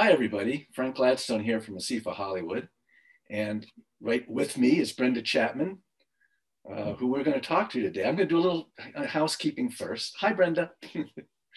Hi, 0.00 0.12
everybody. 0.12 0.66
Frank 0.72 0.96
Gladstone 0.96 1.44
here 1.44 1.60
from 1.60 1.76
ASIFA 1.76 2.14
Hollywood. 2.14 2.70
And 3.28 3.66
right 4.00 4.24
with 4.30 4.56
me 4.56 4.78
is 4.78 4.94
Brenda 4.94 5.20
Chapman, 5.20 5.80
uh, 6.74 6.94
who 6.94 7.08
we're 7.08 7.22
going 7.22 7.38
to 7.38 7.46
talk 7.46 7.68
to 7.72 7.82
today. 7.82 8.08
I'm 8.08 8.16
going 8.16 8.26
to 8.26 8.34
do 8.34 8.38
a 8.38 8.40
little 8.40 8.70
uh, 8.96 9.06
housekeeping 9.06 9.68
first. 9.68 10.16
Hi, 10.20 10.32
Brenda. 10.32 10.70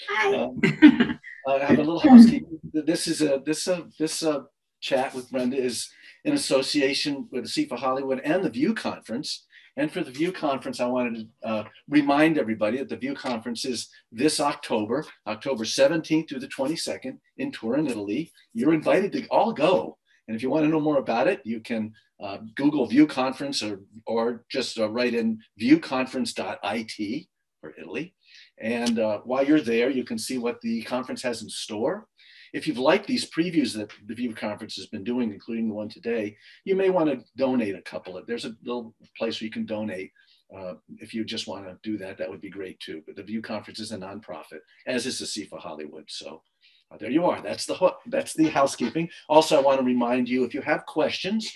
Hi. 0.10 0.36
um, 0.36 0.60
I 1.48 1.60
have 1.60 1.80
a 1.80 1.84
little 1.84 2.02
housekeeping. 2.02 2.60
This 2.74 3.08
is 3.08 3.22
a 3.22 3.42
this 3.46 3.66
uh, 3.66 3.84
this 3.98 4.22
uh, 4.24 4.42
chat 4.82 5.16
with 5.16 5.32
Brenda 5.32 5.56
is 5.56 5.90
in 6.26 6.34
association 6.34 7.30
with 7.32 7.46
ASIFA 7.46 7.78
Hollywood 7.78 8.20
and 8.26 8.44
the 8.44 8.50
View 8.50 8.74
Conference. 8.74 9.46
And 9.76 9.92
for 9.92 10.04
the 10.04 10.12
View 10.12 10.32
Conference, 10.32 10.80
I 10.80 10.86
wanted 10.86 11.28
to 11.42 11.48
uh, 11.48 11.64
remind 11.90 12.38
everybody 12.38 12.78
that 12.78 12.90
the 12.90 12.98
View 12.98 13.16
Conference 13.16 13.66
is 13.66 13.90
this 14.12 14.40
October, 14.40 15.06
October 15.26 15.64
17th 15.64 16.30
through 16.30 16.42
the 16.42 16.48
22nd 16.48 17.18
in 17.38 17.52
Turin, 17.52 17.88
Italy. 17.88 18.32
You're 18.54 18.76
invited 18.76 19.12
to 19.14 19.28
all 19.30 19.52
go. 19.52 19.98
And 20.28 20.36
if 20.36 20.44
you 20.44 20.50
want 20.50 20.66
to 20.66 20.70
know 20.70 20.80
more 20.80 21.00
about 21.00 21.28
it, 21.28 21.42
you 21.44 21.60
can 21.60 21.94
uh, 22.22 22.38
Google 22.56 22.86
View 22.86 23.08
Conference 23.08 23.64
or, 23.64 23.82
or 24.06 24.46
just 24.50 24.80
uh, 24.80 24.90
write 24.90 25.16
in 25.16 25.40
viewconference.it 25.60 27.28
for 27.60 27.74
Italy. 27.80 28.14
And 28.60 29.00
uh, 29.00 29.20
while 29.24 29.46
you're 29.46 29.62
there, 29.62 29.90
you 29.90 30.04
can 30.04 30.18
see 30.18 30.38
what 30.38 30.62
the 30.62 30.84
conference 30.84 31.24
has 31.24 31.42
in 31.42 31.50
store. 31.50 32.08
If 32.54 32.68
you've 32.68 32.78
liked 32.78 33.08
these 33.08 33.30
previews 33.30 33.76
that 33.76 33.92
the 34.06 34.14
View 34.14 34.34
Conference 34.34 34.76
has 34.76 34.86
been 34.88 35.04
doing, 35.04 35.34
including 35.34 35.68
the 35.68 35.74
one 35.74 35.90
today, 35.90 36.38
you 36.66 36.76
may 36.76 36.90
want 36.90 37.10
to 37.10 37.24
donate 37.36 37.76
a 37.76 37.82
couple. 37.82 38.18
Of, 38.18 38.28
there's 38.28 38.46
a 38.46 38.56
little 38.64 38.96
place 39.18 39.42
where 39.42 39.46
you 39.46 39.52
can 39.52 39.66
donate. 39.66 40.12
Uh, 40.56 40.76
if 41.00 41.14
you 41.14 41.26
just 41.26 41.48
want 41.48 41.66
to 41.66 41.78
do 41.82 41.98
that, 41.98 42.18
that 42.20 42.30
would 42.30 42.42
be 42.42 42.50
great 42.50 42.80
too. 42.80 43.02
But 43.08 43.16
the 43.16 43.24
View 43.24 43.42
Conference 43.42 43.80
is 43.80 43.92
a 43.92 43.98
nonprofit, 43.98 44.60
as 44.86 45.06
is 45.08 45.20
ASIFA 45.20 45.58
Hollywood. 45.58 46.06
So 46.08 46.44
uh, 46.92 46.98
there 47.00 47.10
you 47.10 47.26
are. 47.26 47.42
That's 47.42 47.66
the 47.66 47.94
that's 48.06 48.34
the 48.34 48.50
housekeeping. 48.50 49.10
Also, 49.28 49.58
I 49.58 49.62
want 49.62 49.80
to 49.80 49.86
remind 49.86 50.30
you 50.30 50.44
if 50.44 50.54
you 50.54 50.62
have 50.62 50.86
questions, 50.86 51.52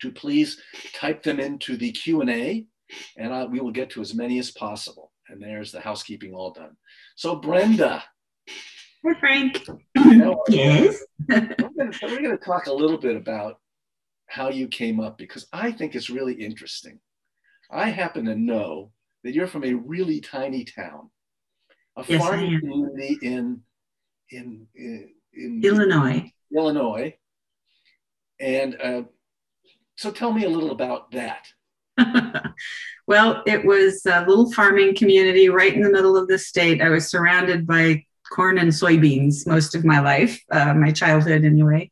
to 0.00 0.10
please 0.10 0.60
type 0.94 1.22
them 1.22 1.40
into 1.40 1.76
the 1.76 1.92
Q 1.92 2.20
and 2.20 2.30
A, 2.30 2.66
and 3.16 3.52
we 3.52 3.60
will 3.60 3.70
get 3.70 3.90
to 3.90 4.00
as 4.00 4.14
many 4.14 4.38
as 4.38 4.50
possible. 4.50 5.12
And 5.28 5.42
there's 5.42 5.72
the 5.72 5.80
housekeeping 5.80 6.34
all 6.34 6.52
done. 6.52 6.76
So 7.16 7.36
Brenda, 7.36 8.02
Hi, 9.06 9.14
Frank. 9.20 9.66
Yes. 10.48 11.02
we're 11.28 12.22
going 12.22 12.36
to 12.36 12.38
talk 12.44 12.66
a 12.66 12.72
little 12.72 12.98
bit 12.98 13.16
about 13.16 13.60
how 14.26 14.48
you 14.48 14.66
came 14.66 14.98
up 15.00 15.16
because 15.16 15.46
I 15.52 15.70
think 15.70 15.94
it's 15.94 16.10
really 16.10 16.34
interesting. 16.34 16.98
I 17.70 17.90
happen 17.90 18.24
to 18.24 18.34
know 18.34 18.90
that 19.22 19.32
you're 19.32 19.46
from 19.46 19.64
a 19.64 19.74
really 19.74 20.20
tiny 20.20 20.64
town, 20.64 21.10
a 21.96 22.04
Yes, 22.06 22.20
farming 22.20 22.60
community 22.60 23.18
in 23.22 23.60
in 24.30 24.66
in, 24.74 25.08
in 25.34 25.60
Illinois. 25.64 26.32
Illinois, 26.56 27.14
and 28.40 28.76
uh, 28.82 29.02
so 29.96 30.10
tell 30.10 30.32
me 30.32 30.44
a 30.44 30.48
little 30.48 30.70
about 30.72 31.12
that. 31.12 31.46
well, 33.06 33.42
it 33.46 33.64
was 33.64 34.04
a 34.06 34.24
little 34.26 34.52
farming 34.52 34.96
community 34.96 35.48
right 35.48 35.74
in 35.74 35.82
the 35.82 35.92
middle 35.92 36.16
of 36.16 36.28
the 36.28 36.38
state. 36.38 36.82
I 36.82 36.88
was 36.88 37.08
surrounded 37.08 37.66
by 37.66 38.04
corn 38.30 38.58
and 38.58 38.70
soybeans 38.70 39.46
most 39.46 39.74
of 39.74 39.84
my 39.84 40.00
life, 40.00 40.40
uh, 40.50 40.74
my 40.74 40.90
childhood 40.90 41.44
anyway. 41.44 41.90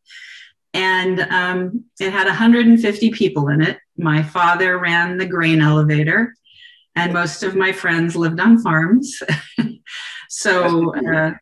And 0.72 1.20
um, 1.20 1.84
it 2.00 2.12
had 2.12 2.26
150 2.26 3.10
people 3.10 3.48
in 3.48 3.62
it. 3.62 3.78
My 3.96 4.22
father 4.22 4.78
ran 4.78 5.18
the 5.18 5.26
grain 5.26 5.60
elevator, 5.60 6.34
and 6.96 7.12
most 7.12 7.42
of 7.42 7.54
my 7.54 7.72
friends 7.72 8.16
lived 8.16 8.40
on 8.40 8.60
farms. 8.60 9.22
so 10.28 10.94
uh, 10.96 11.32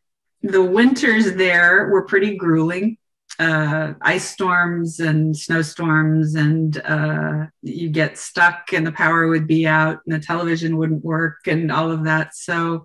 the 0.42 0.62
winters 0.62 1.34
there 1.34 1.88
were 1.88 2.04
pretty 2.04 2.36
grueling 2.36 2.98
uh, 3.38 3.94
ice 4.00 4.28
storms 4.28 5.00
and 5.00 5.36
snowstorms, 5.36 6.34
and 6.34 6.80
uh, 6.84 7.46
you 7.62 7.88
get 7.88 8.18
stuck, 8.18 8.72
and 8.72 8.86
the 8.86 8.92
power 8.92 9.26
would 9.28 9.46
be 9.46 9.66
out, 9.66 10.00
and 10.06 10.14
the 10.14 10.24
television 10.24 10.76
wouldn't 10.76 11.04
work, 11.04 11.46
and 11.46 11.72
all 11.72 11.90
of 11.90 12.04
that. 12.04 12.34
So, 12.36 12.84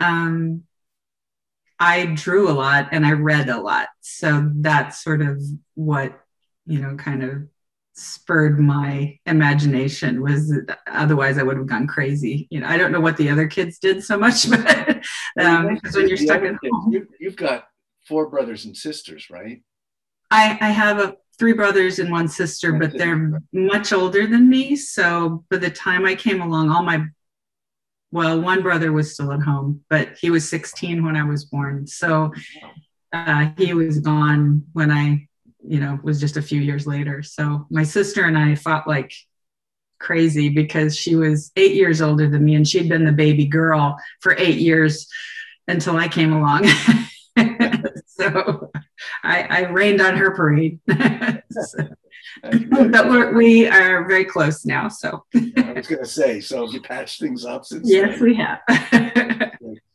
um, 0.00 0.64
I 1.78 2.06
drew 2.06 2.48
a 2.48 2.52
lot 2.52 2.88
and 2.92 3.04
I 3.04 3.12
read 3.12 3.48
a 3.48 3.60
lot. 3.60 3.88
So 4.00 4.50
that's 4.54 5.02
sort 5.02 5.22
of 5.22 5.42
what 5.74 6.18
you 6.66 6.78
know, 6.78 6.96
kind 6.96 7.22
of 7.22 7.48
spurred 7.94 8.58
my 8.58 9.18
imagination. 9.26 10.22
Was 10.22 10.54
otherwise 10.86 11.38
I 11.38 11.42
would 11.42 11.56
have 11.56 11.66
gone 11.66 11.86
crazy. 11.86 12.46
You 12.50 12.60
know, 12.60 12.66
I 12.66 12.76
don't 12.76 12.92
know 12.92 13.00
what 13.00 13.16
the 13.16 13.30
other 13.30 13.46
kids 13.46 13.78
did 13.78 14.02
so 14.02 14.18
much, 14.18 14.48
but 14.50 15.02
um, 15.40 15.74
because 15.74 15.96
when 15.96 16.08
you're 16.08 16.16
stuck 16.16 16.42
at 16.42 16.54
home. 16.62 16.92
You, 16.92 17.08
you've 17.20 17.36
got 17.36 17.64
four 18.06 18.28
brothers 18.28 18.64
and 18.64 18.76
sisters, 18.76 19.30
right? 19.30 19.62
I, 20.30 20.58
I 20.60 20.70
have 20.70 20.98
a, 20.98 21.16
three 21.38 21.52
brothers 21.52 21.98
and 21.98 22.10
one 22.10 22.28
sister, 22.28 22.72
but 22.72 22.96
they're 22.96 23.40
much 23.52 23.92
older 23.92 24.26
than 24.26 24.48
me. 24.48 24.76
So 24.76 25.44
by 25.50 25.58
the 25.58 25.70
time 25.70 26.06
I 26.06 26.14
came 26.14 26.40
along, 26.40 26.70
all 26.70 26.82
my, 26.82 27.04
well, 28.12 28.40
one 28.40 28.62
brother 28.62 28.92
was 28.92 29.14
still 29.14 29.32
at 29.32 29.42
home, 29.42 29.82
but 29.88 30.16
he 30.20 30.30
was 30.30 30.48
16 30.48 31.04
when 31.04 31.16
I 31.16 31.24
was 31.24 31.46
born. 31.46 31.86
So 31.86 32.32
uh, 33.12 33.50
he 33.56 33.74
was 33.74 33.98
gone 34.00 34.64
when 34.74 34.90
I, 34.90 35.28
you 35.66 35.80
know, 35.80 35.98
was 36.02 36.20
just 36.20 36.36
a 36.36 36.42
few 36.42 36.60
years 36.60 36.86
later. 36.86 37.22
So 37.22 37.66
my 37.70 37.82
sister 37.82 38.24
and 38.24 38.36
I 38.36 38.54
fought 38.54 38.86
like 38.86 39.12
crazy 39.98 40.50
because 40.50 40.96
she 40.96 41.16
was 41.16 41.52
eight 41.56 41.74
years 41.74 42.02
older 42.02 42.28
than 42.28 42.44
me 42.44 42.54
and 42.54 42.68
she'd 42.68 42.88
been 42.88 43.04
the 43.06 43.12
baby 43.12 43.46
girl 43.46 43.96
for 44.20 44.36
eight 44.36 44.58
years 44.58 45.08
until 45.66 45.96
I 45.96 46.08
came 46.08 46.32
along. 46.32 46.66
so 48.06 48.70
I, 49.24 49.42
I 49.42 49.60
rained 49.70 50.00
on 50.00 50.16
her 50.16 50.34
parade. 50.34 50.80
So- 51.50 51.88
but 52.42 53.08
we're, 53.08 53.34
we 53.34 53.66
are 53.66 54.06
very 54.06 54.24
close 54.24 54.64
now. 54.64 54.88
So 54.88 55.24
I 55.34 55.72
was 55.76 55.86
going 55.86 56.02
to 56.02 56.08
say, 56.08 56.40
so 56.40 56.64
have 56.64 56.74
you 56.74 56.80
patched 56.80 57.20
things 57.20 57.44
up 57.44 57.64
since? 57.64 57.88
yes, 57.90 58.18
then? 58.18 58.24
we 58.24 58.34
have. 58.34 58.60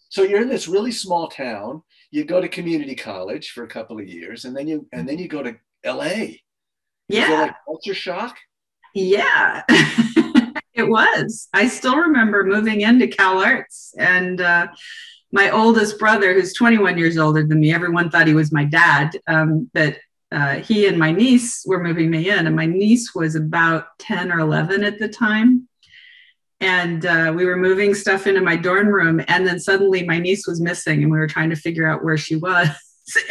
So 0.09 0.23
you're 0.23 0.41
in 0.41 0.49
this 0.49 0.67
really 0.67 0.91
small 0.91 1.27
town. 1.27 1.83
You 2.11 2.23
go 2.23 2.39
to 2.39 2.47
community 2.47 2.95
college 2.95 3.51
for 3.51 3.63
a 3.63 3.67
couple 3.67 3.99
of 3.99 4.07
years, 4.07 4.45
and 4.45 4.55
then 4.55 4.67
you 4.67 4.87
and 4.91 5.07
then 5.07 5.19
you 5.19 5.27
go 5.27 5.43
to 5.43 5.55
L.A. 5.83 6.41
Yeah, 7.09 7.29
like 7.29 7.55
culture 7.65 7.93
shock. 7.93 8.37
yeah. 8.93 9.63
it 10.73 10.87
was. 10.87 11.49
I 11.53 11.67
still 11.67 11.97
remember 11.97 12.43
moving 12.43 12.81
into 12.81 13.07
Cal 13.07 13.39
Arts 13.39 13.93
and 13.97 14.41
uh, 14.41 14.67
my 15.31 15.49
oldest 15.49 15.99
brother, 15.99 16.33
who's 16.33 16.53
21 16.53 16.97
years 16.97 17.17
older 17.17 17.45
than 17.45 17.59
me, 17.59 17.73
everyone 17.73 18.09
thought 18.09 18.27
he 18.27 18.33
was 18.33 18.51
my 18.51 18.63
dad. 18.63 19.11
Um, 19.27 19.69
but 19.73 19.97
uh, 20.31 20.55
he 20.55 20.87
and 20.87 20.97
my 20.97 21.11
niece 21.11 21.63
were 21.65 21.81
moving 21.81 22.09
me 22.09 22.29
in, 22.29 22.47
and 22.47 22.55
my 22.55 22.65
niece 22.65 23.15
was 23.15 23.35
about 23.35 23.97
10 23.99 24.31
or 24.31 24.39
11 24.39 24.83
at 24.83 24.99
the 24.99 25.07
time. 25.07 25.67
And 26.59 27.05
uh, 27.05 27.33
we 27.35 27.45
were 27.45 27.55
moving 27.55 27.93
stuff 27.93 28.27
into 28.27 28.41
my 28.41 28.55
dorm 28.55 28.87
room, 28.87 29.21
and 29.27 29.47
then 29.47 29.59
suddenly 29.59 30.05
my 30.05 30.19
niece 30.19 30.45
was 30.47 30.59
missing, 30.59 31.03
and 31.03 31.11
we 31.11 31.17
were 31.17 31.27
trying 31.27 31.49
to 31.51 31.55
figure 31.55 31.87
out 31.87 32.03
where 32.03 32.17
she 32.17 32.35
was. 32.35 32.69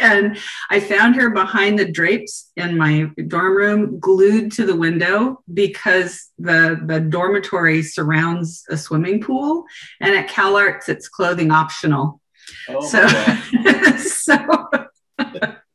And 0.01 0.39
I 0.71 0.79
found 0.79 1.15
her 1.17 1.29
behind 1.29 1.77
the 1.77 1.91
drapes 1.91 2.51
in 2.55 2.79
my 2.79 3.11
dorm 3.27 3.55
room, 3.55 3.99
glued 3.99 4.51
to 4.53 4.65
the 4.65 4.75
window 4.75 5.43
because 5.53 6.31
the, 6.39 6.81
the 6.83 6.99
dormitory 6.99 7.83
surrounds 7.83 8.63
a 8.71 8.75
swimming 8.75 9.21
pool. 9.21 9.65
And 10.01 10.15
at 10.15 10.29
Cal 10.29 10.57
Arts, 10.57 10.89
it's 10.89 11.07
clothing 11.07 11.51
optional. 11.51 12.19
Oh, 12.67 12.81
so, 12.81 13.07
God. 13.07 14.87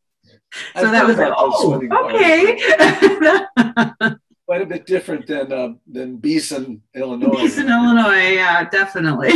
so 0.77 0.91
that 0.91 1.07
was 1.07 1.17
like, 1.17 1.33
oh, 1.37 1.81
okay. 2.05 2.57
Quite 4.47 4.63
a 4.63 4.67
bit 4.67 4.87
different 4.87 5.27
than 5.27 5.53
um, 5.53 5.81
than 5.91 6.17
Beason, 6.17 6.83
Illinois. 6.95 7.57
In 7.59 7.69
Illinois, 7.69 8.33
yeah, 8.35 8.69
definitely. 8.69 9.33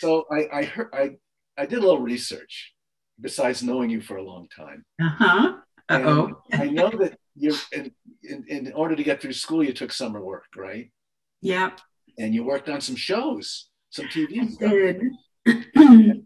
So 0.00 0.24
I 0.30 0.46
I 0.60 0.64
heard 0.64 0.88
I 0.94 1.10
I 1.58 1.66
did 1.66 1.78
a 1.78 1.82
little 1.82 2.00
research 2.00 2.72
besides 3.20 3.62
knowing 3.62 3.90
you 3.90 4.00
for 4.00 4.16
a 4.16 4.22
long 4.22 4.46
time. 4.56 4.84
Uh 5.02 5.08
huh. 5.08 5.52
Uh 5.88 6.02
oh. 6.04 6.42
I 6.52 6.66
know 6.68 6.90
that 6.90 7.18
you 7.34 7.54
in, 7.72 7.92
in 8.22 8.44
in 8.48 8.72
order 8.72 8.94
to 8.96 9.02
get 9.02 9.20
through 9.20 9.32
school, 9.34 9.62
you 9.64 9.72
took 9.72 9.92
summer 9.92 10.20
work, 10.24 10.46
right? 10.56 10.90
Yeah, 11.42 11.70
And 12.18 12.34
you 12.34 12.44
worked 12.44 12.68
on 12.68 12.80
some 12.80 12.96
shows, 12.96 13.68
some 13.90 14.06
TV 14.06 14.40
I 14.42 14.46
stuff. 14.46 14.70
did. 14.70 15.02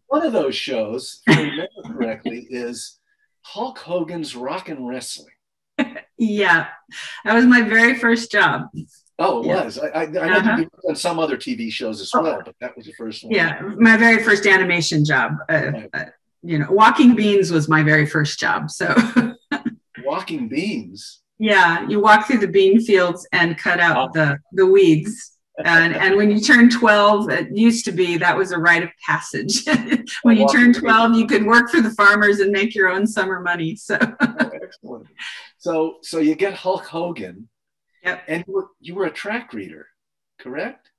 One 0.09 0.27
of 0.27 0.33
those 0.33 0.55
shows, 0.57 1.23
if 1.27 1.39
I 1.39 1.43
remember 1.43 1.83
correctly, 1.87 2.47
is 2.51 2.99
Hulk 3.45 3.79
Hogan's 3.79 4.35
Rock 4.35 4.69
and 4.69 4.87
Wrestling. 4.89 5.29
yeah, 6.19 6.69
that 7.25 7.35
was 7.35 7.45
my 7.47 7.63
very 7.63 7.95
first 7.97 8.31
job. 8.33 8.63
Oh, 9.19 9.43
it 9.43 9.47
Yeah. 9.47 9.65
was. 9.65 9.79
I, 9.79 9.87
I, 9.89 10.03
I 10.03 10.07
know 10.07 10.21
Uh-huh. 10.39 10.57
you've 10.59 10.71
done 10.87 10.97
some 10.97 11.19
other 11.19 11.37
TV 11.37 11.71
shows 11.71 12.01
as 12.01 12.11
well, 12.13 12.43
but 12.45 12.55
that 12.61 12.77
was 12.77 12.87
the 12.87 12.93
first 12.93 13.23
one. 13.25 13.33
Yeah, 13.33 13.61
my 13.79 13.97
very 13.97 14.23
first 14.25 14.47
animation 14.47 15.05
job. 15.05 15.33
Uh, 15.49 15.71
Right. 15.73 15.91
uh, 15.95 16.05
you 16.43 16.59
know, 16.59 16.67
walking 16.71 17.15
beans 17.15 17.51
was 17.51 17.69
my 17.69 17.83
very 17.83 18.07
first 18.07 18.39
job. 18.41 18.71
So 18.71 18.95
Walking 20.05 20.49
Beans. 20.49 21.21
yeah, 21.39 21.89
you 21.89 22.01
walk 22.01 22.27
through 22.27 22.39
the 22.41 22.49
bean 22.49 22.81
fields 22.81 23.27
and 23.33 23.57
cut 23.57 23.81
out 23.81 24.13
the 24.13 24.39
the 24.53 24.67
weeds. 24.67 25.34
And, 25.63 25.95
and 25.95 26.17
when 26.17 26.31
you 26.31 26.41
turn 26.41 26.69
12, 26.69 27.31
it 27.31 27.57
used 27.57 27.85
to 27.85 27.93
be 27.93 28.17
that 28.19 28.37
was 28.37 28.51
a 28.51 28.59
rite 28.59 28.83
of 28.83 28.91
passage. 29.07 29.65
when 30.23 30.37
you 30.37 30.49
turn 30.49 30.73
12, 30.73 31.15
you 31.15 31.27
could 31.27 31.47
work 31.47 31.71
for 31.71 31.81
the 31.81 31.91
farmers 31.91 32.41
and 32.41 32.51
make 32.51 32.75
your 32.75 32.89
own 32.89 33.07
summer 33.07 33.41
money. 33.41 33.77
So, 33.77 33.99
oh, 34.01 34.51
excellent. 34.63 35.07
So, 35.59 35.99
so 36.03 36.19
you 36.19 36.35
get 36.35 36.55
Hulk 36.55 36.87
Hogan. 36.87 37.49
Yep. 38.03 38.23
And 38.29 38.45
you 38.47 38.53
were, 38.53 38.69
you 38.81 38.95
were 38.95 39.07
a 39.07 39.11
track 39.11 39.53
reader, 39.53 39.87
correct? 40.39 40.91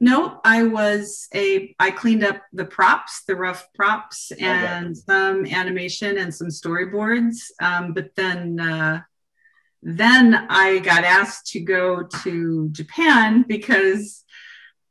No, 0.00 0.40
I 0.44 0.62
was 0.62 1.28
a. 1.34 1.74
I 1.78 1.90
cleaned 1.90 2.24
up 2.24 2.40
the 2.54 2.64
props, 2.64 3.22
the 3.24 3.36
rough 3.36 3.68
props, 3.74 4.32
and 4.40 4.86
okay. 4.86 4.94
some 4.94 5.44
animation 5.44 6.16
and 6.16 6.34
some 6.34 6.48
storyboards. 6.48 7.36
Um, 7.60 7.92
but 7.92 8.14
then, 8.16 8.58
uh, 8.58 9.02
then 9.82 10.34
I 10.48 10.78
got 10.80 11.04
asked 11.04 11.46
to 11.52 11.60
go 11.60 12.02
to 12.22 12.68
Japan 12.70 13.44
because 13.48 14.24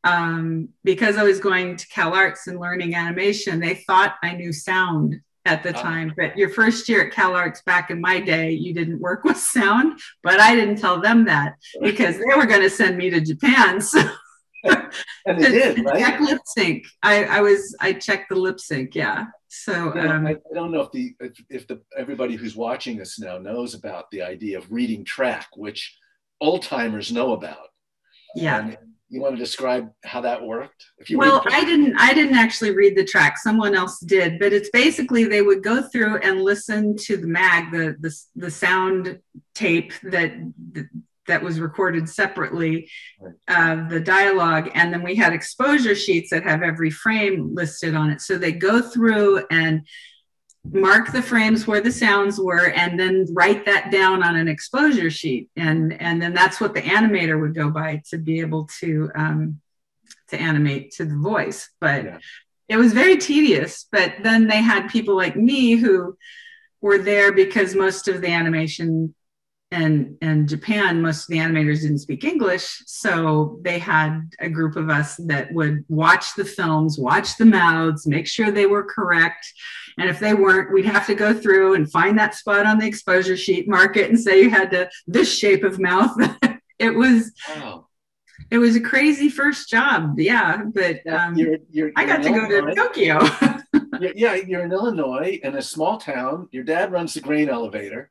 um, 0.03 0.69
because 0.83 1.18
I 1.18 1.24
was 1.24 1.39
going 1.39 1.75
to 1.75 1.88
Cal 1.89 2.13
Arts 2.13 2.47
and 2.47 2.59
learning 2.59 2.95
animation. 2.95 3.59
They 3.59 3.75
thought 3.75 4.15
I 4.24 4.33
knew 4.33 4.53
sound 4.53 5.19
at 5.45 5.63
the 5.63 5.74
time. 5.74 6.13
But 6.15 6.38
your 6.38 6.50
first 6.50 6.88
year 6.88 7.07
at 7.07 7.13
Cal 7.13 7.36
Arts 7.36 7.62
back 7.63 7.91
in 7.91 8.00
my 8.00 8.19
day, 8.19 8.51
you 8.51 8.74
didn't 8.74 9.00
work 9.00 9.24
with 9.25 9.38
sound. 9.38 10.00
But 10.24 10.39
I 10.39 10.56
didn't 10.56 10.77
tell 10.77 11.01
them 11.01 11.25
that 11.25 11.56
because 11.81 12.18
they 12.18 12.36
were 12.36 12.45
going 12.45 12.62
to 12.62 12.69
send 12.69 12.97
me 12.97 13.09
to 13.09 13.21
Japan. 13.21 13.81
So 13.89 14.01
and 15.25 15.44
they 15.44 15.51
did, 15.51 15.85
right? 15.85 16.00
Check 16.00 16.19
lip 16.19 16.41
sync. 16.45 16.85
I, 17.03 17.23
I 17.25 17.41
was 17.41 17.75
I 17.79 17.94
checked 17.94 18.29
the 18.29 18.35
lip 18.35 18.59
sync, 18.59 18.95
yeah. 18.95 19.25
So 19.47 19.91
um, 19.97 20.27
I, 20.27 20.31
I, 20.31 20.53
don't 20.53 20.71
know 20.71 20.81
if 20.81 20.91
the 20.91 21.15
if, 21.19 21.33
if, 21.50 21.67
the 21.67 21.81
everybody 21.97 22.35
who's 22.35 22.56
watching 22.56 23.01
us 23.01 23.19
now 23.19 23.38
knows 23.38 23.73
about 23.73 24.11
the 24.11 24.21
idea 24.21 24.57
of 24.57 24.71
reading 24.71 25.03
track, 25.03 25.47
which 25.56 25.97
old 26.39 26.63
timers 26.63 27.11
know 27.11 27.33
about. 27.33 27.67
Yeah. 28.35 28.59
And 28.59 28.77
you 29.09 29.21
want 29.21 29.35
to 29.35 29.39
describe 29.39 29.89
how 30.06 30.21
that 30.21 30.44
worked? 30.44 30.85
If 31.00 31.09
you 31.09 31.17
well, 31.17 31.44
I 31.50 31.65
didn't. 31.65 31.95
I 31.97 32.13
didn't 32.13 32.38
actually 32.38 32.75
read 32.75 32.95
the 32.95 33.03
track. 33.03 33.39
Someone 33.39 33.73
else 33.73 34.00
did, 34.00 34.38
but 34.38 34.53
it's 34.53 34.69
basically 34.69 35.23
they 35.23 35.41
would 35.41 35.63
go 35.63 35.81
through 35.81 36.17
and 36.17 36.44
listen 36.44 36.95
to 36.97 37.17
the 37.17 37.27
mag, 37.27 37.71
the 37.71 37.95
the, 38.00 38.15
the 38.35 38.51
sound 38.51 39.19
tape 39.55 39.94
that 40.03 40.31
that 41.29 41.41
was 41.41 41.59
recorded 41.59 42.09
separately, 42.09 42.89
uh, 43.47 43.87
the 43.87 43.99
dialogue, 43.99 44.69
and 44.73 44.93
then 44.93 45.01
we 45.01 45.15
had 45.15 45.31
exposure 45.31 45.95
sheets 45.95 46.29
that 46.31 46.43
have 46.43 46.61
every 46.61 46.89
frame 46.91 47.55
listed 47.55 47.95
on 47.95 48.09
it. 48.09 48.19
So 48.21 48.37
they 48.37 48.51
go 48.51 48.81
through 48.81 49.45
and 49.49 49.87
mark 50.71 51.11
the 51.11 51.21
frames 51.21 51.65
where 51.65 51.81
the 51.81 51.91
sounds 51.91 52.39
were 52.39 52.69
and 52.71 52.99
then 52.99 53.25
write 53.31 53.65
that 53.65 53.91
down 53.91 54.21
on 54.23 54.35
an 54.35 54.47
exposure 54.47 55.09
sheet. 55.09 55.49
And 55.55 55.99
and 56.01 56.21
then 56.21 56.33
that's 56.33 56.59
what 56.59 56.73
the 56.73 56.81
animator 56.81 57.39
would 57.39 57.55
go 57.55 57.69
by 57.69 58.01
to 58.09 58.17
be 58.17 58.41
able 58.41 58.69
to 58.79 59.09
um, 59.15 59.61
to 60.29 60.37
animate 60.37 60.91
to 60.91 61.05
the 61.05 61.15
voice. 61.15 61.69
But 61.79 62.03
yeah. 62.03 62.17
it 62.67 62.77
was 62.77 62.93
very 62.93 63.17
tedious. 63.17 63.87
But 63.91 64.15
then 64.21 64.47
they 64.47 64.61
had 64.61 64.89
people 64.89 65.15
like 65.15 65.35
me 65.35 65.75
who 65.75 66.17
were 66.81 66.97
there 66.97 67.31
because 67.31 67.75
most 67.75 68.07
of 68.07 68.21
the 68.21 68.29
animation 68.29 69.15
and 69.71 70.18
and 70.21 70.50
Japan, 70.50 71.01
most 71.01 71.24
of 71.24 71.27
the 71.27 71.38
animators 71.38 71.81
didn't 71.81 72.00
speak 72.00 72.24
English, 72.24 72.81
so 72.88 73.60
they 73.62 73.77
had 73.77 74.21
a 74.39 74.50
group 74.50 74.75
of 74.75 74.89
us 74.89 75.18
that 75.18 75.54
would 75.54 75.86
watch 75.89 76.33
the 76.36 76.45
films, 76.45 76.98
watch 76.98 77.38
the 77.38 77.45
mouths, 77.45 78.07
make 78.07 78.27
sure 78.27 78.50
they 78.50 78.66
were 78.66 78.83
correct, 78.83 79.54
and 80.00 80.10
if 80.10 80.19
they 80.19 80.33
weren't, 80.33 80.74
we'd 80.74 80.86
have 80.86 81.06
to 81.07 81.13
go 81.13 81.33
through 81.33 81.75
and 81.75 81.92
find 81.92 82.18
that 82.18 82.33
spot 82.33 82.66
on 82.66 82.80
the 82.80 82.88
exposure 82.88 83.38
sheet, 83.38 83.69
mark 83.69 83.95
it, 83.95 84.10
and 84.10 84.19
say 84.19 84.42
you 84.42 84.50
had 84.50 84.71
to 84.71 84.89
this 85.06 85.31
shape 85.31 85.63
of 85.63 85.80
mouth. 85.80 86.15
it 86.80 86.92
was. 86.92 87.31
Wow. 87.50 87.86
It 88.51 88.57
was 88.57 88.75
a 88.75 88.81
crazy 88.81 89.30
first 89.30 89.69
job, 89.69 90.18
yeah. 90.18 90.63
But 90.74 91.06
um, 91.06 91.36
you're, 91.36 91.57
you're, 91.69 91.92
I 91.95 92.06
got 92.06 92.24
to 92.24 92.30
go 92.30 92.48
to 92.48 92.74
Tokyo. 92.74 93.19
yeah, 94.15 94.33
you're 94.33 94.63
in 94.63 94.72
Illinois 94.72 95.39
in 95.44 95.56
a 95.56 95.62
small 95.62 96.00
town. 96.00 96.48
Your 96.51 96.63
dad 96.63 96.92
runs 96.92 97.13
the 97.13 97.22
grain 97.22 97.48
elevator 97.48 98.10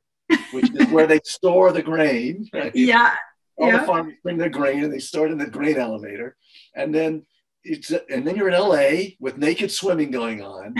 which 0.53 0.71
is 0.75 0.89
where 0.89 1.07
they 1.07 1.21
store 1.25 1.73
the 1.73 1.83
grain. 1.83 2.49
Right? 2.53 2.75
Yeah. 2.75 3.15
All 3.57 3.69
yeah. 3.69 3.81
the 3.81 3.87
farmers 3.87 4.15
bring 4.23 4.39
their 4.39 4.49
grain 4.49 4.85
and 4.85 4.93
they 4.93 4.99
store 4.99 5.27
it 5.27 5.33
in 5.33 5.39
the 5.39 5.47
grain 5.47 5.79
elevator. 5.79 6.37
And 6.75 6.95
then 6.95 7.25
it's 7.65 7.91
and 7.91 8.27
then 8.27 8.37
you're 8.37 8.49
in 8.49 8.59
LA 8.61 9.15
with 9.21 9.39
naked 9.39 9.71
swimming 9.71 10.11
going 10.11 10.43
on. 10.43 10.75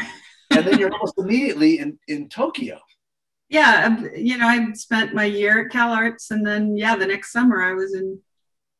And 0.51 0.67
then 0.67 0.79
you're 0.79 0.93
almost 0.93 1.19
immediately 1.19 1.79
in, 1.79 1.99
in 2.09 2.29
Tokyo. 2.29 2.79
Yeah, 3.51 3.87
um, 3.87 4.11
you 4.15 4.37
know, 4.37 4.47
I 4.47 4.73
spent 4.73 5.15
my 5.15 5.25
year 5.25 5.65
at 5.65 5.71
Cal 5.71 5.93
Arts, 5.93 6.31
and 6.31 6.47
then 6.47 6.77
yeah, 6.77 6.97
the 6.97 7.07
next 7.07 7.33
summer 7.33 7.63
I 7.63 7.73
was 7.73 7.95
in 7.95 8.21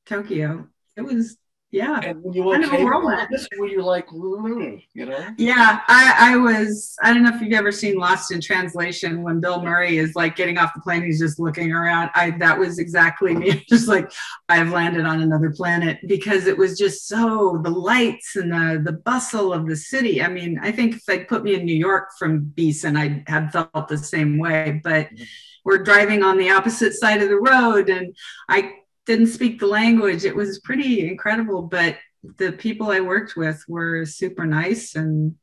Tokyo. 0.07 0.67
It 0.97 1.03
was 1.03 1.39
yeah. 1.71 2.01
And 2.03 2.23
when 2.23 2.35
you 2.35 2.45
kind 2.45 2.65
of 2.65 2.73
a 2.73 3.27
this 3.31 3.47
were 3.59 3.67
you 3.67 3.83
like 3.83 4.11
you 4.11 4.81
know? 4.95 5.35
Yeah 5.37 5.81
I, 5.87 6.33
I 6.33 6.37
was 6.37 6.97
i 7.03 7.13
don't 7.13 7.23
know 7.23 7.35
if 7.35 7.43
you've 7.43 7.53
ever 7.53 7.73
seen 7.73 7.97
lost 7.97 8.33
in 8.33 8.41
translation 8.41 9.23
when 9.23 9.41
bill 9.41 9.63
murray 9.63 9.99
is 9.99 10.15
like 10.15 10.35
getting 10.35 10.57
off 10.57 10.73
the 10.75 10.81
plane 10.81 11.03
he's 11.03 11.21
just 11.21 11.39
looking 11.39 11.73
around. 11.73 12.11
I 12.15 12.31
that 12.39 12.59
was 12.59 12.79
exactly 12.79 13.35
me 13.35 13.65
just 13.69 13.87
like 13.87 14.11
i've 14.49 14.71
landed 14.71 15.05
on 15.05 15.21
another 15.21 15.51
planet 15.51 15.99
because 16.07 16.47
it 16.47 16.57
was 16.57 16.79
just 16.79 17.07
so 17.07 17.61
the 17.63 17.71
lights 17.71 18.37
and 18.37 18.51
the 18.51 18.83
the 18.83 18.99
bustle 18.99 19.53
of 19.53 19.67
the 19.67 19.77
city. 19.77 20.23
I 20.23 20.29
mean 20.29 20.59
i 20.63 20.73
think 20.73 20.97
if 20.97 21.05
they 21.05 21.25
put 21.25 21.45
me 21.45 21.55
in 21.55 21.67
new 21.67 21.77
york 21.77 22.11
from 22.19 22.41
beason 22.41 22.97
i'd 22.97 23.25
have 23.27 23.53
felt 23.53 23.89
the 23.89 23.99
same 23.99 24.39
way 24.39 24.81
but 24.83 25.07
mm-hmm. 25.07 25.25
we're 25.67 25.83
driving 25.83 26.23
on 26.23 26.39
the 26.39 26.51
opposite 26.51 26.95
side 26.95 27.21
of 27.21 27.29
the 27.29 27.37
road 27.37 27.91
and 27.91 28.17
i 28.49 28.73
didn't 29.09 29.29
speak 29.29 29.59
the 29.59 29.67
language. 29.67 30.25
It 30.25 30.37
was 30.37 30.61
pretty 30.61 31.09
incredible, 31.09 31.63
but 31.63 31.97
the 32.37 32.53
people 32.53 32.91
I 32.91 33.01
worked 33.01 33.37
with 33.37 33.65
were 33.67 34.05
super 34.05 34.45
nice 34.45 34.95
and 34.95 35.35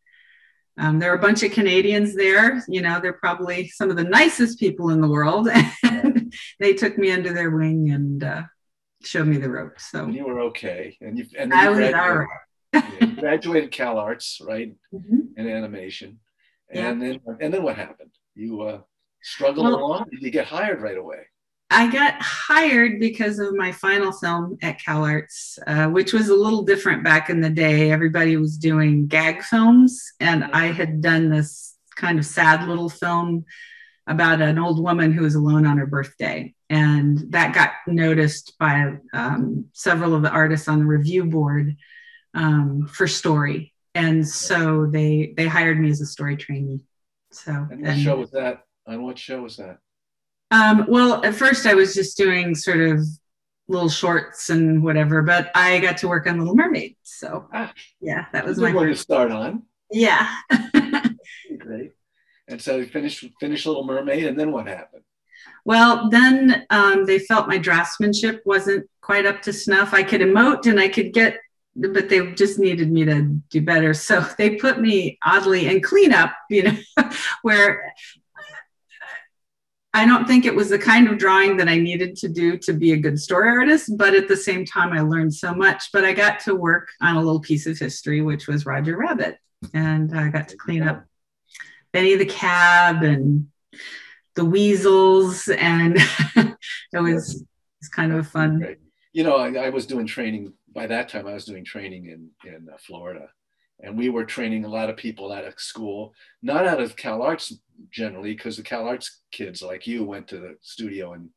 um, 0.77 0.99
there 0.99 1.11
are 1.11 1.15
a 1.15 1.21
bunch 1.21 1.41
of 1.41 1.51
Canadians 1.51 2.15
there. 2.15 2.61
You 2.67 2.81
know, 2.81 2.99
they're 2.99 3.13
probably 3.13 3.69
some 3.69 3.89
of 3.89 3.95
the 3.95 4.03
nicest 4.03 4.59
people 4.59 4.89
in 4.89 5.01
the 5.01 5.09
world. 5.09 5.49
And 5.83 6.33
they 6.59 6.73
took 6.73 6.97
me 6.97 7.11
under 7.11 7.33
their 7.33 7.49
wing 7.49 7.89
and 7.91 8.23
uh, 8.23 8.43
showed 9.03 9.27
me 9.27 9.37
the 9.37 9.49
ropes. 9.49 9.89
So 9.89 10.03
and 10.03 10.13
you 10.13 10.25
were 10.25 10.41
okay, 10.41 10.97
and 10.99 11.17
you 11.17 11.25
and 11.37 11.53
I 11.53 11.69
was 11.69 11.93
all 11.93 12.25
right. 12.73 13.17
graduated 13.17 13.71
Cal 13.71 13.97
Arts, 13.97 14.41
right, 14.43 14.75
mm-hmm. 14.93 15.39
in 15.39 15.49
animation, 15.49 16.19
and 16.69 17.01
yeah. 17.01 17.07
then 17.07 17.37
and 17.39 17.53
then 17.53 17.63
what 17.63 17.77
happened? 17.77 18.11
You 18.35 18.61
uh, 18.61 18.81
struggled 19.23 19.67
well, 19.67 19.75
along. 19.75 20.05
Did 20.11 20.21
you 20.21 20.31
get 20.31 20.47
hired 20.47 20.81
right 20.81 20.97
away? 20.97 21.27
I 21.69 21.91
got 21.91 22.21
hired 22.21 22.99
because 22.99 23.39
of 23.39 23.55
my 23.55 23.71
final 23.71 24.11
film 24.11 24.57
at 24.61 24.79
Cal 24.79 25.03
Arts, 25.03 25.57
uh, 25.65 25.87
which 25.87 26.13
was 26.13 26.29
a 26.29 26.35
little 26.35 26.61
different 26.61 27.03
back 27.03 27.29
in 27.29 27.41
the 27.41 27.49
day. 27.49 27.91
Everybody 27.91 28.37
was 28.37 28.57
doing 28.57 29.07
gag 29.07 29.41
films, 29.41 30.01
and 30.19 30.43
I 30.43 30.67
had 30.67 31.01
done 31.01 31.29
this 31.29 31.75
kind 31.95 32.19
of 32.19 32.25
sad 32.25 32.67
little 32.67 32.89
film 32.89 33.45
about 34.07 34.41
an 34.41 34.59
old 34.59 34.81
woman 34.81 35.11
who 35.11 35.23
was 35.23 35.35
alone 35.35 35.65
on 35.65 35.77
her 35.77 35.87
birthday. 35.87 36.53
And 36.69 37.31
that 37.31 37.55
got 37.55 37.71
noticed 37.87 38.57
by 38.59 38.97
um, 39.13 39.65
several 39.73 40.13
of 40.13 40.21
the 40.21 40.29
artists 40.29 40.67
on 40.67 40.79
the 40.79 40.85
review 40.85 41.25
board 41.25 41.75
um, 42.33 42.87
for 42.87 43.07
story. 43.07 43.73
And 43.95 44.27
so 44.27 44.85
they 44.85 45.33
they 45.37 45.47
hired 45.47 45.79
me 45.79 45.89
as 45.89 46.01
a 46.01 46.05
story 46.05 46.37
trainee. 46.37 46.85
So 47.31 47.51
and 47.51 47.81
what 47.81 47.89
and, 47.89 48.01
show 48.01 48.17
was 48.17 48.31
that? 48.31 48.65
On 48.87 49.01
what 49.03 49.17
show 49.17 49.41
was 49.41 49.57
that? 49.57 49.79
Um, 50.51 50.85
well, 50.87 51.23
at 51.25 51.35
first 51.35 51.65
I 51.65 51.73
was 51.73 51.93
just 51.93 52.17
doing 52.17 52.55
sort 52.55 52.79
of 52.79 52.99
little 53.67 53.89
shorts 53.89 54.49
and 54.49 54.83
whatever, 54.83 55.21
but 55.21 55.51
I 55.55 55.79
got 55.79 55.97
to 55.97 56.07
work 56.07 56.27
on 56.27 56.37
Little 56.39 56.55
Mermaid. 56.55 56.95
So 57.03 57.47
ah, 57.53 57.73
yeah, 57.99 58.25
that 58.33 58.45
was 58.45 58.59
my 58.59 58.73
one 58.73 58.87
to 58.87 58.95
start 58.95 59.31
on. 59.31 59.63
Yeah. 59.91 60.29
Great. 61.57 61.93
And 62.47 62.61
so 62.61 62.77
you 62.77 62.85
finished 62.85 63.25
finished 63.39 63.65
Little 63.65 63.85
Mermaid, 63.85 64.25
and 64.25 64.39
then 64.39 64.51
what 64.51 64.67
happened? 64.67 65.03
Well, 65.63 66.09
then 66.09 66.65
um, 66.69 67.05
they 67.05 67.19
felt 67.19 67.47
my 67.47 67.57
draftsmanship 67.57 68.41
wasn't 68.45 68.87
quite 69.01 69.25
up 69.25 69.41
to 69.43 69.53
snuff. 69.53 69.93
I 69.93 70.03
could 70.03 70.21
emote 70.21 70.67
and 70.67 70.79
I 70.79 70.87
could 70.87 71.11
get, 71.11 71.39
but 71.75 72.07
they 72.07 72.31
just 72.33 72.59
needed 72.59 72.91
me 72.91 73.03
to 73.05 73.23
do 73.49 73.61
better. 73.61 73.93
So 73.95 74.21
they 74.37 74.57
put 74.57 74.79
me 74.79 75.17
oddly 75.23 75.67
in 75.67 75.81
cleanup, 75.81 76.33
you 76.49 76.63
know, 76.63 76.77
where 77.41 77.93
I 79.95 80.05
don't 80.05 80.27
think 80.27 80.43
it 80.43 80.53
was 80.53 80.69
the 80.69 80.77
kind 80.77 81.07
of 81.07 81.17
drawing 81.17 81.55
that 81.55 81.69
I 81.69 81.77
needed 81.77 82.17
to 82.17 82.27
do 82.27 82.57
to 82.57 82.73
be 82.73 82.91
a 82.91 82.97
good 82.97 83.17
story 83.17 83.47
artist, 83.47 83.97
but 83.97 84.13
at 84.13 84.27
the 84.27 84.35
same 84.35 84.65
time, 84.65 84.91
I 84.91 84.99
learned 84.99 85.33
so 85.33 85.55
much. 85.55 85.89
But 85.93 86.03
I 86.03 86.11
got 86.11 86.41
to 86.41 86.53
work 86.53 86.89
on 87.01 87.15
a 87.15 87.19
little 87.19 87.39
piece 87.39 87.65
of 87.65 87.79
history, 87.79 88.21
which 88.21 88.45
was 88.45 88.65
Roger 88.65 88.97
Rabbit. 88.97 89.37
And 89.73 90.13
I 90.13 90.27
got 90.27 90.49
to 90.49 90.57
clean 90.57 90.83
up 90.83 91.05
Benny 91.93 92.15
the 92.15 92.25
Cab 92.25 93.03
and 93.03 93.47
the 94.35 94.43
Weasels. 94.43 95.47
And 95.47 95.95
it 96.35 96.57
was, 96.91 97.35
it 97.35 97.47
was 97.79 97.89
kind 97.89 98.11
of 98.11 98.27
fun. 98.27 98.75
You 99.13 99.23
know, 99.23 99.37
I, 99.37 99.53
I, 99.53 99.69
was 99.69 99.85
doing 99.85 100.05
training 100.05 100.51
by 100.73 100.87
that 100.87 101.07
time, 101.07 101.25
I 101.25 101.33
was 101.33 101.45
doing 101.45 101.63
training 101.63 102.07
in, 102.07 102.31
in 102.45 102.67
uh, 102.67 102.75
Florida. 102.79 103.29
And 103.81 103.97
we 103.97 104.09
were 104.09 104.25
training 104.25 104.65
a 104.65 104.69
lot 104.69 104.89
of 104.89 104.97
people 104.97 105.31
out 105.31 105.45
of 105.45 105.59
school, 105.59 106.13
not 106.41 106.65
out 106.65 106.81
of 106.81 106.95
Cal 106.95 107.21
Arts 107.21 107.53
generally 107.91 108.33
because 108.33 108.57
the 108.57 108.63
Cal 108.63 108.87
Arts 108.87 109.21
kids 109.31 109.61
like 109.61 109.85
you 109.85 110.03
went 110.03 110.27
to 110.29 110.37
the 110.37 110.55
studio 110.61 111.13
in 111.13 111.29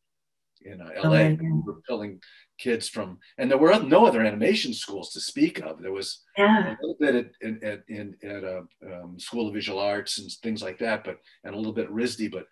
in 0.62 0.80
uh, 0.80 0.90
LA. 1.02 1.18
Oh, 1.18 1.36
we 1.40 1.62
were 1.64 1.80
pulling 1.88 2.20
kids 2.58 2.88
from, 2.88 3.18
and 3.38 3.50
there 3.50 3.58
were 3.58 3.78
no 3.80 4.06
other 4.06 4.22
animation 4.22 4.74
schools 4.74 5.12
to 5.12 5.20
speak 5.20 5.60
of. 5.60 5.80
There 5.80 5.92
was 5.92 6.24
yeah. 6.36 6.70
a 6.70 6.76
little 6.82 6.96
bit 6.98 7.14
at, 7.42 7.62
at, 7.62 7.82
in, 7.88 8.16
at 8.22 8.42
a 8.44 8.64
um, 8.84 9.18
School 9.18 9.48
of 9.48 9.54
Visual 9.54 9.78
Arts 9.78 10.18
and 10.18 10.30
things 10.42 10.62
like 10.62 10.78
that, 10.78 11.04
but 11.04 11.18
and 11.44 11.54
a 11.54 11.56
little 11.56 11.72
bit 11.72 11.86
at 11.86 11.92
RISD, 11.92 12.32
but 12.32 12.46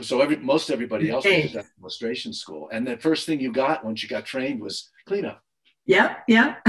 so 0.00 0.20
every 0.20 0.36
most 0.36 0.70
everybody 0.70 1.10
else 1.10 1.24
was 1.24 1.56
at 1.56 1.66
illustration 1.80 2.32
school. 2.32 2.68
And 2.72 2.86
the 2.86 2.96
first 2.98 3.26
thing 3.26 3.40
you 3.40 3.52
got 3.52 3.84
once 3.84 4.02
you 4.02 4.08
got 4.08 4.24
trained 4.24 4.60
was 4.60 4.90
cleanup. 5.06 5.42
Yep, 5.86 6.24
yep. 6.28 6.58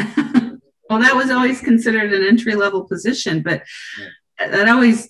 well, 0.89 0.99
that 0.99 1.15
was 1.15 1.29
always 1.29 1.61
considered 1.61 2.11
an 2.13 2.23
entry 2.23 2.55
level 2.55 2.83
position, 2.83 3.41
but 3.43 3.63
yeah. 3.99 4.47
that 4.49 4.69
always 4.69 5.09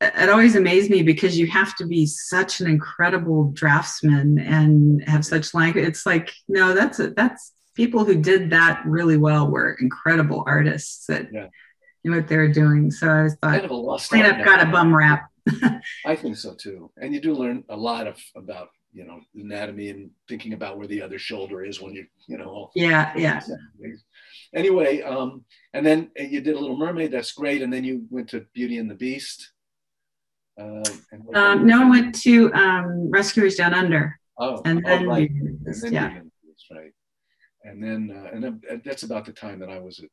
it 0.00 0.28
always 0.28 0.56
amazed 0.56 0.90
me 0.90 1.02
because 1.02 1.38
you 1.38 1.46
have 1.46 1.74
to 1.76 1.86
be 1.86 2.06
such 2.06 2.60
an 2.60 2.66
incredible 2.66 3.50
draftsman 3.52 4.38
and 4.38 5.02
have 5.08 5.24
such 5.24 5.54
language. 5.54 5.86
It's 5.86 6.04
like, 6.04 6.32
no, 6.48 6.74
that's 6.74 6.98
a, 6.98 7.10
that's 7.10 7.52
people 7.74 8.04
who 8.04 8.16
did 8.16 8.50
that 8.50 8.82
really 8.84 9.16
well 9.16 9.50
were 9.50 9.76
incredible 9.80 10.44
artists 10.46 11.06
that 11.06 11.28
yeah. 11.32 11.46
knew 12.02 12.14
what 12.14 12.28
they 12.28 12.36
were 12.36 12.48
doing. 12.48 12.90
So 12.90 13.08
I 13.08 13.28
thought 13.28 13.60
kind 13.60 13.64
of 13.64 14.02
cleanup 14.08 14.44
got 14.44 14.66
a 14.66 14.70
bum 14.70 14.94
rap. 14.94 15.30
I 16.06 16.16
think 16.16 16.36
so 16.36 16.54
too. 16.54 16.90
And 16.96 17.14
you 17.14 17.20
do 17.20 17.34
learn 17.34 17.64
a 17.68 17.76
lot 17.76 18.06
of 18.06 18.18
about 18.36 18.68
you 18.94 19.04
know 19.04 19.20
anatomy 19.34 19.90
and 19.90 20.10
thinking 20.28 20.52
about 20.54 20.78
where 20.78 20.86
the 20.86 21.02
other 21.02 21.18
shoulder 21.18 21.64
is 21.64 21.82
when 21.82 21.92
you 21.92 22.06
you 22.28 22.38
know 22.38 22.70
yeah 22.74 23.12
yeah 23.16 23.40
anyway 24.54 25.02
um 25.02 25.44
and 25.74 25.84
then 25.84 26.10
you 26.16 26.40
did 26.40 26.54
a 26.54 26.58
little 26.58 26.76
mermaid 26.76 27.10
that's 27.10 27.32
great 27.32 27.60
and 27.60 27.72
then 27.72 27.82
you 27.82 28.06
went 28.08 28.28
to 28.28 28.46
beauty 28.54 28.78
and 28.78 28.88
the 28.88 28.94
beast 28.94 29.52
um, 30.58 30.82
um, 31.34 31.66
no, 31.66 31.82
I 31.82 31.90
went 31.90 32.14
to 32.22 32.52
um, 32.54 33.10
Rescuers 33.10 33.56
Down 33.56 33.74
Under. 33.74 34.18
Oh, 34.38 34.62
and 34.64 34.82
oh, 34.86 34.88
then, 34.88 35.06
right. 35.06 35.30
and 35.30 35.82
then 35.82 35.92
yeah, 35.92 36.14
that's 36.46 36.66
right. 36.70 36.92
And 37.64 37.82
then, 37.82 38.16
uh, 38.16 38.30
and 38.32 38.44
then 38.44 38.60
uh, 38.70 38.76
that's 38.84 39.02
about 39.02 39.24
the 39.24 39.32
time 39.32 39.58
that 39.60 39.68
I 39.68 39.78
was 39.78 39.98
at 39.98 40.08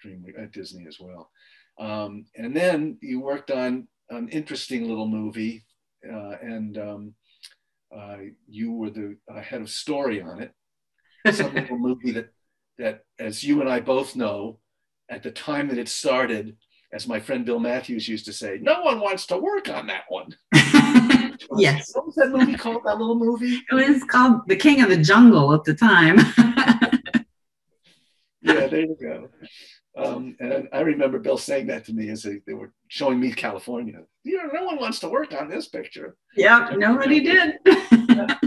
Dream 0.00 0.24
at 0.38 0.52
Disney 0.52 0.86
as 0.86 0.98
well. 1.00 1.30
Um, 1.78 2.26
and 2.36 2.54
then 2.54 2.98
you 3.00 3.20
worked 3.20 3.50
on 3.50 3.88
an 4.10 4.28
interesting 4.28 4.88
little 4.88 5.08
movie, 5.08 5.64
uh, 6.06 6.36
and 6.42 6.78
um, 6.78 7.14
uh, 7.94 8.16
you 8.48 8.72
were 8.72 8.90
the 8.90 9.16
uh, 9.32 9.40
head 9.40 9.60
of 9.60 9.70
story 9.70 10.20
on 10.22 10.40
it. 10.40 10.52
Some 11.34 11.54
little 11.54 11.78
movie 11.78 12.12
that, 12.12 12.28
that, 12.78 13.00
as 13.18 13.42
you 13.42 13.60
and 13.60 13.68
I 13.68 13.80
both 13.80 14.14
know, 14.14 14.60
at 15.08 15.22
the 15.22 15.30
time 15.30 15.68
that 15.68 15.78
it 15.78 15.88
started, 15.88 16.56
as 16.92 17.08
my 17.08 17.18
friend 17.18 17.44
Bill 17.44 17.58
Matthews 17.58 18.08
used 18.08 18.26
to 18.26 18.32
say, 18.32 18.58
no 18.60 18.82
one 18.82 19.00
wants 19.00 19.26
to 19.26 19.38
work 19.38 19.68
on 19.68 19.86
that 19.88 20.04
one. 20.08 20.36
yes. 21.58 21.90
What 21.94 22.06
was 22.06 22.14
that 22.16 22.30
movie 22.30 22.54
called? 22.56 22.82
That 22.84 22.98
little 22.98 23.16
movie? 23.16 23.60
It 23.70 23.74
was 23.74 24.04
called 24.04 24.42
The 24.46 24.56
King 24.56 24.82
of 24.82 24.88
the 24.88 24.98
Jungle 24.98 25.52
at 25.52 25.64
the 25.64 25.74
time. 25.74 26.18
yeah, 28.42 28.66
there 28.68 28.80
you 28.80 28.96
go. 29.00 29.28
Um, 29.96 30.36
and 30.40 30.68
I 30.72 30.80
remember 30.80 31.18
Bill 31.18 31.38
saying 31.38 31.68
that 31.68 31.86
to 31.86 31.94
me 31.94 32.10
as 32.10 32.22
they, 32.22 32.40
they 32.46 32.52
were 32.52 32.72
showing 32.88 33.18
me 33.18 33.32
California. 33.32 34.00
You 34.24 34.36
know, 34.38 34.50
no 34.52 34.64
one 34.64 34.78
wants 34.78 34.98
to 35.00 35.08
work 35.08 35.32
on 35.32 35.48
this 35.48 35.68
picture. 35.68 36.16
Yeah, 36.36 36.70
nobody 36.76 37.20
did. 37.20 37.54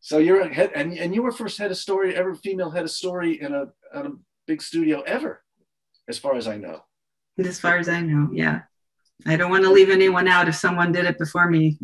so 0.00 0.18
you're 0.18 0.40
a 0.40 0.52
head, 0.52 0.72
and, 0.74 0.92
and 0.98 1.14
you 1.14 1.22
were 1.22 1.30
first 1.30 1.58
head 1.58 1.70
of 1.70 1.76
story, 1.76 2.16
ever 2.16 2.34
female 2.34 2.70
head 2.70 2.82
of 2.82 2.90
story 2.90 3.40
in 3.40 3.54
a, 3.54 3.66
in 3.94 4.06
a 4.06 4.10
big 4.48 4.60
studio 4.60 5.02
ever, 5.02 5.42
as 6.08 6.18
far 6.18 6.34
as 6.34 6.48
I 6.48 6.56
know. 6.56 6.80
As 7.38 7.60
far 7.60 7.78
as 7.78 7.88
I 7.88 8.00
know, 8.00 8.30
yeah. 8.32 8.62
I 9.24 9.36
don't 9.36 9.50
want 9.50 9.64
to 9.64 9.70
leave 9.70 9.90
anyone 9.90 10.26
out. 10.26 10.48
If 10.48 10.56
someone 10.56 10.90
did 10.90 11.04
it 11.04 11.18
before 11.18 11.48
me, 11.48 11.78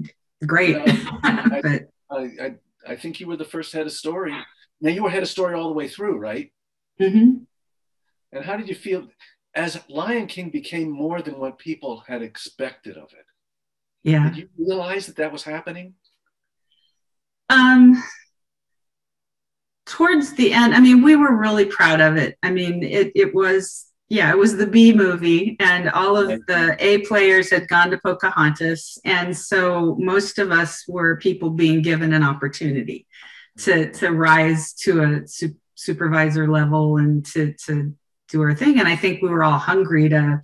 great. 0.44 0.76
I, 0.76 1.60
but 1.62 1.82
I, 2.10 2.16
I, 2.18 2.54
I, 2.86 2.96
think 2.96 3.20
you 3.20 3.26
were 3.26 3.36
the 3.36 3.44
first 3.44 3.72
head 3.72 3.86
of 3.86 3.92
story. 3.92 4.34
Now 4.80 4.90
you 4.90 5.04
were 5.04 5.10
head 5.10 5.22
of 5.22 5.28
story 5.28 5.54
all 5.54 5.68
the 5.68 5.74
way 5.74 5.88
through, 5.88 6.18
right? 6.18 6.52
Mm-hmm. 7.00 7.44
And 8.32 8.44
how 8.44 8.56
did 8.56 8.68
you 8.68 8.74
feel 8.74 9.08
as 9.54 9.80
Lion 9.88 10.26
King 10.26 10.50
became 10.50 10.90
more 10.90 11.20
than 11.20 11.38
what 11.38 11.58
people 11.58 12.04
had 12.06 12.22
expected 12.22 12.96
of 12.96 13.12
it? 13.12 13.26
Yeah. 14.02 14.30
Did 14.30 14.36
you 14.38 14.48
realize 14.58 15.06
that 15.06 15.16
that 15.16 15.32
was 15.32 15.42
happening? 15.42 15.94
Um, 17.50 18.02
towards 19.86 20.32
the 20.34 20.52
end, 20.52 20.74
I 20.74 20.80
mean, 20.80 21.02
we 21.02 21.16
were 21.16 21.36
really 21.36 21.66
proud 21.66 22.00
of 22.00 22.16
it. 22.16 22.38
I 22.42 22.50
mean, 22.50 22.82
it, 22.82 23.12
it 23.14 23.34
was 23.34 23.92
yeah, 24.12 24.30
it 24.30 24.36
was 24.36 24.58
the 24.58 24.66
B 24.66 24.92
movie, 24.92 25.56
and 25.58 25.88
all 25.88 26.18
of 26.18 26.44
the 26.44 26.76
A 26.80 26.98
players 26.98 27.48
had 27.48 27.66
gone 27.66 27.90
to 27.92 28.00
Pocahontas, 28.04 28.98
and 29.06 29.34
so 29.34 29.96
most 29.98 30.38
of 30.38 30.52
us 30.52 30.84
were 30.86 31.16
people 31.16 31.48
being 31.48 31.80
given 31.80 32.12
an 32.12 32.22
opportunity 32.22 33.06
to 33.60 33.90
to 33.92 34.10
rise 34.10 34.74
to 34.82 35.02
a 35.02 35.26
su- 35.26 35.56
supervisor 35.76 36.46
level 36.46 36.98
and 36.98 37.24
to 37.24 37.54
to 37.64 37.94
do 38.32 38.42
our 38.42 38.54
thing. 38.54 38.80
And 38.80 38.88
I 38.88 38.96
think 38.96 39.22
we 39.22 39.28
were 39.28 39.44
all 39.44 39.58
hungry 39.58 40.08
to 40.08 40.40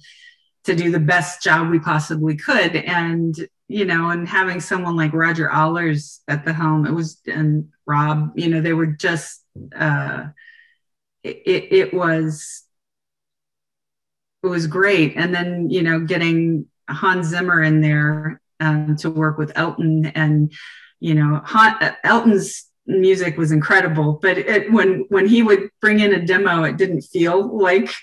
to 0.64 0.74
do 0.74 0.90
the 0.90 1.00
best 1.00 1.42
job 1.42 1.70
we 1.70 1.78
possibly 1.78 2.36
could, 2.36 2.76
and 2.76 3.34
you 3.68 3.84
know, 3.84 4.10
and 4.10 4.28
having 4.28 4.60
someone 4.60 4.96
like 4.96 5.12
Roger 5.12 5.48
Allers 5.50 6.20
at 6.28 6.44
the 6.44 6.52
helm, 6.52 6.86
it 6.86 6.92
was 6.92 7.20
and 7.26 7.70
Rob, 7.86 8.32
you 8.36 8.48
know, 8.48 8.60
they 8.60 8.72
were 8.72 8.86
just 8.86 9.44
uh, 9.76 10.26
it, 11.22 11.72
it 11.72 11.94
was 11.94 12.64
it 14.42 14.46
was 14.46 14.66
great. 14.66 15.16
And 15.16 15.34
then, 15.34 15.70
you 15.70 15.82
know, 15.82 16.00
getting 16.00 16.66
Hans 16.88 17.28
Zimmer 17.28 17.62
in 17.62 17.80
there 17.80 18.40
um, 18.60 18.96
to 18.96 19.10
work 19.10 19.38
with 19.38 19.52
Elton 19.56 20.06
and, 20.06 20.52
you 21.00 21.14
know, 21.14 21.40
Han, 21.44 21.96
Elton's 22.04 22.67
music 22.88 23.36
was 23.36 23.52
incredible, 23.52 24.18
but 24.20 24.38
it, 24.38 24.72
when, 24.72 25.04
when 25.10 25.26
he 25.26 25.42
would 25.42 25.70
bring 25.80 26.00
in 26.00 26.14
a 26.14 26.24
demo, 26.24 26.64
it 26.64 26.76
didn't 26.76 27.02
feel 27.02 27.56
like 27.56 27.94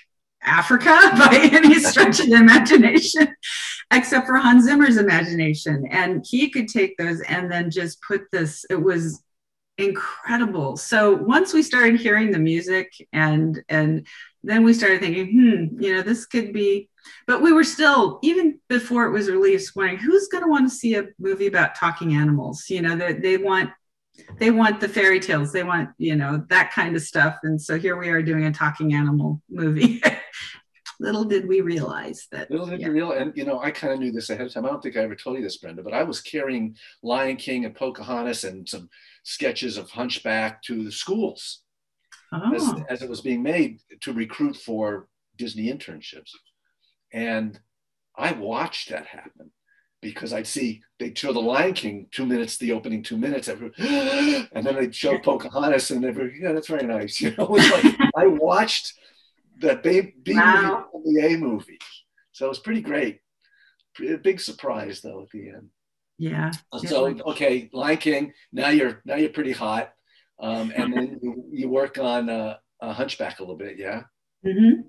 Africa 0.42 0.84
by 1.18 1.50
any 1.52 1.74
stretch 1.80 2.20
of 2.20 2.26
the 2.26 2.36
imagination, 2.36 3.28
except 3.92 4.26
for 4.26 4.36
Hans 4.36 4.64
Zimmer's 4.64 4.96
imagination. 4.96 5.86
And 5.90 6.24
he 6.26 6.50
could 6.50 6.68
take 6.68 6.96
those 6.96 7.20
and 7.22 7.50
then 7.50 7.70
just 7.70 8.00
put 8.00 8.22
this, 8.30 8.64
it 8.70 8.80
was 8.80 9.22
incredible. 9.76 10.76
So 10.76 11.14
once 11.14 11.52
we 11.52 11.62
started 11.62 12.00
hearing 12.00 12.30
the 12.30 12.38
music 12.38 12.92
and 13.12 13.62
and 13.68 14.06
then 14.42 14.62
we 14.62 14.72
started 14.72 15.00
thinking, 15.00 15.26
hmm, 15.32 15.82
you 15.82 15.94
know, 15.94 16.02
this 16.02 16.24
could 16.24 16.52
be. 16.52 16.88
But 17.26 17.42
we 17.42 17.52
were 17.52 17.64
still, 17.64 18.20
even 18.22 18.60
before 18.68 19.06
it 19.06 19.10
was 19.10 19.28
released, 19.28 19.74
wondering 19.74 19.98
who's 19.98 20.28
going 20.28 20.44
to 20.44 20.50
want 20.50 20.68
to 20.68 20.74
see 20.74 20.94
a 20.94 21.08
movie 21.18 21.48
about 21.48 21.74
talking 21.74 22.14
animals. 22.14 22.66
You 22.68 22.82
know, 22.82 22.96
they, 22.96 23.14
they 23.14 23.36
want 23.38 23.70
they 24.38 24.50
want 24.50 24.80
the 24.80 24.88
fairy 24.88 25.20
tales, 25.20 25.52
they 25.52 25.62
want 25.62 25.90
you 25.98 26.16
know 26.16 26.44
that 26.48 26.72
kind 26.72 26.96
of 26.96 27.02
stuff. 27.02 27.36
And 27.42 27.60
so 27.60 27.78
here 27.78 27.96
we 27.96 28.08
are 28.08 28.22
doing 28.22 28.46
a 28.46 28.52
talking 28.52 28.94
animal 28.94 29.42
movie. 29.50 30.02
Little 31.00 31.24
did 31.24 31.46
we 31.46 31.60
realize 31.60 32.26
that. 32.32 32.50
Little 32.50 32.66
did 32.66 32.80
yeah. 32.80 32.86
you 32.86 32.92
realize, 32.92 33.20
and 33.20 33.36
you 33.36 33.44
know, 33.44 33.60
I 33.60 33.70
kind 33.70 33.92
of 33.92 33.98
knew 33.98 34.12
this 34.12 34.30
ahead 34.30 34.46
of 34.46 34.52
time. 34.52 34.64
I 34.64 34.68
don't 34.68 34.82
think 34.82 34.96
I 34.96 35.00
ever 35.00 35.14
told 35.14 35.36
you 35.36 35.42
this, 35.42 35.58
Brenda, 35.58 35.82
but 35.82 35.92
I 35.92 36.02
was 36.02 36.22
carrying 36.22 36.76
Lion 37.02 37.36
King 37.36 37.66
and 37.66 37.74
Pocahontas 37.74 38.44
and 38.44 38.66
some 38.66 38.88
sketches 39.22 39.76
of 39.76 39.90
Hunchback 39.90 40.62
to 40.62 40.84
the 40.84 40.92
schools 40.92 41.62
oh. 42.32 42.54
as, 42.54 42.74
as 42.88 43.02
it 43.02 43.10
was 43.10 43.20
being 43.20 43.42
made 43.42 43.80
to 44.00 44.12
recruit 44.12 44.56
for 44.56 45.08
Disney 45.36 45.70
internships. 45.70 46.30
And 47.12 47.60
I 48.16 48.32
watched 48.32 48.88
that 48.88 49.06
happen 49.06 49.50
because 50.08 50.32
I'd 50.32 50.46
see 50.46 50.82
they'd 50.98 51.16
show 51.16 51.32
the 51.32 51.40
Lion 51.40 51.74
King 51.74 52.06
two 52.10 52.26
minutes, 52.26 52.56
the 52.56 52.72
opening 52.72 53.02
two 53.02 53.16
minutes, 53.16 53.48
every, 53.48 53.72
and 53.78 54.64
then 54.64 54.74
they'd 54.76 54.94
show 54.94 55.18
Pocahontas, 55.18 55.90
and 55.90 56.04
every 56.04 56.40
yeah, 56.40 56.52
that's 56.52 56.68
very 56.68 56.86
nice. 56.86 57.20
You 57.26 57.34
know, 57.36 57.48
it's 57.56 57.70
like 57.84 58.12
I 58.16 58.26
watched 58.26 58.94
the 59.58 59.76
B, 59.76 60.14
B 60.22 60.34
wow. 60.34 60.86
movie 60.92 61.20
the 61.20 61.26
A 61.26 61.36
movie, 61.36 61.78
so 62.32 62.46
it 62.46 62.50
was 62.50 62.58
pretty 62.58 62.82
great. 62.82 63.20
A 64.00 64.16
big 64.16 64.40
surprise 64.40 65.00
though 65.00 65.22
at 65.22 65.30
the 65.30 65.48
end. 65.48 65.68
Yeah. 66.18 66.52
So 66.86 67.06
okay, 67.30 67.70
Lion 67.72 67.98
King. 67.98 68.32
Now 68.52 68.68
you're 68.68 69.02
now 69.04 69.16
you're 69.16 69.30
pretty 69.30 69.52
hot. 69.52 69.92
Um, 70.38 70.72
and 70.76 70.92
then 70.92 71.18
you, 71.22 71.44
you 71.50 71.68
work 71.68 71.98
on 71.98 72.28
uh, 72.28 72.56
a 72.80 72.92
Hunchback 72.92 73.38
a 73.38 73.42
little 73.42 73.56
bit, 73.56 73.78
yeah. 73.78 74.02
Mm-hmm. 74.44 74.82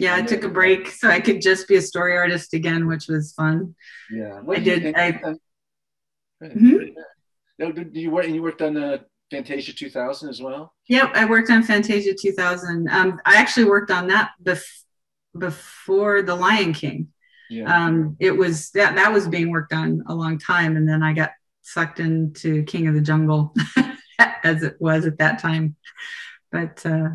Yeah, 0.00 0.16
I 0.16 0.22
took 0.22 0.44
a 0.44 0.48
break 0.48 0.88
so 0.88 1.08
I 1.08 1.20
could 1.20 1.40
just 1.40 1.68
be 1.68 1.76
a 1.76 1.82
story 1.82 2.16
artist 2.16 2.54
again, 2.54 2.86
which 2.86 3.06
was 3.08 3.32
fun. 3.32 3.74
Yeah, 4.10 4.40
what 4.40 4.58
I 4.58 4.60
did. 4.60 4.96
I, 4.96 5.12
mm-hmm. 6.42 6.76
No, 7.58 7.72
did 7.72 7.94
you 7.94 8.10
work? 8.10 8.24
And 8.24 8.34
you 8.34 8.42
worked 8.42 8.62
on 8.62 8.76
uh, 8.76 8.98
Fantasia 9.30 9.72
2000 9.72 10.28
as 10.28 10.40
well. 10.40 10.72
Yep, 10.88 11.12
I 11.14 11.26
worked 11.26 11.50
on 11.50 11.62
Fantasia 11.62 12.14
2000. 12.20 12.88
Um, 12.88 13.20
I 13.26 13.36
actually 13.36 13.66
worked 13.66 13.90
on 13.90 14.08
that 14.08 14.30
bef- 14.42 14.84
before 15.38 16.22
The 16.22 16.34
Lion 16.34 16.72
King. 16.72 17.08
Yeah. 17.50 17.72
Um, 17.72 18.16
it 18.20 18.30
was 18.30 18.70
that 18.70 18.94
that 18.94 19.12
was 19.12 19.28
being 19.28 19.50
worked 19.50 19.72
on 19.72 20.02
a 20.06 20.14
long 20.14 20.38
time, 20.38 20.76
and 20.76 20.88
then 20.88 21.02
I 21.02 21.12
got 21.12 21.32
sucked 21.62 22.00
into 22.00 22.62
King 22.64 22.88
of 22.88 22.94
the 22.94 23.00
Jungle. 23.00 23.54
as 24.42 24.62
it 24.62 24.76
was 24.80 25.06
at 25.06 25.18
that 25.18 25.38
time. 25.38 25.76
But 26.50 26.84
uh, 26.84 27.10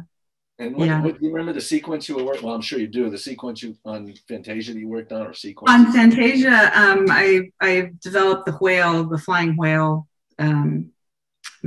and 0.58 0.76
what, 0.76 0.88
yeah. 0.88 1.02
what, 1.02 1.20
do 1.20 1.26
you 1.26 1.32
remember 1.32 1.54
the 1.54 1.62
sequence 1.62 2.08
you 2.08 2.16
were 2.16 2.24
working? 2.24 2.44
Well, 2.44 2.56
I'm 2.56 2.62
sure 2.62 2.80
you 2.80 2.88
do. 2.88 3.10
The 3.10 3.18
sequence 3.18 3.62
you 3.62 3.76
on 3.84 4.14
Fantasia 4.28 4.74
that 4.74 4.80
you 4.80 4.88
worked 4.88 5.12
on, 5.12 5.28
or 5.28 5.34
sequence 5.34 5.70
on 5.70 5.92
Fantasia, 5.92 6.72
um, 6.74 7.06
I 7.10 7.52
I 7.62 7.92
developed 8.02 8.46
the 8.46 8.54
whale, 8.54 9.04
the 9.04 9.18
flying 9.18 9.58
whale, 9.58 10.08
um, 10.40 10.92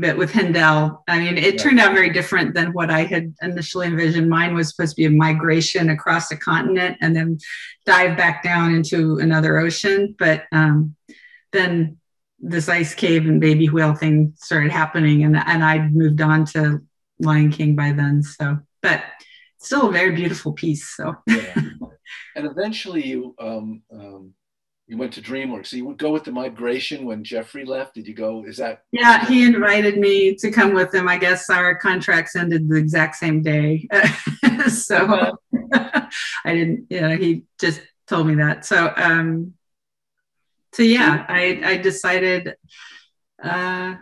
but 0.00 0.16
with 0.16 0.32
Hendel, 0.32 1.02
I 1.08 1.18
mean, 1.18 1.36
it 1.36 1.58
turned 1.58 1.80
out 1.80 1.92
very 1.92 2.10
different 2.10 2.54
than 2.54 2.72
what 2.72 2.90
I 2.90 3.04
had 3.04 3.34
initially 3.42 3.88
envisioned. 3.88 4.30
Mine 4.30 4.54
was 4.54 4.70
supposed 4.70 4.96
to 4.96 5.02
be 5.02 5.06
a 5.06 5.10
migration 5.10 5.90
across 5.90 6.30
a 6.30 6.36
continent 6.36 6.96
and 7.00 7.16
then 7.16 7.38
dive 7.84 8.16
back 8.16 8.42
down 8.42 8.74
into 8.74 9.18
another 9.18 9.58
ocean. 9.58 10.14
But 10.18 10.44
um, 10.52 10.94
then 11.52 11.98
this 12.38 12.68
ice 12.68 12.94
cave 12.94 13.26
and 13.26 13.40
baby 13.40 13.68
whale 13.68 13.94
thing 13.94 14.34
started 14.36 14.70
happening, 14.70 15.24
and 15.24 15.36
and 15.36 15.64
I'd 15.64 15.92
moved 15.92 16.20
on 16.20 16.44
to 16.46 16.80
Lion 17.18 17.50
King 17.50 17.74
by 17.74 17.92
then. 17.92 18.22
So, 18.22 18.58
but 18.82 19.02
still 19.58 19.88
a 19.88 19.92
very 19.92 20.14
beautiful 20.14 20.52
piece. 20.52 20.94
So, 20.96 21.14
yeah. 21.26 21.54
and 22.36 22.46
eventually 22.46 23.06
you 23.06 23.34
um, 23.38 23.82
um, 23.92 24.34
you 24.88 24.96
went 24.96 25.12
to 25.12 25.22
DreamWorks. 25.22 25.66
So 25.68 25.76
you 25.76 25.84
would 25.84 25.98
go 25.98 26.10
with 26.10 26.24
the 26.24 26.32
migration 26.32 27.04
when 27.04 27.22
Jeffrey 27.22 27.64
left. 27.64 27.94
Did 27.94 28.08
you 28.08 28.14
go? 28.14 28.44
Is 28.46 28.56
that? 28.56 28.84
Yeah, 28.90 29.24
he 29.26 29.44
invited 29.44 29.98
me 29.98 30.34
to 30.36 30.50
come 30.50 30.72
with 30.72 30.94
him. 30.94 31.08
I 31.08 31.18
guess 31.18 31.50
our 31.50 31.74
contracts 31.74 32.34
ended 32.34 32.68
the 32.68 32.76
exact 32.76 33.16
same 33.16 33.42
day, 33.42 33.86
so 34.68 35.36
I 35.74 36.08
didn't. 36.46 36.86
You 36.88 37.00
know, 37.02 37.16
he 37.16 37.44
just 37.60 37.82
told 38.06 38.26
me 38.26 38.36
that. 38.36 38.64
So, 38.64 38.92
um, 38.96 39.54
so 40.72 40.82
yeah, 40.82 41.26
I 41.28 41.60
I 41.64 41.76
decided. 41.76 42.54
Uh, 43.42 43.94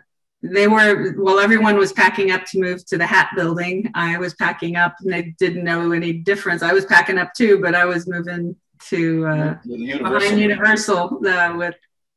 they 0.53 0.69
were 0.69 1.15
well 1.19 1.39
everyone 1.39 1.77
was 1.77 1.93
packing 1.93 2.31
up 2.31 2.45
to 2.45 2.61
move 2.61 2.85
to 2.85 2.99
the 2.99 3.07
hat 3.07 3.31
building 3.37 3.91
i 3.95 4.19
was 4.19 4.35
packing 4.35 4.77
up 4.77 4.95
and 5.01 5.13
they 5.13 5.35
didn't 5.39 5.65
know 5.65 5.93
any 5.93 6.13
difference 6.13 6.63
i 6.63 6.73
was 6.73 6.85
packing 6.85 7.19
up 7.19 7.33
too 7.35 7.59
but 7.61 7.75
i 7.75 7.85
was 7.85 8.07
moving 8.09 8.55
to 8.79 9.27
uh, 9.27 9.57
Universal. 9.65 10.19
behind 10.19 10.41
Universal 10.41 11.27
uh, 11.27 11.57
with 11.57 11.75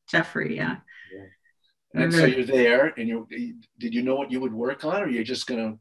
Jeffrey. 0.09 0.55
Yeah. 0.55 0.77
yeah. 1.13 2.01
And 2.01 2.13
so 2.13 2.25
you're 2.25 2.45
there, 2.45 2.93
and 2.97 3.07
you 3.07 3.27
did 3.79 3.93
you 3.93 4.01
know 4.01 4.15
what 4.15 4.31
you 4.31 4.39
would 4.39 4.53
work 4.53 4.85
on, 4.85 5.03
or 5.03 5.07
you're 5.07 5.23
just 5.23 5.47
gonna 5.47 5.77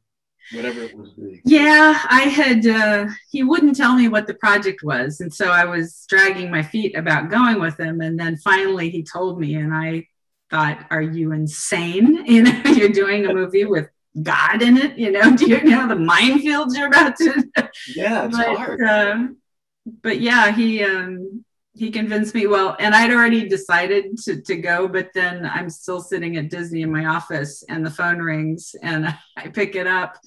whatever 0.53 0.81
it 0.83 0.97
would 0.97 1.17
be? 1.17 1.41
Yeah, 1.45 2.01
I 2.09 2.23
had. 2.23 2.67
Uh, 2.67 3.09
he 3.31 3.43
wouldn't 3.43 3.77
tell 3.77 3.95
me 3.95 4.09
what 4.09 4.27
the 4.27 4.35
project 4.35 4.83
was, 4.83 5.21
and 5.21 5.33
so 5.33 5.51
I 5.51 5.65
was 5.65 6.07
dragging 6.09 6.51
my 6.51 6.63
feet 6.63 6.97
about 6.97 7.31
going 7.31 7.61
with 7.61 7.79
him, 7.79 8.01
and 8.01 8.19
then 8.19 8.37
finally 8.37 8.91
he 8.91 9.03
told 9.03 9.41
me, 9.41 9.55
and 9.55 9.75
I 9.75 10.07
thought, 10.51 10.87
"Are 10.91 11.03
you 11.03 11.33
insane? 11.33 12.25
You 12.27 12.43
know, 12.43 12.63
you're 12.65 12.91
doing 12.91 13.27
a 13.27 13.35
movie 13.35 13.65
with." 13.65 13.89
God 14.23 14.63
in 14.63 14.77
it, 14.79 14.99
you 14.99 15.13
know. 15.13 15.37
Do 15.37 15.49
you 15.49 15.63
know 15.63 15.87
the 15.87 15.95
minefields 15.95 16.77
you're 16.77 16.89
about 16.89 17.15
to? 17.17 17.45
Yeah, 17.95 18.25
it's 18.25 18.37
but, 18.37 18.57
hard. 18.57 18.83
Uh, 18.83 19.29
but 20.03 20.21
yeah, 20.21 20.51
he 20.51 20.83
um, 20.83 21.45
he 21.75 21.91
convinced 21.91 22.35
me. 22.35 22.47
Well, 22.47 22.77
and 22.81 22.95
I'd 22.95 23.13
already 23.13 23.49
decided 23.49 24.17
to, 24.25 24.41
to 24.43 24.57
go, 24.57 24.89
but 24.89 25.11
then 25.15 25.47
I'm 25.47 25.71
still 25.71 26.01
sitting 26.01 26.37
at 26.37 26.51
Disney 26.51 26.83
in 26.83 26.91
my 26.91 27.07
office, 27.07 27.63
and 27.69 27.85
the 27.87 27.91
phone 27.91 28.19
rings, 28.19 28.75
and 28.83 29.15
I 29.37 29.49
pick 29.49 29.77
it 29.77 29.87
up. 29.87 30.19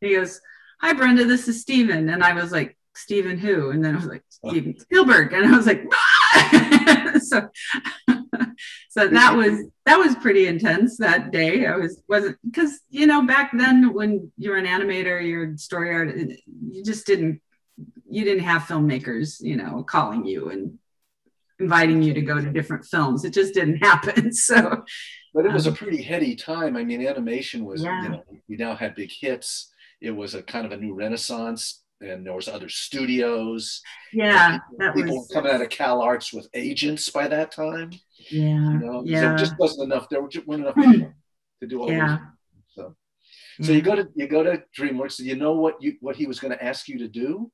he 0.00 0.14
goes, 0.14 0.40
"Hi, 0.80 0.92
Brenda, 0.92 1.24
this 1.24 1.48
is 1.48 1.60
Steven," 1.60 2.08
and 2.08 2.22
I 2.22 2.32
was 2.32 2.52
like, 2.52 2.76
"Steven 2.94 3.38
who?" 3.38 3.70
And 3.70 3.84
then 3.84 3.94
I 3.94 3.96
was 3.96 4.06
like, 4.06 4.22
"Steven 4.28 4.78
Spielberg," 4.78 5.32
and 5.32 5.52
I 5.52 5.56
was 5.56 5.66
like, 5.66 5.84
ah! 5.92 7.12
so. 7.20 7.48
so 8.90 9.08
that 9.08 9.36
was 9.36 9.64
that 9.86 9.98
was 9.98 10.14
pretty 10.16 10.46
intense 10.46 10.98
that 10.98 11.30
day. 11.30 11.66
I 11.66 11.76
was 11.76 12.02
wasn't 12.08 12.38
because 12.44 12.80
you 12.90 13.06
know 13.06 13.26
back 13.26 13.50
then 13.56 13.92
when 13.92 14.30
you're 14.36 14.56
an 14.56 14.66
animator, 14.66 15.26
you're 15.26 15.56
story 15.56 15.92
art, 15.94 16.16
you 16.16 16.84
just 16.84 17.06
didn't 17.06 17.40
you 18.10 18.24
didn't 18.24 18.44
have 18.44 18.62
filmmakers, 18.62 19.40
you 19.40 19.56
know, 19.56 19.82
calling 19.82 20.24
you 20.24 20.50
and 20.50 20.78
inviting 21.60 22.02
you 22.02 22.12
to 22.14 22.22
go 22.22 22.40
to 22.40 22.50
different 22.50 22.84
films. 22.84 23.24
It 23.24 23.32
just 23.32 23.54
didn't 23.54 23.76
happen. 23.84 24.32
So, 24.32 24.84
but 25.32 25.46
it 25.46 25.52
was 25.52 25.66
um, 25.66 25.74
a 25.74 25.76
pretty 25.76 26.02
heady 26.02 26.34
time. 26.34 26.76
I 26.76 26.84
mean, 26.84 27.06
animation 27.06 27.64
was, 27.64 27.82
yeah. 27.82 28.02
you 28.02 28.08
know, 28.10 28.22
we 28.48 28.56
now 28.56 28.74
had 28.74 28.96
big 28.96 29.10
hits. 29.12 29.72
It 30.00 30.10
was 30.10 30.34
a 30.34 30.42
kind 30.42 30.66
of 30.66 30.72
a 30.72 30.76
new 30.76 30.94
renaissance, 30.94 31.82
and 32.00 32.26
there 32.26 32.34
was 32.34 32.48
other 32.48 32.68
studios. 32.68 33.82
Yeah, 34.12 34.58
people, 34.70 34.92
people 34.94 35.18
was... 35.18 35.28
were 35.28 35.34
coming 35.34 35.52
out 35.52 35.62
of 35.62 35.68
Cal 35.68 36.00
Arts 36.00 36.32
with 36.32 36.48
agents 36.54 37.08
by 37.10 37.28
that 37.28 37.52
time. 37.52 37.90
Yeah, 38.28 38.72
you 38.72 38.78
know? 38.78 39.02
yeah. 39.04 39.20
There 39.20 39.36
just 39.36 39.58
wasn't 39.58 39.92
enough. 39.92 40.08
There 40.08 40.20
weren't 40.20 40.62
enough 40.62 40.74
people 40.74 41.12
to 41.60 41.66
do 41.66 41.82
all 41.82 41.90
yeah. 41.90 42.18
So, 42.68 42.94
so 43.62 43.72
you 43.72 43.82
go 43.82 43.94
to 43.94 44.08
you 44.14 44.26
go 44.26 44.42
to 44.42 44.62
DreamWorks. 44.78 45.16
Do 45.16 45.24
you 45.24 45.36
know 45.36 45.52
what 45.52 45.80
you 45.80 45.96
what 46.00 46.16
he 46.16 46.26
was 46.26 46.40
going 46.40 46.52
to 46.52 46.64
ask 46.64 46.88
you 46.88 46.98
to 46.98 47.08
do? 47.08 47.50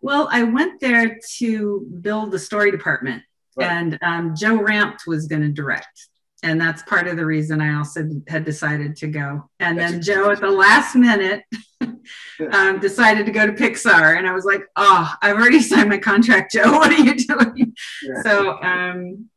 Well, 0.00 0.28
I 0.32 0.42
went 0.42 0.80
there 0.80 1.18
to 1.38 1.88
build 2.00 2.32
the 2.32 2.38
story 2.38 2.70
department, 2.70 3.22
right. 3.56 3.70
and 3.70 3.98
um, 4.02 4.34
Joe 4.36 4.58
Ranft 4.58 5.06
was 5.06 5.26
going 5.26 5.42
to 5.42 5.48
direct. 5.48 6.08
And 6.44 6.60
that's 6.60 6.82
part 6.82 7.06
of 7.06 7.16
the 7.16 7.24
reason 7.24 7.60
I 7.60 7.76
also 7.76 8.08
had 8.26 8.44
decided 8.44 8.96
to 8.96 9.06
go. 9.06 9.48
And 9.60 9.78
that's 9.78 9.92
then 9.92 10.02
Joe, 10.02 10.30
at 10.32 10.40
the 10.40 10.50
last 10.50 10.96
minute, 10.96 11.44
um, 12.52 12.80
decided 12.80 13.26
to 13.26 13.32
go 13.32 13.46
to 13.46 13.52
Pixar. 13.52 14.18
And 14.18 14.26
I 14.26 14.32
was 14.32 14.44
like, 14.44 14.62
oh, 14.74 15.14
I've 15.22 15.36
already 15.36 15.60
signed 15.62 15.88
my 15.88 15.98
contract, 15.98 16.52
Joe. 16.52 16.72
What 16.72 16.90
are 16.90 17.00
you 17.00 17.14
doing? 17.14 17.74
Yeah. 18.02 18.22
So, 18.22 18.60
um, 18.60 19.28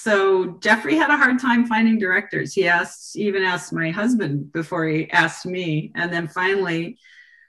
so 0.00 0.56
Jeffrey 0.60 0.96
had 0.96 1.10
a 1.10 1.16
hard 1.16 1.38
time 1.38 1.66
finding 1.66 1.98
directors. 1.98 2.54
He 2.54 2.66
asked, 2.66 3.16
even 3.16 3.42
asked 3.42 3.70
my 3.70 3.90
husband 3.90 4.50
before 4.50 4.86
he 4.86 5.10
asked 5.10 5.44
me. 5.44 5.92
And 5.94 6.10
then 6.10 6.26
finally. 6.26 6.98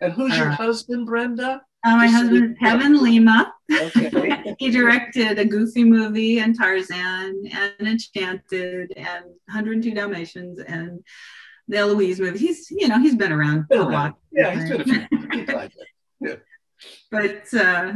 And 0.02 0.12
who's 0.12 0.34
uh, 0.34 0.36
your 0.36 0.50
husband, 0.50 1.06
Brenda? 1.06 1.62
Uh, 1.86 1.96
my 1.96 2.08
husband 2.08 2.52
is 2.52 2.58
Kevin 2.60 3.02
Lima. 3.02 3.54
Okay. 3.72 4.56
he 4.60 4.70
directed 4.70 5.40
a 5.40 5.46
Goofy 5.46 5.86
movie 5.86 6.40
and 6.40 6.54
Tarzan 6.58 7.42
and 7.54 7.88
Enchanted 7.88 8.92
and 8.98 9.26
102 9.46 9.94
Dalmatians 9.94 10.60
and 10.60 11.00
the 11.70 11.78
Eloise 11.78 12.20
movie. 12.20 12.38
He's, 12.38 12.70
you 12.70 12.90
know, 12.90 13.00
he's 13.00 13.16
been 13.16 13.32
around 13.32 13.70
been 13.70 13.80
a 13.80 13.88
lot. 13.88 14.18
Yeah, 14.30 14.56
he's 14.56 14.70
been 14.70 14.82
a 14.82 14.84
few. 14.84 15.70
yeah. 16.20 16.36
But, 17.10 17.54
uh, 17.54 17.94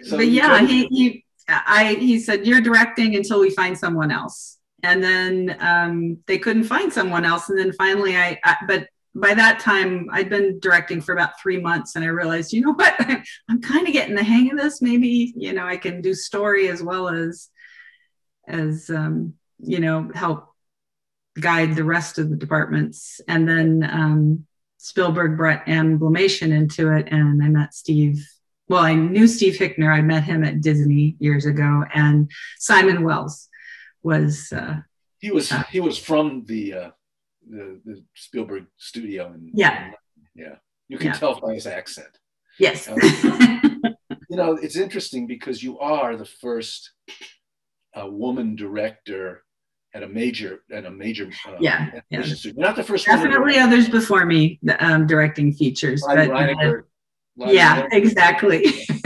so 0.00 0.16
but 0.16 0.28
yeah, 0.28 0.64
he, 0.64 0.86
he, 0.86 1.21
I, 1.48 1.96
he 1.98 2.18
said, 2.18 2.46
you're 2.46 2.60
directing 2.60 3.16
until 3.16 3.40
we 3.40 3.50
find 3.50 3.76
someone 3.76 4.10
else. 4.10 4.58
And 4.82 5.02
then 5.02 5.56
um, 5.60 6.18
they 6.26 6.38
couldn't 6.38 6.64
find 6.64 6.92
someone 6.92 7.24
else. 7.24 7.48
And 7.48 7.58
then 7.58 7.72
finally 7.72 8.16
I, 8.16 8.38
I 8.44 8.56
but 8.66 8.88
by 9.14 9.34
that 9.34 9.60
time 9.60 10.08
i'd 10.12 10.30
been 10.30 10.58
directing 10.60 11.00
for 11.00 11.12
about 11.12 11.40
three 11.40 11.60
months 11.60 11.96
and 11.96 12.04
i 12.04 12.08
realized 12.08 12.52
you 12.52 12.62
know 12.62 12.72
what 12.72 12.94
i'm 13.48 13.60
kind 13.60 13.86
of 13.86 13.92
getting 13.92 14.14
the 14.14 14.22
hang 14.22 14.50
of 14.50 14.58
this 14.58 14.80
maybe 14.80 15.32
you 15.36 15.52
know 15.52 15.66
i 15.66 15.76
can 15.76 16.00
do 16.00 16.14
story 16.14 16.68
as 16.68 16.82
well 16.82 17.08
as 17.08 17.48
as 18.48 18.90
um, 18.90 19.34
you 19.58 19.80
know 19.80 20.10
help 20.14 20.48
guide 21.38 21.74
the 21.74 21.84
rest 21.84 22.18
of 22.18 22.30
the 22.30 22.36
departments 22.36 23.20
and 23.28 23.48
then 23.48 23.88
um, 23.90 24.46
spielberg 24.78 25.36
brought 25.36 25.66
amblimation 25.66 26.50
into 26.50 26.90
it 26.92 27.08
and 27.10 27.42
i 27.42 27.48
met 27.48 27.74
steve 27.74 28.26
well 28.72 28.82
i 28.82 28.94
knew 28.94 29.26
steve 29.26 29.54
hickner 29.54 29.92
i 29.92 30.00
met 30.00 30.24
him 30.24 30.42
at 30.42 30.60
disney 30.60 31.16
years 31.18 31.46
ago 31.46 31.84
and 31.94 32.30
simon 32.58 33.04
wells 33.04 33.48
was 34.02 34.52
uh, 34.52 34.76
he 35.20 35.30
was 35.30 35.52
uh, 35.52 35.62
he 35.70 35.80
was 35.80 35.96
from 35.96 36.44
the 36.46 36.74
uh 36.74 36.90
the, 37.48 37.80
the 37.84 38.04
Spielberg 38.14 38.66
studio. 38.76 39.32
And, 39.32 39.50
yeah. 39.54 39.84
And, 39.84 39.94
yeah. 40.34 40.54
You 40.88 40.98
can 40.98 41.08
yeah. 41.08 41.12
tell 41.14 41.40
by 41.40 41.54
his 41.54 41.66
accent. 41.66 42.18
Yes. 42.58 42.88
Um, 42.88 42.98
you 44.28 44.36
know, 44.36 44.54
it's 44.54 44.76
interesting 44.76 45.26
because 45.26 45.62
you 45.62 45.78
are 45.78 46.16
the 46.16 46.26
first 46.26 46.92
uh, 47.98 48.06
woman 48.06 48.56
director 48.56 49.44
at 49.94 50.02
a 50.02 50.08
major 50.08 50.62
at 50.72 50.86
a 50.86 50.90
major 50.90 51.30
uh, 51.46 51.52
yeah, 51.60 52.00
yeah. 52.08 52.24
You're 52.24 52.54
not 52.54 52.76
the 52.76 52.82
first 52.82 53.04
definitely 53.04 53.58
others 53.58 53.90
before 53.90 54.24
me 54.24 54.58
um, 54.78 55.06
directing 55.06 55.52
features 55.52 56.02
but 56.06 56.30
uh, 56.30 56.72
yeah 57.36 57.86
exactly 57.92 58.64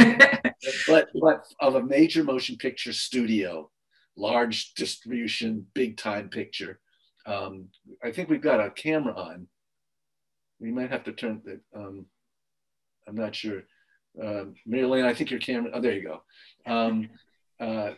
but 0.89 1.09
but 1.21 1.45
of 1.61 1.77
a 1.77 1.83
major 1.83 2.25
motion 2.25 2.57
picture 2.57 2.93
studio 2.93 3.71
large 4.17 4.75
distribution 4.75 5.67
big 5.75 5.97
time 5.97 6.29
picture 6.29 6.81
um, 7.27 7.69
I 8.03 8.12
think 8.12 8.29
we've 8.29 8.41
got 8.41 8.65
a 8.65 8.71
camera 8.71 9.15
on. 9.15 9.49
We 10.61 10.71
might 10.71 10.91
have 10.91 11.05
to 11.05 11.12
turn 11.12 11.43
it. 11.47 11.61
Um, 11.75 12.07
I'm 13.07 13.17
not 13.17 13.35
sure. 13.35 13.62
Uh, 14.23 14.45
Maria 14.65 14.85
Elena, 14.85 15.09
I 15.09 15.15
think 15.15 15.31
your 15.31 15.41
camera. 15.41 15.73
Oh, 15.75 15.81
there 15.81 15.93
you 15.93 16.03
go. 16.05 16.23
Um, 16.67 17.11
uh, 17.61 17.93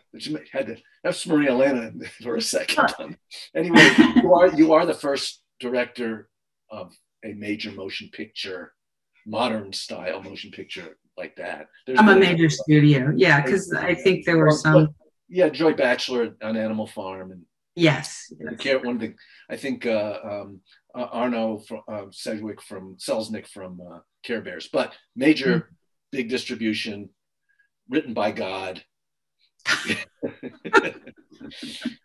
had 0.52 0.66
to. 0.66 0.76
That's 1.04 1.26
Maria 1.26 1.50
Elena 1.50 1.92
for 2.22 2.36
a 2.36 2.42
second. 2.42 2.94
Um, 2.98 3.16
anyway, 3.54 3.90
you 4.16 4.32
are 4.32 4.48
you 4.48 4.72
are 4.72 4.86
the 4.86 4.94
first 4.94 5.42
director 5.60 6.28
of 6.70 6.92
a 7.24 7.34
major 7.34 7.70
motion 7.70 8.08
picture, 8.12 8.72
modern 9.28 9.72
style 9.72 10.22
motion 10.22 10.50
picture 10.50 10.96
like 11.16 11.36
that. 11.36 11.68
There's 11.86 11.98
I'm 11.98 12.08
a 12.08 12.16
major 12.16 12.48
studio, 12.48 13.12
yeah, 13.14 13.42
because 13.42 13.72
I 13.72 13.94
think 13.94 14.24
there 14.24 14.38
were 14.38 14.50
some. 14.50 14.94
Yeah, 15.28 15.50
Joy 15.50 15.74
Batchelor 15.74 16.36
on 16.42 16.56
Animal 16.56 16.86
Farm 16.86 17.32
and 17.32 17.42
Yes. 17.78 18.32
yes. 18.64 18.84
One 18.84 18.96
of 18.96 19.00
the, 19.00 19.14
I 19.48 19.56
think 19.56 19.86
uh, 19.86 20.18
um, 20.24 20.60
uh, 20.94 21.06
Arna 21.12 21.58
from, 21.60 21.82
uh, 21.86 22.06
Sedgwick 22.10 22.60
from 22.60 22.96
Selznick 22.96 23.46
from 23.46 23.80
uh, 23.80 24.00
Care 24.24 24.40
Bears, 24.40 24.68
but 24.72 24.94
major, 25.14 25.54
mm-hmm. 25.54 25.74
big 26.10 26.28
distribution, 26.28 27.10
written 27.88 28.14
by 28.14 28.32
God. 28.32 28.82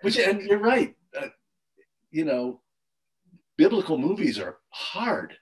Which, 0.02 0.20
and 0.20 0.44
you're 0.44 0.60
right. 0.60 0.94
Uh, 1.20 1.30
you 2.12 2.26
know, 2.26 2.62
biblical 3.58 3.98
movies 3.98 4.38
are 4.38 4.60
hard 4.70 5.34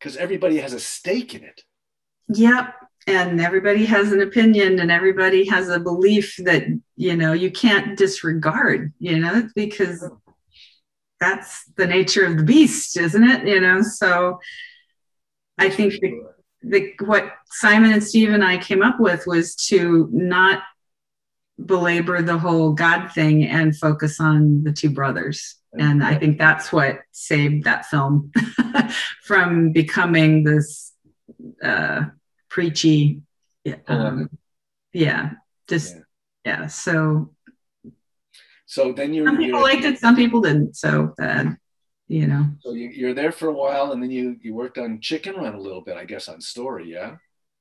because 0.00 0.16
everybody 0.16 0.56
has 0.58 0.72
a 0.72 0.80
stake 0.80 1.34
in 1.34 1.44
it. 1.44 1.60
Yep. 2.28 2.74
And 3.06 3.40
everybody 3.40 3.84
has 3.86 4.12
an 4.12 4.20
opinion 4.20 4.78
and 4.78 4.90
everybody 4.90 5.44
has 5.46 5.68
a 5.68 5.80
belief 5.80 6.36
that, 6.38 6.64
you 6.96 7.16
know, 7.16 7.32
you 7.32 7.50
can't 7.50 7.96
disregard, 7.96 8.92
you 8.98 9.18
know, 9.18 9.48
because 9.54 10.04
that's 11.18 11.64
the 11.76 11.86
nature 11.86 12.24
of 12.24 12.36
the 12.38 12.44
beast, 12.44 12.96
isn't 12.96 13.24
it? 13.24 13.46
You 13.46 13.60
know, 13.60 13.82
so 13.82 14.38
I 15.58 15.68
think 15.68 15.94
the, 16.00 16.22
the, 16.62 16.92
what 17.04 17.32
Simon 17.46 17.92
and 17.92 18.04
Steve 18.04 18.32
and 18.32 18.44
I 18.44 18.58
came 18.58 18.82
up 18.82 19.00
with 19.00 19.26
was 19.26 19.54
to 19.66 20.08
not 20.12 20.62
belabor 21.62 22.22
the 22.22 22.38
whole 22.38 22.72
God 22.72 23.12
thing 23.12 23.44
and 23.44 23.76
focus 23.76 24.20
on 24.20 24.62
the 24.62 24.72
two 24.72 24.90
brothers. 24.90 25.59
And 25.72 26.02
I 26.02 26.16
think 26.16 26.38
that's 26.38 26.72
what 26.72 27.00
saved 27.12 27.64
that 27.64 27.86
film 27.86 28.32
from 29.22 29.72
becoming 29.72 30.42
this 30.42 30.92
uh, 31.62 32.06
preachy. 32.48 33.22
Um, 33.86 34.30
yeah, 34.92 35.32
just 35.68 35.96
yeah. 36.44 36.62
yeah. 36.62 36.66
So, 36.66 37.30
so 38.66 38.92
then 38.92 39.14
you 39.14 39.24
some 39.24 39.36
people 39.36 39.60
liked 39.60 39.84
it, 39.84 39.98
some 39.98 40.16
people 40.16 40.40
didn't. 40.40 40.76
So, 40.76 41.14
uh, 41.22 41.44
you 42.08 42.26
know. 42.26 42.46
So 42.60 42.72
you, 42.72 42.88
you're 42.88 43.14
there 43.14 43.32
for 43.32 43.48
a 43.48 43.52
while, 43.52 43.92
and 43.92 44.02
then 44.02 44.10
you 44.10 44.36
you 44.42 44.54
worked 44.54 44.78
on 44.78 45.00
Chicken 45.00 45.36
Run 45.36 45.54
a 45.54 45.60
little 45.60 45.82
bit, 45.82 45.96
I 45.96 46.04
guess, 46.04 46.28
on 46.28 46.40
story, 46.40 46.90
yeah. 46.90 47.16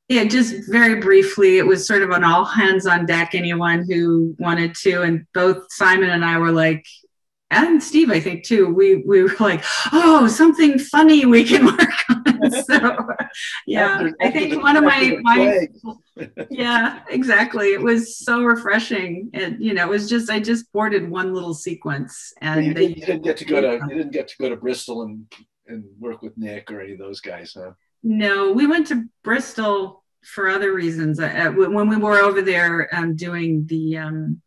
Yeah, 0.07 0.23
just 0.23 0.71
very 0.71 0.99
briefly, 0.99 1.59
it 1.59 1.67
was 1.67 1.85
sort 1.85 2.01
of 2.01 2.09
an 2.09 2.23
all 2.23 2.43
hands 2.43 2.87
on 2.87 3.05
deck. 3.05 3.35
Anyone 3.35 3.85
who 3.87 4.35
wanted 4.39 4.73
to, 4.81 5.03
and 5.03 5.27
both 5.35 5.67
Simon 5.69 6.09
and 6.09 6.25
I 6.25 6.39
were 6.39 6.51
like, 6.51 6.83
and 7.51 7.81
Steve, 7.81 8.11
I 8.11 8.19
think 8.19 8.43
too. 8.43 8.73
We 8.73 8.97
we 8.97 9.23
were 9.23 9.35
like, 9.39 9.63
oh, 9.91 10.27
something 10.27 10.77
funny 10.77 11.25
we 11.25 11.43
can 11.43 11.65
work 11.77 11.93
on. 12.09 12.51
so, 12.63 12.97
yeah, 13.65 14.09
I 14.21 14.29
think 14.29 14.61
one 14.61 14.77
of 14.77 14.83
my 14.83 15.17
my 15.21 15.67
yeah, 16.51 17.01
exactly. 17.09 17.73
It 17.73 17.81
was 17.81 18.17
so 18.17 18.43
refreshing, 18.43 19.29
and 19.33 19.63
you 19.63 19.73
know, 19.73 19.85
it 19.85 19.89
was 19.89 20.09
just 20.09 20.29
I 20.29 20.39
just 20.39 20.71
boarded 20.71 21.09
one 21.09 21.33
little 21.33 21.53
sequence, 21.53 22.33
and 22.41 22.65
you, 22.65 22.73
did, 22.73 22.97
you 22.97 23.05
didn't 23.05 23.23
get 23.23 23.37
to 23.37 23.45
go 23.45 23.61
to 23.61 23.85
you 23.87 23.95
didn't 23.95 24.13
get 24.13 24.27
to 24.27 24.35
go 24.39 24.49
to 24.49 24.55
Bristol 24.55 25.03
and 25.03 25.25
and 25.67 25.83
work 25.99 26.21
with 26.21 26.37
Nick 26.37 26.71
or 26.71 26.81
any 26.81 26.93
of 26.93 26.99
those 26.99 27.19
guys, 27.19 27.53
huh? 27.57 27.71
No, 28.03 28.51
we 28.51 28.67
went 28.67 28.87
to 28.87 29.05
Bristol 29.23 30.03
for 30.23 30.49
other 30.49 30.73
reasons. 30.73 31.19
Uh, 31.19 31.51
when 31.55 31.89
we 31.89 31.97
were 31.97 32.19
over 32.19 32.41
there 32.41 32.93
um, 32.93 33.15
doing 33.15 33.65
the 33.67 33.97
um, 33.97 34.41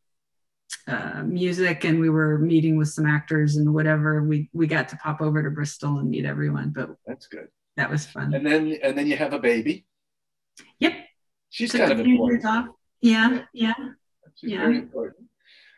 uh, 0.88 1.22
music 1.24 1.84
and 1.84 2.00
we 2.00 2.10
were 2.10 2.38
meeting 2.38 2.76
with 2.76 2.88
some 2.88 3.06
actors 3.06 3.56
and 3.56 3.72
whatever, 3.72 4.22
we 4.22 4.50
we 4.52 4.66
got 4.66 4.88
to 4.88 4.96
pop 4.96 5.20
over 5.20 5.42
to 5.42 5.50
Bristol 5.50 5.98
and 5.98 6.10
meet 6.10 6.24
everyone. 6.24 6.70
But 6.70 6.90
that's 7.06 7.26
good. 7.26 7.48
That 7.76 7.90
was 7.90 8.06
fun. 8.06 8.34
And 8.34 8.44
then 8.46 8.76
and 8.82 8.96
then 8.96 9.06
you 9.06 9.16
have 9.16 9.32
a 9.32 9.38
baby. 9.38 9.86
Yep. 10.80 10.92
She's 11.50 11.70
Took 11.70 11.80
kind 11.80 11.92
of 11.92 12.00
important. 12.00 12.72
Yeah, 13.00 13.42
yeah. 13.52 13.74
She's 14.36 14.52
yeah. 14.52 14.58
very 14.58 14.78
important. 14.78 15.26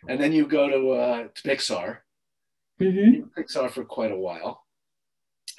And 0.08 0.20
then 0.20 0.32
you 0.32 0.46
go 0.46 0.68
to 0.68 0.90
uh, 0.90 1.28
to 1.34 1.42
Pixar. 1.42 1.98
Mm-hmm. 2.80 3.40
Pixar 3.40 3.70
for 3.70 3.84
quite 3.84 4.10
a 4.10 4.16
while, 4.16 4.64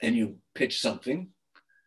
and 0.01 0.15
you 0.15 0.37
pitch 0.53 0.81
something 0.81 1.29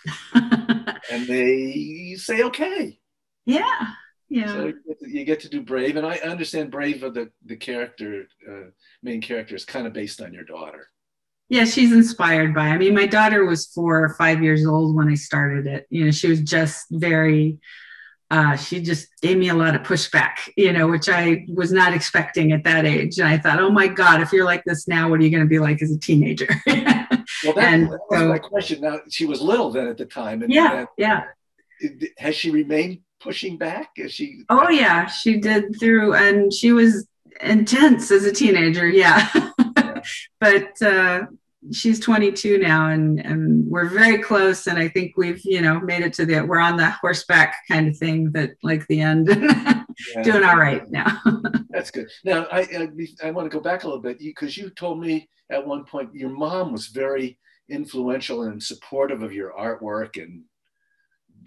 and 0.35 1.27
they 1.27 2.15
say 2.17 2.43
okay. 2.43 2.99
Yeah, 3.45 3.87
yeah. 4.29 4.55
So 4.55 4.73
you 5.01 5.25
get 5.25 5.41
to 5.41 5.49
do 5.49 5.63
Brave, 5.63 5.97
and 5.97 6.07
I 6.07 6.17
understand 6.19 6.71
Brave 6.71 7.03
of 7.03 7.15
the 7.15 7.31
the 7.45 7.57
character, 7.57 8.29
uh, 8.49 8.71
main 9.03 9.21
character, 9.21 9.55
is 9.55 9.65
kind 9.65 9.87
of 9.87 9.93
based 9.93 10.21
on 10.21 10.33
your 10.33 10.45
daughter. 10.45 10.89
Yeah, 11.49 11.65
she's 11.65 11.93
inspired 11.93 12.55
by. 12.55 12.69
I 12.69 12.79
mean, 12.79 12.95
my 12.95 13.07
daughter 13.07 13.47
was 13.47 13.67
four 13.67 14.05
or 14.05 14.11
five 14.11 14.43
years 14.43 14.67
old 14.67 14.95
when 14.95 15.09
I 15.09 15.15
started 15.15 15.67
it. 15.67 15.87
You 15.89 16.07
know, 16.07 16.11
she 16.11 16.29
was 16.29 16.41
just 16.43 16.87
very. 16.91 17.59
Uh, 18.31 18.57
she 18.57 18.83
just 18.83 19.09
gave 19.23 19.39
me 19.39 19.49
a 19.49 19.55
lot 19.55 19.75
of 19.75 19.81
pushback, 19.81 20.51
you 20.55 20.71
know, 20.71 20.87
which 20.87 21.09
I 21.09 21.47
was 21.49 21.73
not 21.73 21.95
expecting 21.95 22.53
at 22.53 22.63
that 22.65 22.85
age. 22.85 23.19
And 23.19 23.27
I 23.27 23.39
thought, 23.39 23.59
oh 23.59 23.71
my 23.71 23.89
God, 23.89 24.21
if 24.21 24.35
you're 24.35 24.45
like 24.45 24.63
this 24.65 24.87
now, 24.87 25.09
what 25.09 25.19
are 25.19 25.23
you 25.23 25.31
going 25.31 25.43
to 25.43 25.49
be 25.49 25.59
like 25.59 25.81
as 25.81 25.91
a 25.91 25.99
teenager? 25.99 26.49
Well, 27.45 27.55
that, 27.55 27.75
and 27.75 27.85
that 27.85 28.01
was 28.11 28.19
so, 28.19 28.29
my 28.29 28.39
question. 28.39 28.81
Now 28.81 29.01
she 29.11 29.27
was 29.27 29.41
little 29.41 29.71
then 29.71 29.87
at 29.87 29.97
the 29.97 30.07
time. 30.07 30.43
And, 30.43 30.53
yeah, 30.53 30.81
and, 30.81 30.89
yeah. 30.97 31.25
Has 32.17 32.35
she 32.35 32.51
remained 32.51 33.01
pushing 33.21 33.57
back? 33.57 33.91
Is 33.97 34.13
she? 34.13 34.43
Oh 34.49 34.69
yeah, 34.69 35.07
she 35.07 35.39
did 35.39 35.79
through, 35.79 36.15
and 36.15 36.53
she 36.53 36.73
was 36.73 37.07
intense 37.41 38.11
as 38.11 38.25
a 38.25 38.33
teenager. 38.33 38.89
Yeah, 38.89 39.29
yeah. 39.35 40.01
but 40.41 40.83
uh, 40.83 41.27
she's 41.73 42.01
22 42.01 42.59
now, 42.59 42.89
and 42.89 43.19
and 43.21 43.67
we're 43.69 43.89
very 43.89 44.19
close. 44.19 44.67
And 44.67 44.79
I 44.79 44.89
think 44.89 45.17
we've 45.17 45.41
you 45.45 45.61
know 45.61 45.81
made 45.81 46.03
it 46.03 46.13
to 46.15 46.27
the 46.27 46.41
we're 46.43 46.61
on 46.61 46.77
the 46.77 46.91
horseback 46.91 47.57
kind 47.69 47.89
of 47.89 47.97
thing 47.97 48.33
that 48.33 48.51
like 48.63 48.87
the 48.87 49.01
end. 49.01 49.29
Yeah. 50.15 50.23
Doing 50.23 50.45
all 50.45 50.57
right 50.57 50.89
now. 50.89 51.21
That's 51.71 51.91
good. 51.91 52.09
Now 52.23 52.47
I 52.53 52.61
I, 52.61 52.89
I 53.25 53.31
want 53.33 53.51
to 53.51 53.57
go 53.57 53.61
back 53.61 53.83
a 53.83 53.87
little 53.87 54.01
bit 54.01 54.21
because 54.21 54.57
you, 54.57 54.67
you 54.67 54.71
told 54.71 55.01
me 55.01 55.29
at 55.51 55.67
one 55.67 55.85
point 55.85 56.15
your 56.15 56.31
mom 56.31 56.71
was 56.71 56.87
very 56.87 57.37
influential 57.69 58.43
and 58.43 58.63
supportive 58.63 59.23
of 59.23 59.33
your 59.33 59.53
artwork 59.53 60.23
and 60.23 60.45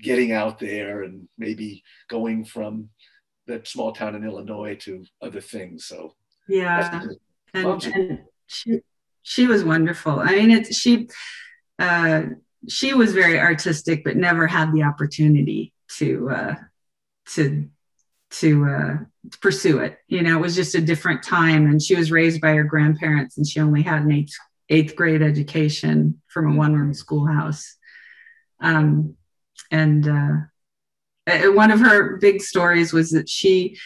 getting 0.01 0.31
out 0.31 0.59
there 0.59 1.03
and 1.03 1.27
maybe 1.37 1.83
going 2.09 2.45
from 2.45 2.89
that 3.47 3.67
small 3.67 3.91
town 3.91 4.15
in 4.15 4.23
Illinois 4.23 4.75
to 4.81 5.03
other 5.21 5.41
things. 5.41 5.85
So 5.85 6.15
yeah, 6.47 7.07
and, 7.53 7.83
and, 7.85 8.19
she 8.47 8.79
she 9.23 9.47
was 9.47 9.63
wonderful. 9.63 10.19
I 10.19 10.31
mean, 10.31 10.51
it's 10.51 10.75
she 10.75 11.09
uh, 11.79 12.23
she 12.67 12.93
was 12.93 13.13
very 13.13 13.39
artistic, 13.39 14.03
but 14.03 14.17
never 14.17 14.47
had 14.47 14.73
the 14.73 14.83
opportunity 14.83 15.73
to 15.97 16.29
uh, 16.29 16.55
to 17.33 17.69
to 18.31 18.65
uh, 18.65 18.97
pursue 19.41 19.79
it. 19.79 19.97
You 20.07 20.21
know, 20.21 20.37
it 20.37 20.41
was 20.41 20.55
just 20.55 20.75
a 20.75 20.81
different 20.81 21.23
time, 21.23 21.65
and 21.67 21.81
she 21.81 21.95
was 21.95 22.11
raised 22.11 22.41
by 22.41 22.53
her 22.53 22.63
grandparents, 22.63 23.37
and 23.37 23.47
she 23.47 23.59
only 23.59 23.81
had 23.81 24.03
an 24.03 24.11
eighth 24.11 24.35
eighth 24.69 24.95
grade 24.95 25.21
education 25.21 26.21
from 26.27 26.51
a 26.51 26.55
one 26.55 26.73
room 26.73 26.93
schoolhouse. 26.93 27.75
Um, 28.61 29.15
and 29.71 30.07
uh, 30.07 31.51
one 31.51 31.71
of 31.71 31.79
her 31.79 32.17
big 32.17 32.41
stories 32.41 32.93
was 32.93 33.11
that 33.11 33.29
she 33.29 33.77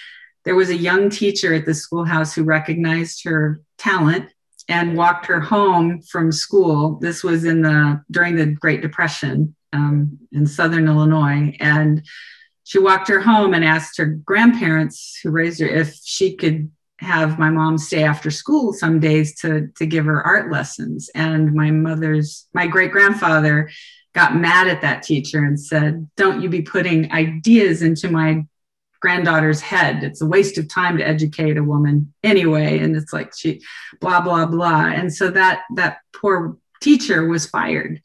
there 0.43 0.55
was 0.55 0.69
a 0.69 0.75
young 0.75 1.09
teacher 1.09 1.53
at 1.53 1.65
the 1.65 1.73
schoolhouse 1.73 2.35
who 2.35 2.43
recognized 2.43 3.23
her 3.23 3.61
talent 3.77 4.31
and 4.67 4.97
walked 4.97 5.25
her 5.25 5.39
home 5.39 6.01
from 6.01 6.31
school. 6.31 6.99
This 7.01 7.23
was 7.23 7.45
in 7.45 7.61
the 7.61 8.01
during 8.11 8.35
the 8.35 8.47
Great 8.47 8.81
Depression 8.81 9.55
um, 9.73 10.19
in 10.31 10.45
Southern 10.45 10.87
Illinois, 10.87 11.55
and 11.59 12.03
she 12.63 12.79
walked 12.79 13.07
her 13.07 13.21
home 13.21 13.53
and 13.53 13.63
asked 13.63 13.97
her 13.97 14.05
grandparents 14.05 15.19
who 15.21 15.31
raised 15.31 15.59
her 15.59 15.67
if 15.67 15.95
she 16.03 16.35
could 16.35 16.71
have 16.99 17.37
my 17.37 17.49
mom 17.49 17.77
stay 17.77 18.03
after 18.03 18.31
school 18.31 18.71
some 18.71 18.99
days 18.99 19.35
to 19.41 19.67
to 19.75 19.85
give 19.85 20.05
her 20.05 20.25
art 20.25 20.49
lessons 20.49 21.09
and 21.13 21.53
my 21.53 21.69
mother's 21.69 22.47
my 22.53 22.65
great 22.67 22.91
grandfather 22.91 23.69
got 24.15 24.35
mad 24.35 24.67
at 24.67 24.81
that 24.81 25.03
teacher 25.03 25.43
and 25.43 25.59
said 25.59 26.09
don't 26.15 26.41
you 26.41 26.49
be 26.49 26.61
putting 26.61 27.11
ideas 27.11 27.81
into 27.81 28.09
my 28.09 28.43
granddaughter's 29.01 29.61
head 29.61 30.03
it's 30.03 30.21
a 30.21 30.25
waste 30.25 30.57
of 30.57 30.67
time 30.67 30.97
to 30.97 31.07
educate 31.07 31.57
a 31.57 31.63
woman 31.63 32.11
anyway 32.23 32.79
and 32.79 32.95
it's 32.95 33.13
like 33.13 33.31
she 33.35 33.61
blah 33.99 34.21
blah 34.21 34.45
blah 34.45 34.85
and 34.85 35.13
so 35.13 35.29
that 35.29 35.63
that 35.75 35.99
poor 36.13 36.57
teacher 36.81 37.27
was 37.27 37.45
fired 37.45 38.01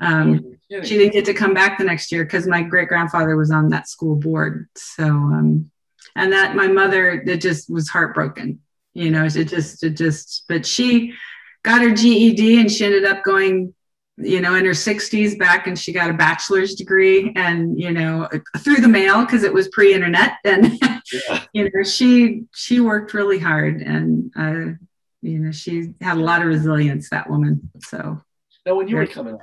um, 0.00 0.58
she 0.70 0.98
didn't 0.98 1.12
get 1.12 1.24
to 1.26 1.34
come 1.34 1.54
back 1.54 1.78
the 1.78 1.84
next 1.84 2.12
year 2.12 2.24
because 2.24 2.46
my 2.46 2.62
great 2.62 2.88
grandfather 2.88 3.36
was 3.36 3.50
on 3.50 3.70
that 3.70 3.88
school 3.88 4.16
board. 4.16 4.68
So, 4.76 5.04
um, 5.04 5.70
and 6.14 6.32
that 6.32 6.54
my 6.54 6.68
mother, 6.68 7.12
it 7.12 7.40
just 7.40 7.70
was 7.70 7.88
heartbroken. 7.88 8.60
You 8.92 9.10
know, 9.10 9.24
it 9.24 9.44
just, 9.44 9.82
it 9.82 9.90
just, 9.90 10.44
but 10.48 10.66
she 10.66 11.14
got 11.62 11.82
her 11.82 11.94
GED 11.94 12.60
and 12.60 12.70
she 12.70 12.84
ended 12.84 13.04
up 13.04 13.22
going, 13.22 13.74
you 14.18 14.40
know, 14.40 14.54
in 14.54 14.64
her 14.64 14.72
60s 14.72 15.38
back 15.38 15.66
and 15.66 15.78
she 15.78 15.92
got 15.92 16.10
a 16.10 16.14
bachelor's 16.14 16.74
degree 16.74 17.32
and, 17.36 17.78
you 17.78 17.92
know, 17.92 18.28
through 18.58 18.76
the 18.76 18.88
mail 18.88 19.24
because 19.24 19.44
it 19.44 19.52
was 19.52 19.68
pre 19.68 19.94
internet. 19.94 20.38
And, 20.44 20.78
yeah. 21.12 21.44
you 21.52 21.70
know, 21.72 21.82
she, 21.82 22.44
she 22.54 22.80
worked 22.80 23.14
really 23.14 23.38
hard 23.38 23.80
and, 23.82 24.32
uh, 24.36 24.74
you 25.22 25.38
know, 25.38 25.52
she 25.52 25.94
had 26.00 26.16
a 26.16 26.20
lot 26.20 26.42
of 26.42 26.48
resilience, 26.48 27.10
that 27.10 27.28
woman. 27.28 27.70
So, 27.84 28.20
now, 28.66 28.74
when 28.74 28.88
you 28.88 28.96
were 28.96 29.06
coming 29.06 29.34
up, 29.34 29.40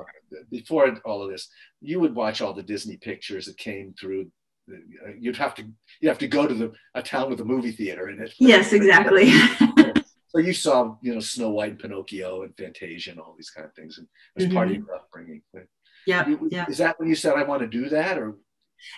before 0.52 0.96
all 1.06 1.24
of 1.24 1.32
this, 1.32 1.50
you 1.82 2.00
would 2.00 2.14
watch 2.14 2.42
all 2.42 2.54
the 2.54 2.64
Disney 2.64 2.98
pictures 2.98 3.46
that 3.46 3.58
came 3.58 3.94
through. 4.00 4.30
You'd 5.20 5.38
have 5.38 5.56
to 5.56 5.64
you 6.02 6.10
have 6.10 6.18
to 6.20 6.28
go 6.28 6.48
to 6.48 6.54
the 6.54 6.74
a 6.96 7.02
town 7.02 7.30
with 7.30 7.40
a 7.40 7.46
movie 7.46 7.72
theater 7.72 8.10
in 8.10 8.22
it. 8.22 8.34
Yes, 8.40 8.74
exactly. 8.74 9.32
so 10.36 10.42
you 10.42 10.54
saw 10.54 10.96
you 11.02 11.14
know 11.14 11.20
Snow 11.20 11.50
White 11.50 11.72
and 11.72 11.80
Pinocchio 11.80 12.44
and 12.44 12.56
Fantasia 12.58 13.12
and 13.12 13.20
all 13.20 13.36
these 13.38 13.50
kind 13.50 13.66
of 13.66 13.74
things, 13.74 13.98
and 13.98 14.08
as 14.38 14.46
mm-hmm. 14.46 14.56
part 14.56 14.70
of 14.70 14.76
your 14.76 14.96
upbringing. 14.96 15.42
yeah, 16.06 16.28
yeah. 16.50 16.66
Is 16.70 16.78
that 16.80 17.00
when 17.00 17.08
you 17.08 17.16
said 17.16 17.36
I 17.36 17.44
want 17.44 17.62
to 17.62 17.68
do 17.68 17.90
that, 17.90 18.18
or? 18.18 18.36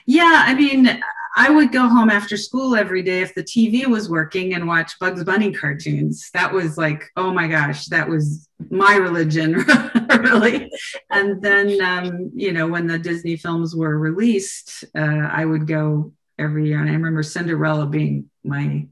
Yeah, 0.07 0.43
I 0.45 0.55
mean, 0.55 0.99
I 1.35 1.51
would 1.51 1.71
go 1.71 1.87
home 1.87 2.09
after 2.09 2.35
school 2.35 2.75
every 2.75 3.03
day 3.03 3.21
if 3.21 3.35
the 3.35 3.43
TV 3.43 3.85
was 3.85 4.09
working 4.09 4.55
and 4.55 4.67
watch 4.67 4.97
Bugs 4.99 5.23
Bunny 5.23 5.53
cartoons. 5.53 6.31
That 6.33 6.51
was 6.51 6.79
like, 6.79 7.03
oh 7.15 7.31
my 7.31 7.47
gosh, 7.47 7.85
that 7.85 8.09
was 8.09 8.49
my 8.71 8.95
religion, 8.95 9.53
really. 10.19 10.71
And 11.11 11.39
then, 11.41 11.79
um, 11.81 12.31
you 12.33 12.51
know, 12.51 12.67
when 12.67 12.87
the 12.87 12.97
Disney 12.97 13.37
films 13.37 13.75
were 13.75 13.99
released, 13.99 14.83
uh, 14.97 15.29
I 15.31 15.45
would 15.45 15.67
go 15.67 16.11
every 16.39 16.67
year. 16.67 16.81
And 16.81 16.89
I 16.89 16.93
remember 16.93 17.21
Cinderella 17.21 17.85
being 17.85 18.31
my 18.43 18.87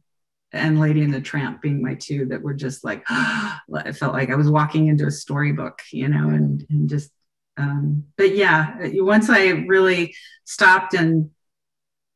and 0.56 0.80
Lady 0.80 1.04
and 1.04 1.14
the 1.14 1.22
Tramp 1.22 1.62
being 1.62 1.82
my 1.82 1.96
two 1.96 2.26
that 2.28 2.42
were 2.42 2.54
just 2.54 2.84
like, 2.84 3.04
I 3.10 3.92
felt 3.94 4.14
like 4.14 4.30
I 4.30 4.36
was 4.36 4.50
walking 4.50 4.88
into 4.88 5.06
a 5.06 5.12
storybook, 5.12 5.80
you 5.92 6.08
know, 6.08 6.30
and, 6.30 6.66
and 6.70 6.90
just, 6.90 7.12
um, 7.58 8.06
but 8.18 8.36
yeah, 8.36 8.76
once 8.96 9.30
I 9.30 9.50
really 9.50 10.16
stopped 10.46 10.94
and 10.94 11.30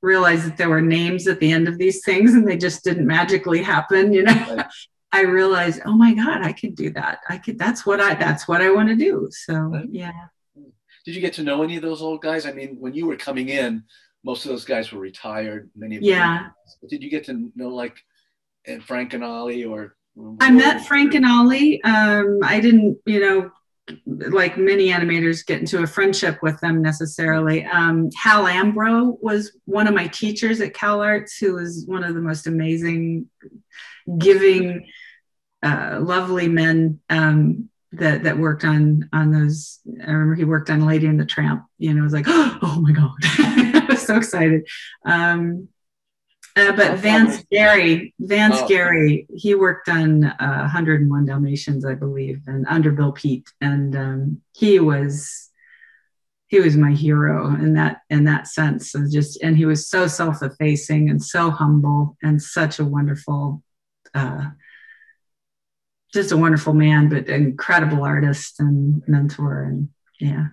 realized 0.02 0.45
that 0.45 0.58
there 0.58 0.69
were 0.69 0.82
names 0.82 1.28
at 1.28 1.39
the 1.39 1.52
end 1.52 1.67
of 1.67 1.78
these 1.78 2.04
things 2.04 2.34
and 2.34 2.47
they 2.47 2.58
just 2.58 2.84
didn't 2.84 3.06
magically 3.06 3.62
happen 3.62 4.13
you 4.13 4.23
know 4.23 4.56
right. 4.56 4.65
i 5.12 5.21
realized 5.21 5.82
oh 5.86 5.93
my 5.93 6.13
god 6.13 6.41
i 6.41 6.54
could 6.54 6.75
do 6.75 6.89
that. 6.91 7.19
I 7.28 7.38
could 7.38 7.60
that's 7.60 7.86
what 7.86 7.99
i 7.99 8.13
that's 8.13 8.47
what 8.47 8.62
i 8.62 8.69
want 8.69 8.89
to 8.89 8.95
do. 8.95 9.28
So 9.32 9.54
right. 9.56 9.86
yeah. 9.91 10.12
Did 11.06 11.15
you 11.15 11.21
get 11.21 11.34
to 11.34 11.43
know 11.43 11.63
any 11.63 11.75
of 11.75 11.82
those 11.82 12.02
old 12.02 12.21
guys? 12.21 12.45
I 12.45 12.52
mean 12.52 12.78
when 12.80 12.93
you 12.93 13.08
were 13.08 13.15
coming 13.15 13.49
in 13.49 13.84
most 14.23 14.45
of 14.45 14.52
those 14.52 14.65
guys 14.65 14.91
were 14.91 14.99
retired 14.99 15.69
many 15.75 15.95
of 15.95 16.02
them 16.02 16.10
yeah. 16.10 16.49
did 16.89 17.04
you 17.04 17.10
get 17.10 17.23
to 17.25 17.52
know 17.56 17.69
like 17.69 17.97
frank 18.85 19.13
and 19.13 19.23
ollie 19.23 19.63
or 19.63 19.95
I 20.39 20.51
met 20.51 20.85
Frank 20.85 21.13
and 21.13 21.25
Ollie. 21.25 21.81
Um, 21.83 22.39
I 22.43 22.59
didn't, 22.59 22.97
you 23.05 23.19
know, 23.19 23.51
like 24.05 24.57
many 24.57 24.89
animators 24.89 25.45
get 25.45 25.59
into 25.59 25.81
a 25.81 25.87
friendship 25.87 26.39
with 26.41 26.59
them 26.59 26.81
necessarily. 26.81 27.65
Um, 27.65 28.09
Hal 28.15 28.45
Ambro 28.45 29.17
was 29.21 29.57
one 29.65 29.87
of 29.87 29.93
my 29.93 30.07
teachers 30.07 30.61
at 30.61 30.73
Cal 30.73 31.01
Arts, 31.01 31.37
who 31.37 31.55
was 31.55 31.85
one 31.87 32.03
of 32.03 32.13
the 32.15 32.21
most 32.21 32.47
amazing, 32.47 33.27
giving, 34.17 34.87
uh, 35.63 35.99
lovely 36.01 36.47
men 36.47 36.99
um, 37.09 37.69
that 37.91 38.23
that 38.23 38.37
worked 38.37 38.63
on 38.63 39.09
on 39.11 39.31
those. 39.31 39.79
I 40.01 40.11
remember 40.11 40.35
he 40.35 40.45
worked 40.45 40.69
on 40.69 40.85
Lady 40.85 41.07
and 41.07 41.19
the 41.19 41.25
Tramp. 41.25 41.65
You 41.77 41.93
know, 41.93 42.01
it 42.01 42.03
was 42.03 42.13
like, 42.13 42.25
oh 42.29 42.79
my 42.81 42.91
god, 42.91 43.11
I 43.23 43.85
was 43.89 44.01
so 44.01 44.15
excited. 44.15 44.67
Um, 45.05 45.69
uh, 46.59 46.71
but 46.75 46.99
Vance 46.99 47.43
Gerry, 47.51 48.13
Vance 48.19 48.57
oh. 48.59 48.67
Gerry, 48.67 49.27
he 49.33 49.55
worked 49.55 49.89
on 49.89 50.25
uh, 50.25 50.59
101 50.61 51.25
Dalmatians, 51.25 51.85
I 51.85 51.95
believe, 51.95 52.41
and 52.47 52.65
under 52.67 52.91
Bill 52.91 53.11
Peet, 53.11 53.47
and 53.61 53.95
um, 53.95 54.41
he 54.55 54.79
was 54.79 55.49
he 56.47 56.59
was 56.59 56.75
my 56.75 56.91
hero 56.91 57.47
in 57.47 57.73
that 57.75 58.01
in 58.09 58.25
that 58.25 58.47
sense 58.47 58.95
of 58.95 59.09
just, 59.11 59.41
and 59.43 59.55
he 59.55 59.65
was 59.65 59.87
so 59.87 60.07
self-effacing 60.07 61.09
and 61.09 61.23
so 61.23 61.51
humble 61.51 62.17
and 62.23 62.41
such 62.41 62.79
a 62.79 62.85
wonderful, 62.85 63.61
uh, 64.15 64.47
just 66.11 66.31
a 66.31 66.37
wonderful 66.37 66.73
man, 66.73 67.07
but 67.07 67.29
incredible 67.29 68.03
artist 68.03 68.59
and 68.59 69.03
mentor, 69.07 69.63
and 69.63 69.89
yeah. 70.19 70.47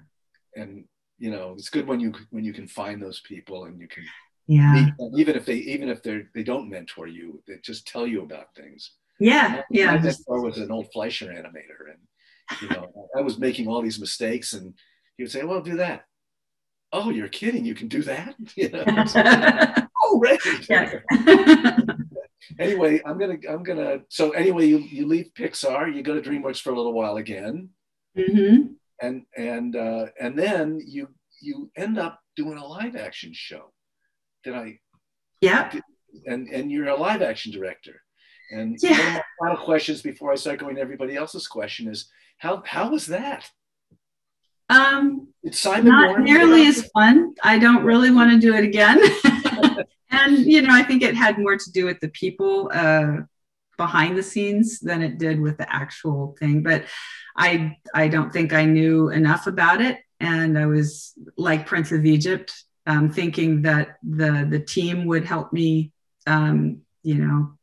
And 0.54 0.84
you 1.18 1.30
know, 1.30 1.54
it's 1.56 1.70
good 1.70 1.86
when 1.86 2.00
you 2.00 2.12
when 2.30 2.44
you 2.44 2.52
can 2.52 2.68
find 2.68 3.02
those 3.02 3.20
people 3.20 3.64
and 3.64 3.80
you 3.80 3.88
can 3.88 4.04
yeah. 4.46 4.90
Even 5.16 5.34
if 5.34 5.44
they 5.44 5.56
even 5.56 5.88
if 5.88 6.02
they 6.02 6.22
they 6.34 6.42
don't 6.44 6.70
mentor 6.70 7.06
you 7.08 7.42
they 7.46 7.56
just 7.62 7.86
tell 7.86 8.06
you 8.06 8.22
about 8.22 8.54
things. 8.54 8.92
Yeah 9.18 9.62
yeah 9.70 9.92
my 9.92 9.98
mentor 9.98 10.40
was 10.42 10.58
an 10.58 10.70
old 10.70 10.92
fleischer 10.92 11.26
animator 11.26 11.90
and 11.92 12.60
you 12.62 12.68
know 12.68 13.08
i 13.16 13.20
was 13.20 13.38
making 13.38 13.66
all 13.66 13.82
these 13.82 13.98
mistakes 13.98 14.52
and 14.52 14.74
he 15.16 15.24
would 15.24 15.32
say 15.32 15.42
well 15.42 15.60
do 15.60 15.76
that. 15.76 16.04
Oh 16.92 17.10
you're 17.10 17.28
kidding 17.28 17.64
you 17.64 17.74
can 17.74 17.88
do 17.88 18.02
that? 18.02 18.34
You 18.56 18.68
know 18.70 18.84
oh 20.04 20.20
right 20.20 20.38
yeah. 20.70 21.00
anyway 22.60 23.00
i'm 23.04 23.18
gonna 23.18 23.38
i'm 23.48 23.64
gonna 23.64 24.00
so 24.08 24.30
anyway 24.30 24.66
you, 24.66 24.78
you 24.78 25.06
leave 25.06 25.30
pixar 25.36 25.92
you 25.92 26.02
go 26.02 26.14
to 26.18 26.28
dreamworks 26.28 26.60
for 26.60 26.70
a 26.70 26.76
little 26.76 26.92
while 26.92 27.16
again. 27.16 27.70
Mm-hmm. 28.16 28.72
and 29.02 29.26
and 29.36 29.76
uh, 29.76 30.06
and 30.20 30.38
then 30.38 30.80
you 30.86 31.08
you 31.42 31.70
end 31.76 31.98
up 31.98 32.20
doing 32.34 32.56
a 32.56 32.66
live 32.66 32.96
action 32.96 33.32
show 33.34 33.72
did 34.46 34.54
I? 34.54 34.78
Yeah. 35.40 35.70
And 36.26 36.48
and 36.48 36.70
you're 36.70 36.88
a 36.88 36.96
live 36.96 37.20
action 37.20 37.52
director. 37.52 38.00
And 38.50 38.78
yeah. 38.80 38.90
one 38.90 39.00
of 39.00 39.12
my 39.14 39.22
final 39.40 39.64
questions 39.64 40.02
before 40.02 40.32
I 40.32 40.36
start 40.36 40.60
going 40.60 40.76
to 40.76 40.80
everybody 40.80 41.16
else's 41.16 41.48
question 41.48 41.88
is 41.88 42.08
how 42.38 42.62
how 42.64 42.90
was 42.90 43.06
that? 43.06 43.50
Um, 44.68 45.28
Simon 45.50 45.92
not 45.92 46.20
nearly 46.20 46.66
as 46.66 46.88
fun. 46.94 47.34
I 47.42 47.58
don't 47.58 47.84
really 47.84 48.10
want 48.10 48.32
to 48.32 48.38
do 48.38 48.54
it 48.54 48.64
again. 48.64 49.00
and 50.10 50.38
you 50.38 50.62
know, 50.62 50.72
I 50.72 50.82
think 50.82 51.02
it 51.02 51.14
had 51.14 51.38
more 51.38 51.56
to 51.56 51.72
do 51.72 51.84
with 51.84 52.00
the 52.00 52.08
people 52.08 52.70
uh, 52.72 53.18
behind 53.76 54.16
the 54.16 54.22
scenes 54.22 54.80
than 54.80 55.02
it 55.02 55.18
did 55.18 55.40
with 55.40 55.58
the 55.58 55.72
actual 55.72 56.36
thing. 56.38 56.62
But 56.62 56.84
I 57.36 57.76
I 57.94 58.08
don't 58.08 58.32
think 58.32 58.52
I 58.52 58.64
knew 58.64 59.10
enough 59.10 59.48
about 59.48 59.80
it, 59.80 59.98
and 60.20 60.56
I 60.56 60.66
was 60.66 61.14
like 61.36 61.66
Prince 61.66 61.90
of 61.90 62.04
Egypt 62.04 62.52
um, 62.86 63.10
thinking 63.10 63.62
that 63.62 63.96
the 64.02 64.46
the 64.48 64.60
team 64.60 65.06
would 65.06 65.24
help 65.24 65.52
me, 65.52 65.92
um, 66.26 66.82
you 67.02 67.16
know, 67.16 67.56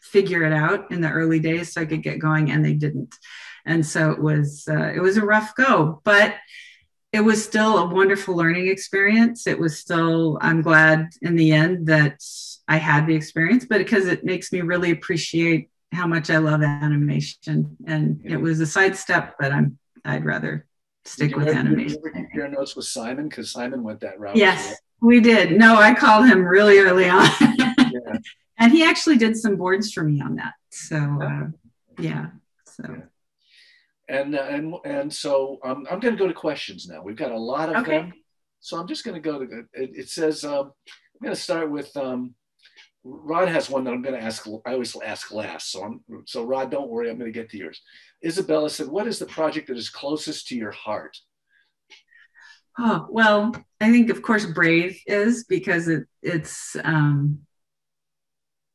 figure 0.00 0.44
it 0.44 0.52
out 0.52 0.90
in 0.90 1.00
the 1.00 1.10
early 1.10 1.40
days 1.40 1.72
so 1.72 1.82
I 1.82 1.86
could 1.86 2.02
get 2.02 2.18
going, 2.18 2.50
and 2.50 2.64
they 2.64 2.74
didn't. 2.74 3.14
And 3.64 3.86
so 3.86 4.10
it 4.10 4.20
was 4.20 4.66
uh, 4.68 4.92
it 4.94 5.00
was 5.00 5.16
a 5.16 5.24
rough 5.24 5.54
go, 5.54 6.00
but 6.04 6.34
it 7.12 7.20
was 7.20 7.44
still 7.44 7.78
a 7.78 7.94
wonderful 7.94 8.34
learning 8.34 8.68
experience. 8.68 9.46
It 9.46 9.58
was 9.58 9.78
still 9.78 10.38
I'm 10.40 10.62
glad 10.62 11.10
in 11.20 11.36
the 11.36 11.52
end 11.52 11.86
that 11.88 12.20
I 12.66 12.78
had 12.78 13.06
the 13.06 13.14
experience, 13.14 13.66
but 13.66 13.78
because 13.78 14.06
it 14.06 14.24
makes 14.24 14.52
me 14.52 14.62
really 14.62 14.90
appreciate 14.90 15.70
how 15.92 16.06
much 16.06 16.30
I 16.30 16.38
love 16.38 16.62
animation. 16.62 17.76
And 17.86 18.22
it 18.24 18.38
was 18.38 18.60
a 18.60 18.66
sidestep, 18.66 19.34
but 19.38 19.52
I'm 19.52 19.78
I'd 20.04 20.24
rather 20.24 20.66
stick 21.04 21.36
with 21.36 21.48
animation. 21.48 21.98
You 22.34 22.42
ever 22.42 22.48
notes 22.48 22.76
with 22.76 22.86
Simon? 22.86 23.28
Because 23.28 23.50
Simon 23.50 23.82
went 23.82 24.00
that 24.00 24.18
route. 24.18 24.36
Yes, 24.36 24.76
we 25.00 25.20
did. 25.20 25.58
No, 25.58 25.76
I 25.76 25.94
called 25.94 26.26
him 26.26 26.44
really 26.44 26.78
early 26.78 27.08
on. 27.08 27.28
yeah. 27.58 27.74
And 28.58 28.70
he 28.70 28.84
actually 28.84 29.16
did 29.16 29.36
some 29.36 29.56
boards 29.56 29.92
for 29.92 30.04
me 30.04 30.20
on 30.20 30.36
that. 30.36 30.52
So, 30.70 30.96
uh, 30.96 31.48
yeah. 31.98 32.26
So. 32.64 32.84
Yeah. 32.88 33.00
And, 34.08 34.36
uh, 34.36 34.42
and 34.42 34.74
and 34.84 35.12
so 35.12 35.58
um, 35.64 35.84
I'm 35.90 35.98
going 35.98 36.14
to 36.14 36.18
go 36.18 36.28
to 36.28 36.34
questions 36.34 36.86
now. 36.86 37.02
We've 37.02 37.16
got 37.16 37.32
a 37.32 37.38
lot 37.38 37.70
of 37.70 37.76
okay. 37.82 37.98
them, 37.98 38.12
so 38.60 38.78
I'm 38.78 38.86
just 38.86 39.04
going 39.04 39.20
to 39.20 39.20
go 39.20 39.44
to. 39.44 39.64
It, 39.72 39.90
it 39.94 40.08
says 40.10 40.44
um, 40.44 40.72
I'm 40.86 41.24
going 41.24 41.34
to 41.34 41.40
start 41.40 41.72
with 41.72 41.96
um, 41.96 42.36
Rod 43.04 43.48
has 43.48 43.68
one 43.68 43.84
that 43.84 43.92
I'm 43.92 44.02
going 44.02 44.14
to 44.14 44.22
ask. 44.22 44.46
I 44.64 44.72
always 44.72 44.96
ask 45.02 45.32
last, 45.32 45.72
so 45.72 45.82
I'm 45.82 46.00
so 46.26 46.44
Rod. 46.44 46.70
Don't 46.70 46.90
worry, 46.90 47.10
I'm 47.10 47.18
going 47.18 47.32
to 47.32 47.38
get 47.38 47.50
to 47.50 47.58
yours. 47.58 47.80
Isabella 48.24 48.70
said, 48.70 48.88
What 48.88 49.06
is 49.06 49.18
the 49.18 49.26
project 49.26 49.68
that 49.68 49.76
is 49.76 49.90
closest 49.90 50.48
to 50.48 50.56
your 50.56 50.70
heart? 50.70 51.16
Oh, 52.78 53.06
well, 53.10 53.54
I 53.80 53.90
think, 53.90 54.10
of 54.10 54.22
course, 54.22 54.46
Brave 54.46 55.00
is 55.06 55.44
because 55.44 55.88
it, 55.88 56.04
it's, 56.22 56.74
um, 56.82 57.40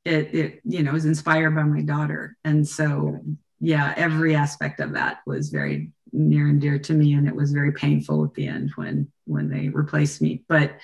it, 0.06 0.36
it, 0.36 0.62
you 0.64 0.84
know, 0.84 0.94
is 0.94 1.06
inspired 1.06 1.56
by 1.56 1.64
my 1.64 1.82
daughter. 1.82 2.38
And 2.44 2.68
so, 2.68 3.20
yeah, 3.60 3.94
every 3.98 4.36
aspect 4.36 4.80
of 4.80 4.94
that 4.94 5.20
was 5.26 5.50
very 5.50 5.92
near 6.12 6.48
and 6.48 6.62
dear 6.62 6.78
to 6.78 6.94
me. 6.94 7.14
And 7.14 7.28
it 7.28 7.36
was 7.36 7.52
very 7.52 7.72
painful 7.72 8.24
at 8.24 8.36
the 8.36 8.48
end 8.48 8.72
when, 8.76 9.12
when 9.26 9.50
they 9.50 9.70
replaced 9.70 10.22
me. 10.22 10.44
But, 10.48 10.78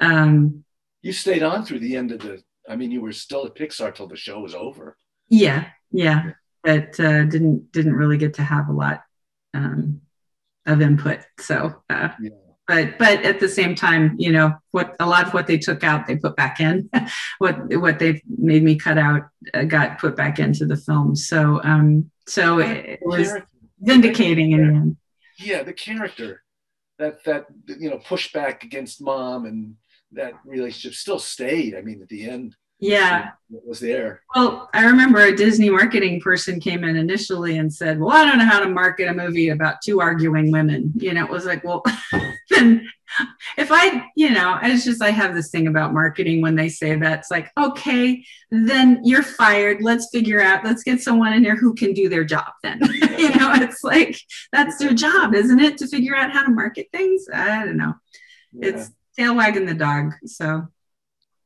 um, 0.00 0.64
you 1.02 1.12
stayed 1.12 1.42
on 1.42 1.66
through 1.66 1.80
the 1.80 1.96
end 1.96 2.12
of 2.12 2.20
the, 2.20 2.42
I 2.66 2.76
mean, 2.76 2.90
you 2.90 3.02
were 3.02 3.12
still 3.12 3.44
at 3.44 3.54
Pixar 3.54 3.94
till 3.94 4.06
the 4.06 4.16
show 4.16 4.40
was 4.40 4.54
over. 4.54 4.96
Yeah. 5.28 5.66
Yeah 5.90 6.32
but 6.64 6.98
uh, 6.98 7.24
didn't 7.24 7.70
didn't 7.72 7.94
really 7.94 8.16
get 8.16 8.34
to 8.34 8.42
have 8.42 8.68
a 8.68 8.72
lot 8.72 9.02
um, 9.52 10.00
of 10.66 10.80
input. 10.80 11.20
So, 11.38 11.82
uh, 11.90 12.08
yeah. 12.20 12.30
but 12.66 12.98
but 12.98 13.22
at 13.22 13.38
the 13.38 13.48
same 13.48 13.74
time, 13.74 14.16
you 14.18 14.32
know, 14.32 14.54
what 14.70 14.96
a 14.98 15.06
lot 15.06 15.26
of 15.26 15.34
what 15.34 15.46
they 15.46 15.58
took 15.58 15.84
out, 15.84 16.06
they 16.06 16.16
put 16.16 16.36
back 16.36 16.58
in. 16.60 16.90
what 17.38 17.56
what 17.76 17.98
they 17.98 18.22
made 18.26 18.64
me 18.64 18.76
cut 18.76 18.98
out 18.98 19.22
uh, 19.52 19.64
got 19.64 19.98
put 19.98 20.16
back 20.16 20.38
into 20.38 20.64
the 20.64 20.76
film. 20.76 21.14
So 21.14 21.60
um, 21.62 22.10
so 22.26 22.58
it, 22.58 22.86
it 22.86 23.00
was 23.02 23.30
vindicating 23.78 24.52
in 24.52 24.66
the 24.66 24.74
end. 24.74 24.96
Yeah, 25.38 25.62
the 25.62 25.74
character 25.74 26.42
that 26.98 27.22
that 27.24 27.46
you 27.66 27.90
know 27.90 27.98
pushed 27.98 28.32
back 28.32 28.64
against 28.64 29.02
mom 29.02 29.44
and 29.44 29.76
that 30.12 30.32
relationship 30.46 30.94
still 30.94 31.18
stayed. 31.18 31.74
I 31.74 31.82
mean, 31.82 32.00
at 32.00 32.08
the 32.08 32.28
end, 32.28 32.56
yeah. 32.78 33.30
What 33.48 33.66
was 33.68 33.80
there 33.80 34.22
well 34.34 34.68
i 34.74 34.84
remember 34.84 35.20
a 35.20 35.36
disney 35.36 35.70
marketing 35.70 36.20
person 36.20 36.58
came 36.58 36.82
in 36.82 36.96
initially 36.96 37.58
and 37.58 37.72
said 37.72 38.00
well 38.00 38.10
i 38.10 38.24
don't 38.24 38.38
know 38.38 38.44
how 38.46 38.58
to 38.58 38.68
market 38.68 39.06
a 39.06 39.14
movie 39.14 39.50
about 39.50 39.76
two 39.84 40.00
arguing 40.00 40.50
women. 40.50 40.92
You 40.96 41.14
know 41.14 41.24
it 41.24 41.30
was 41.30 41.44
like 41.44 41.62
well 41.62 41.84
then 42.50 42.88
if 43.56 43.70
i 43.70 44.04
you 44.16 44.30
know 44.30 44.58
it's 44.60 44.84
just 44.84 45.02
i 45.02 45.10
have 45.10 45.34
this 45.34 45.50
thing 45.50 45.68
about 45.68 45.92
marketing 45.92 46.40
when 46.40 46.56
they 46.56 46.68
say 46.68 46.96
that. 46.96 47.20
It's 47.20 47.30
like 47.30 47.50
okay 47.56 48.24
then 48.50 49.00
you're 49.04 49.22
fired. 49.22 49.82
Let's 49.82 50.08
figure 50.10 50.40
out 50.40 50.64
let's 50.64 50.82
get 50.82 51.00
someone 51.00 51.32
in 51.32 51.44
here 51.44 51.56
who 51.56 51.74
can 51.74 51.92
do 51.92 52.08
their 52.08 52.24
job 52.24 52.52
then. 52.62 52.80
You 53.18 53.30
know 53.36 53.52
it's 53.54 53.84
like 53.84 54.18
that's 54.52 54.78
their 54.78 54.92
job 54.92 55.34
isn't 55.34 55.60
it 55.60 55.78
to 55.78 55.86
figure 55.86 56.16
out 56.16 56.32
how 56.32 56.42
to 56.42 56.50
market 56.50 56.88
things? 56.92 57.26
I 57.32 57.64
don't 57.64 57.76
know. 57.76 57.94
Yeah. 58.52 58.70
it's 58.70 58.90
tail 59.16 59.36
wagging 59.36 59.66
the 59.66 59.74
dog 59.74 60.12
so 60.26 60.66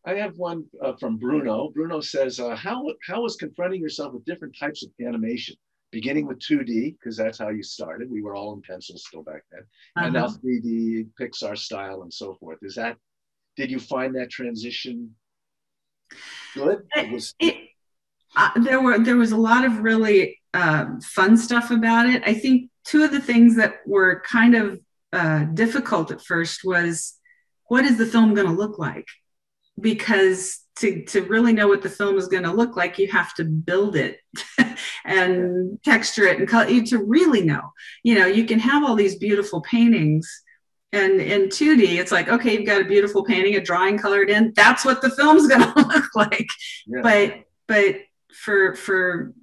I 0.07 0.15
have 0.15 0.37
one 0.37 0.65
uh, 0.83 0.95
from 0.99 1.17
Bruno. 1.17 1.71
Bruno 1.75 2.01
says, 2.01 2.41
uh, 2.41 2.57
how, 2.57 2.85
how 3.07 3.23
was 3.23 3.37
confronting 3.37 3.81
yourself 3.81 4.15
with 4.15 4.25
different 4.25 4.57
types 4.59 4.83
of 4.83 4.91
animation, 5.05 5.57
beginning 5.91 6.27
with 6.27 6.39
2D, 6.39 6.97
because 6.99 7.17
that's 7.17 7.39
how 7.39 7.49
you 7.49 7.63
started. 7.63 8.11
We 8.11 8.23
were 8.23 8.35
all 8.35 8.55
in 8.55 8.63
pencils 8.63 9.05
still 9.07 9.23
back 9.23 9.43
then, 9.51 9.63
uh-huh. 9.97 10.07
and 10.07 10.15
now 10.15 10.27
3D, 10.27 11.03
uh-huh. 11.03 11.25
Pixar 11.27 11.59
style, 11.59 12.03
and 12.03 12.13
so 12.13 12.35
forth. 12.35 12.59
Is 12.63 12.77
that, 12.77 12.97
did 13.57 13.71
you 13.71 13.79
find 13.79 14.15
that 14.17 14.31
transition 14.31 15.15
good? 16.55 16.87
It 16.95 17.13
was, 17.13 17.35
it, 17.41 17.69
uh, 18.37 18.51
there 18.57 18.81
were 18.81 18.99
there 18.99 19.17
was 19.17 19.33
a 19.33 19.37
lot 19.37 19.65
of 19.65 19.79
really 19.81 20.39
uh, 20.55 20.87
fun 21.03 21.37
stuff 21.37 21.71
about 21.71 22.07
it. 22.07 22.23
I 22.27 22.35
think 22.35 22.71
two 22.85 23.03
of 23.03 23.11
the 23.11 23.21
things 23.21 23.57
that 23.57 23.77
were 23.87 24.23
kind 24.27 24.55
of 24.55 24.81
uh, 25.13 25.45
difficult 25.45 26.11
at 26.11 26.23
first 26.23 26.61
was 26.65 27.19
what 27.69 27.85
is 27.85 27.99
the 27.99 28.07
film 28.07 28.35
going 28.35 28.47
to 28.47 28.53
look 28.53 28.79
like? 28.79 29.07
Because 29.81 30.61
to, 30.77 31.05
to 31.07 31.23
really 31.23 31.53
know 31.53 31.69
what 31.69 31.83
the 31.83 31.91
film 31.91 32.17
is 32.17 32.29
going 32.29 32.45
to 32.45 32.53
look 32.53 32.77
like, 32.77 32.99
you 32.99 33.09
have 33.09 33.35
to 33.35 33.45
build 33.45 33.97
it 33.97 34.21
and 35.05 35.83
texture 35.83 36.25
it 36.25 36.39
and 36.39 36.49
color 36.49 36.69
you 36.69 36.87
to 36.87 36.99
really 36.99 37.43
know. 37.43 37.73
You 38.03 38.19
know, 38.19 38.27
you 38.27 38.45
can 38.45 38.59
have 38.61 38.85
all 38.85 38.95
these 38.95 39.17
beautiful 39.17 39.61
paintings. 39.61 40.43
And 40.93 41.21
in 41.21 41.49
2D, 41.49 41.99
it's 41.99 42.13
like, 42.13 42.29
okay, 42.29 42.55
you've 42.55 42.67
got 42.67 42.81
a 42.81 42.85
beautiful 42.85 43.25
painting, 43.25 43.57
a 43.57 43.61
drawing 43.61 43.99
colored 43.99 44.31
in. 44.31 44.53
That's 44.55 44.85
what 44.85 45.03
the 45.03 45.11
film's 45.11 45.47
going 45.49 45.61
to 45.61 45.81
look 45.81 46.15
like. 46.15 46.49
Yeah. 46.87 47.01
But 47.03 47.45
but 47.67 47.97
for 48.33 48.75
for 48.75 49.35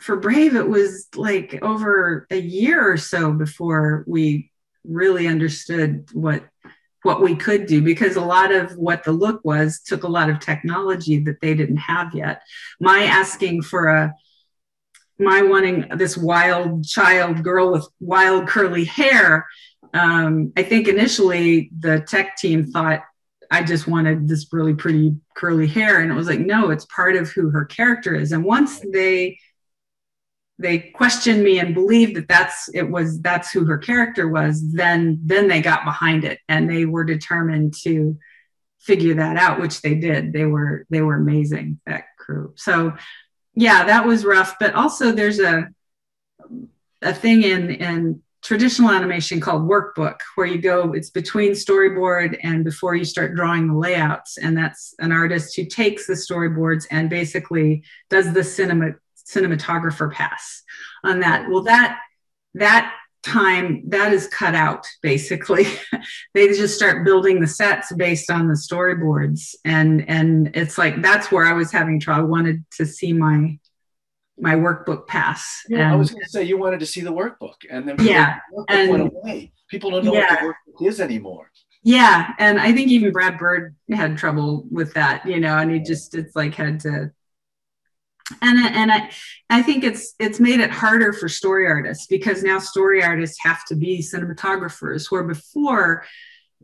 for 0.00 0.16
Brave, 0.16 0.56
it 0.56 0.68
was 0.68 1.08
like 1.14 1.58
over 1.62 2.26
a 2.30 2.40
year 2.40 2.90
or 2.90 2.96
so 2.96 3.32
before 3.32 4.04
we 4.06 4.50
really 4.84 5.28
understood 5.28 6.08
what 6.12 6.44
what 7.02 7.22
we 7.22 7.34
could 7.34 7.66
do 7.66 7.80
because 7.82 8.16
a 8.16 8.20
lot 8.20 8.52
of 8.52 8.72
what 8.76 9.04
the 9.04 9.12
look 9.12 9.40
was 9.44 9.80
took 9.80 10.02
a 10.02 10.08
lot 10.08 10.28
of 10.28 10.40
technology 10.40 11.18
that 11.20 11.40
they 11.40 11.54
didn't 11.54 11.78
have 11.78 12.14
yet. 12.14 12.42
My 12.80 13.04
asking 13.04 13.62
for 13.62 13.88
a 13.88 14.14
my 15.18 15.42
wanting 15.42 15.86
this 15.96 16.16
wild 16.16 16.84
child 16.86 17.42
girl 17.42 17.72
with 17.72 17.86
wild 18.00 18.48
curly 18.48 18.84
hair. 18.84 19.46
Um, 19.92 20.52
I 20.56 20.62
think 20.62 20.88
initially 20.88 21.70
the 21.78 22.00
tech 22.00 22.36
team 22.36 22.70
thought 22.70 23.02
I 23.50 23.62
just 23.62 23.86
wanted 23.86 24.28
this 24.28 24.46
really 24.52 24.74
pretty 24.74 25.16
curly 25.36 25.66
hair. 25.66 26.00
And 26.00 26.10
it 26.10 26.14
was 26.14 26.28
like, 26.28 26.40
no, 26.40 26.70
it's 26.70 26.86
part 26.86 27.16
of 27.16 27.28
who 27.30 27.50
her 27.50 27.64
character 27.64 28.14
is. 28.14 28.32
And 28.32 28.44
once 28.44 28.80
they 28.92 29.38
they 30.60 30.78
questioned 30.78 31.42
me 31.42 31.58
and 31.58 31.74
believed 31.74 32.16
that 32.16 32.28
that's 32.28 32.68
it 32.74 32.88
was 32.88 33.20
that's 33.20 33.50
who 33.50 33.64
her 33.64 33.78
character 33.78 34.28
was, 34.28 34.72
then 34.72 35.18
then 35.24 35.48
they 35.48 35.62
got 35.62 35.84
behind 35.84 36.24
it 36.24 36.38
and 36.48 36.68
they 36.68 36.84
were 36.84 37.04
determined 37.04 37.74
to 37.82 38.18
figure 38.78 39.14
that 39.14 39.36
out, 39.36 39.60
which 39.60 39.80
they 39.80 39.94
did. 39.94 40.32
They 40.32 40.44
were 40.44 40.86
they 40.90 41.00
were 41.00 41.16
amazing, 41.16 41.80
that 41.86 42.04
crew. 42.18 42.52
So 42.56 42.94
yeah, 43.54 43.84
that 43.84 44.06
was 44.06 44.24
rough. 44.24 44.56
But 44.60 44.74
also 44.74 45.12
there's 45.12 45.40
a 45.40 45.68
a 47.02 47.14
thing 47.14 47.42
in 47.42 47.70
in 47.70 48.22
traditional 48.42 48.90
animation 48.90 49.38
called 49.38 49.68
workbook 49.68 50.18
where 50.34 50.46
you 50.46 50.58
go 50.58 50.92
it's 50.94 51.10
between 51.10 51.52
storyboard 51.52 52.38
and 52.42 52.64
before 52.64 52.94
you 52.94 53.04
start 53.04 53.34
drawing 53.34 53.68
the 53.68 53.74
layouts 53.74 54.38
and 54.38 54.56
that's 54.56 54.94
an 54.98 55.12
artist 55.12 55.54
who 55.54 55.66
takes 55.66 56.06
the 56.06 56.14
storyboards 56.14 56.86
and 56.90 57.10
basically 57.10 57.82
does 58.08 58.32
the 58.32 58.42
cinema 58.42 58.92
cinematographer 59.32 60.12
pass 60.12 60.62
on 61.04 61.20
that 61.20 61.48
well 61.48 61.62
that 61.62 61.98
that 62.54 62.94
time 63.22 63.82
that 63.86 64.12
is 64.12 64.26
cut 64.28 64.54
out 64.54 64.86
basically 65.02 65.66
they 66.34 66.48
just 66.48 66.74
start 66.74 67.04
building 67.04 67.38
the 67.38 67.46
sets 67.46 67.92
based 67.94 68.30
on 68.30 68.48
the 68.48 68.54
storyboards 68.54 69.54
and 69.64 70.08
and 70.08 70.50
it's 70.54 70.78
like 70.78 71.02
that's 71.02 71.30
where 71.30 71.44
i 71.44 71.52
was 71.52 71.70
having 71.70 72.00
trouble 72.00 72.24
i 72.24 72.26
wanted 72.26 72.64
to 72.70 72.86
see 72.86 73.12
my 73.12 73.58
my 74.40 74.54
workbook 74.54 75.06
pass. 75.06 75.62
Yeah, 75.68 75.84
and, 75.84 75.92
I 75.92 75.96
was 75.96 76.10
going 76.10 76.22
to 76.22 76.28
say 76.28 76.42
you 76.44 76.58
wanted 76.58 76.80
to 76.80 76.86
see 76.86 77.00
the 77.00 77.12
workbook, 77.12 77.56
and 77.70 77.88
then 77.88 77.96
yeah, 78.00 78.38
the 78.50 78.64
and 78.68 78.90
went 78.90 79.12
away. 79.12 79.52
People 79.68 79.90
don't 79.90 80.04
know 80.04 80.14
yeah. 80.14 80.44
what 80.44 80.54
the 80.76 80.82
workbook 80.84 80.88
is 80.88 81.00
anymore. 81.00 81.50
Yeah, 81.82 82.32
and 82.38 82.58
I 82.58 82.72
think 82.72 82.90
even 82.90 83.12
Brad 83.12 83.38
Bird 83.38 83.74
had 83.90 84.18
trouble 84.18 84.66
with 84.70 84.92
that, 84.94 85.24
you 85.26 85.40
know, 85.40 85.56
and 85.58 85.70
he 85.70 85.80
just 85.80 86.14
it's 86.14 86.36
like 86.36 86.54
had 86.54 86.80
to. 86.80 87.12
And 88.42 88.58
and 88.58 88.92
I 88.92 89.10
I 89.48 89.62
think 89.62 89.84
it's 89.84 90.14
it's 90.18 90.40
made 90.40 90.60
it 90.60 90.70
harder 90.70 91.12
for 91.12 91.28
story 91.28 91.66
artists 91.66 92.06
because 92.06 92.42
now 92.42 92.58
story 92.58 93.02
artists 93.02 93.38
have 93.42 93.64
to 93.66 93.74
be 93.74 93.98
cinematographers, 93.98 95.10
where 95.10 95.24
before 95.24 96.04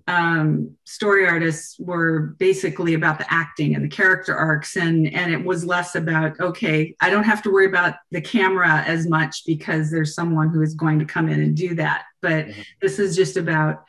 um, 0.08 0.76
story 0.84 1.26
artists 1.26 1.78
were 1.80 2.36
basically 2.38 2.94
about 2.94 3.18
the 3.18 3.32
acting 3.32 3.74
and 3.74 3.84
the 3.84 3.88
character 3.88 4.36
arcs 4.36 4.76
and 4.76 5.12
and 5.12 5.32
it 5.32 5.44
was 5.44 5.64
less 5.64 5.96
about 5.96 6.38
okay 6.38 6.94
i 7.00 7.10
don't 7.10 7.24
have 7.24 7.42
to 7.42 7.50
worry 7.50 7.66
about 7.66 7.94
the 8.12 8.20
camera 8.20 8.84
as 8.86 9.08
much 9.08 9.42
because 9.46 9.90
there's 9.90 10.14
someone 10.14 10.48
who 10.50 10.62
is 10.62 10.74
going 10.74 11.00
to 11.00 11.04
come 11.04 11.28
in 11.28 11.40
and 11.40 11.56
do 11.56 11.74
that 11.74 12.04
but 12.22 12.46
mm-hmm. 12.46 12.60
this 12.80 12.98
is 13.00 13.16
just 13.16 13.36
about 13.36 13.84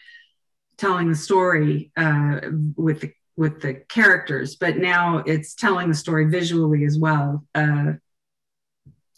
telling 0.78 1.10
the 1.10 1.16
story 1.16 1.92
uh, 1.98 2.40
with 2.76 3.02
the 3.02 3.12
with 3.38 3.62
the 3.62 3.76
characters 3.88 4.56
but 4.56 4.78
now 4.78 5.20
it's 5.20 5.56
telling 5.56 5.88
the 5.88 5.96
story 5.96 6.26
visually 6.26 6.84
as 6.84 6.98
well 6.98 7.46
uh, 7.56 7.94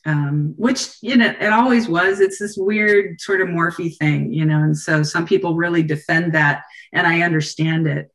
um, 0.05 0.53
which 0.57 0.95
you 1.01 1.15
know 1.15 1.33
it 1.39 1.51
always 1.51 1.87
was. 1.87 2.19
It's 2.19 2.39
this 2.39 2.57
weird 2.57 3.19
sort 3.19 3.41
of 3.41 3.49
morphy 3.49 3.89
thing 3.89 4.31
you 4.33 4.45
know 4.45 4.59
and 4.59 4.77
so 4.77 5.03
some 5.03 5.25
people 5.25 5.55
really 5.55 5.83
defend 5.83 6.33
that 6.33 6.63
and 6.93 7.05
i 7.05 7.21
understand 7.21 7.87
it. 7.87 8.11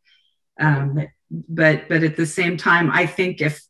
Um, 0.58 1.06
but 1.30 1.88
but 1.88 2.04
at 2.04 2.16
the 2.16 2.26
same 2.26 2.56
time 2.56 2.90
i 2.92 3.06
think 3.06 3.40
if 3.40 3.60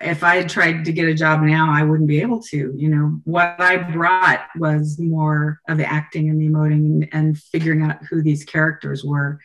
if 0.00 0.24
i 0.24 0.36
had 0.36 0.48
tried 0.48 0.86
to 0.86 0.92
get 0.92 1.06
a 1.06 1.12
job 1.14 1.42
now 1.42 1.70
i 1.70 1.82
wouldn't 1.82 2.08
be 2.08 2.20
able 2.20 2.40
to 2.40 2.72
you 2.76 2.88
know. 2.88 3.20
What 3.24 3.60
i 3.60 3.76
brought 3.76 4.46
was 4.56 4.98
more 4.98 5.60
of 5.68 5.78
the 5.78 5.90
acting 5.90 6.28
and 6.28 6.40
the 6.40 6.48
emoting 6.48 6.86
and, 6.86 7.08
and 7.12 7.38
figuring 7.38 7.82
out 7.82 8.04
who 8.06 8.22
these 8.22 8.44
characters 8.44 9.04
were 9.04 9.38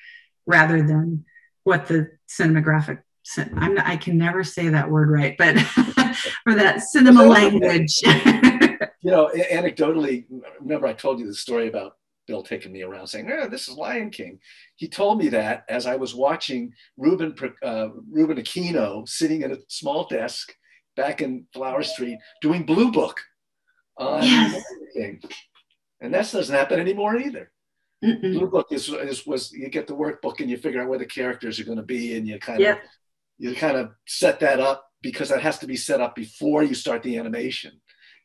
rather 0.45 0.81
than 0.81 1.25
what 1.63 1.87
the 1.87 2.11
cinematographic 2.29 2.99
I'm 3.37 3.77
I 3.79 3.97
can 3.97 4.17
never 4.17 4.43
say 4.43 4.69
that 4.69 4.89
word 4.89 5.09
right, 5.09 5.35
but 5.37 5.59
for 6.43 6.55
that 6.55 6.81
cinema 6.81 7.23
language. 7.23 8.01
you 8.03 9.11
know, 9.11 9.31
anecdotally, 9.51 10.25
remember 10.59 10.87
I 10.87 10.93
told 10.93 11.19
you 11.19 11.25
the 11.25 11.33
story 11.33 11.67
about 11.67 11.93
Bill 12.27 12.43
taking 12.43 12.71
me 12.71 12.83
around 12.83 13.07
saying, 13.07 13.29
oh, 13.31 13.47
this 13.47 13.67
is 13.67 13.75
Lion 13.75 14.09
King. 14.09 14.39
He 14.75 14.87
told 14.87 15.19
me 15.19 15.29
that 15.29 15.65
as 15.69 15.85
I 15.85 15.95
was 15.95 16.15
watching 16.15 16.73
Ruben, 16.97 17.35
uh, 17.63 17.89
Ruben 18.09 18.37
Aquino 18.37 19.07
sitting 19.07 19.43
at 19.43 19.51
a 19.51 19.61
small 19.69 20.07
desk 20.07 20.53
back 20.95 21.21
in 21.21 21.45
Flower 21.53 21.83
Street 21.83 22.17
doing 22.41 22.63
Blue 22.63 22.91
Book 22.91 23.19
on 23.97 24.23
yes. 24.23 24.53
Lion 24.53 24.61
King. 24.93 25.29
And 26.01 26.13
that 26.13 26.31
doesn't 26.31 26.55
happen 26.55 26.79
anymore 26.79 27.17
either. 27.17 27.51
Mm-mm. 28.03 28.33
Blue 28.33 28.47
Book 28.47 28.67
is, 28.71 28.89
is, 28.89 29.25
was 29.25 29.51
you 29.51 29.69
get 29.69 29.87
the 29.87 29.95
workbook 29.95 30.39
and 30.39 30.49
you 30.49 30.57
figure 30.57 30.81
out 30.81 30.89
where 30.89 30.99
the 30.99 31.05
characters 31.05 31.59
are 31.59 31.63
going 31.63 31.77
to 31.77 31.83
be 31.83 32.15
and 32.15 32.27
you 32.27 32.39
kind 32.39 32.61
of 32.63 32.77
you 33.37 33.55
kind 33.55 33.77
of 33.77 33.91
set 34.07 34.39
that 34.39 34.59
up 34.59 34.89
because 35.01 35.29
that 35.29 35.41
has 35.41 35.59
to 35.59 35.67
be 35.67 35.75
set 35.75 36.01
up 36.01 36.15
before 36.15 36.63
you 36.63 36.73
start 36.73 37.03
the 37.03 37.17
animation. 37.17 37.71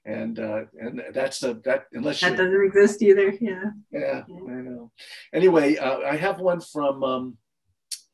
And 0.04 0.38
uh, 0.38 0.62
and 0.78 1.02
that's 1.12 1.40
the 1.40 1.60
that 1.64 1.84
unless 1.92 2.20
that 2.20 2.36
doesn't 2.36 2.64
exist 2.64 3.02
either 3.02 3.34
yeah. 3.40 3.64
Yeah, 3.92 4.22
yeah. 4.26 4.44
i 4.48 4.60
know. 4.62 4.90
Anyway 5.34 5.76
uh, 5.76 5.98
i 6.00 6.16
have 6.16 6.40
one 6.40 6.62
from 6.62 7.04
um, 7.04 7.36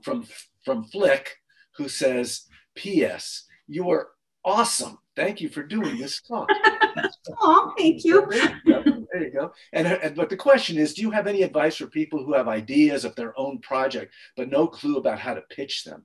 from 0.02 0.26
from 0.64 0.82
flick 0.82 1.36
who 1.76 1.88
says 1.88 2.46
ps 2.76 3.46
you 3.68 3.88
are 3.90 4.08
awesome. 4.44 4.98
Thank 5.16 5.40
you 5.40 5.48
for 5.48 5.62
doing 5.62 5.98
this 5.98 6.22
talk. 6.22 6.48
Oh 7.40 7.74
thank 7.76 8.04
you 8.04 8.26
there 9.18 9.26
you 9.26 9.32
go 9.32 9.52
and, 9.72 9.86
and 9.86 10.14
but 10.14 10.28
the 10.28 10.36
question 10.36 10.76
is 10.78 10.94
do 10.94 11.02
you 11.02 11.10
have 11.10 11.26
any 11.26 11.42
advice 11.42 11.76
for 11.76 11.86
people 11.86 12.24
who 12.24 12.34
have 12.34 12.48
ideas 12.48 13.04
of 13.04 13.14
their 13.14 13.38
own 13.38 13.58
project 13.60 14.12
but 14.36 14.50
no 14.50 14.66
clue 14.66 14.96
about 14.96 15.18
how 15.18 15.34
to 15.34 15.42
pitch 15.50 15.84
them 15.84 16.04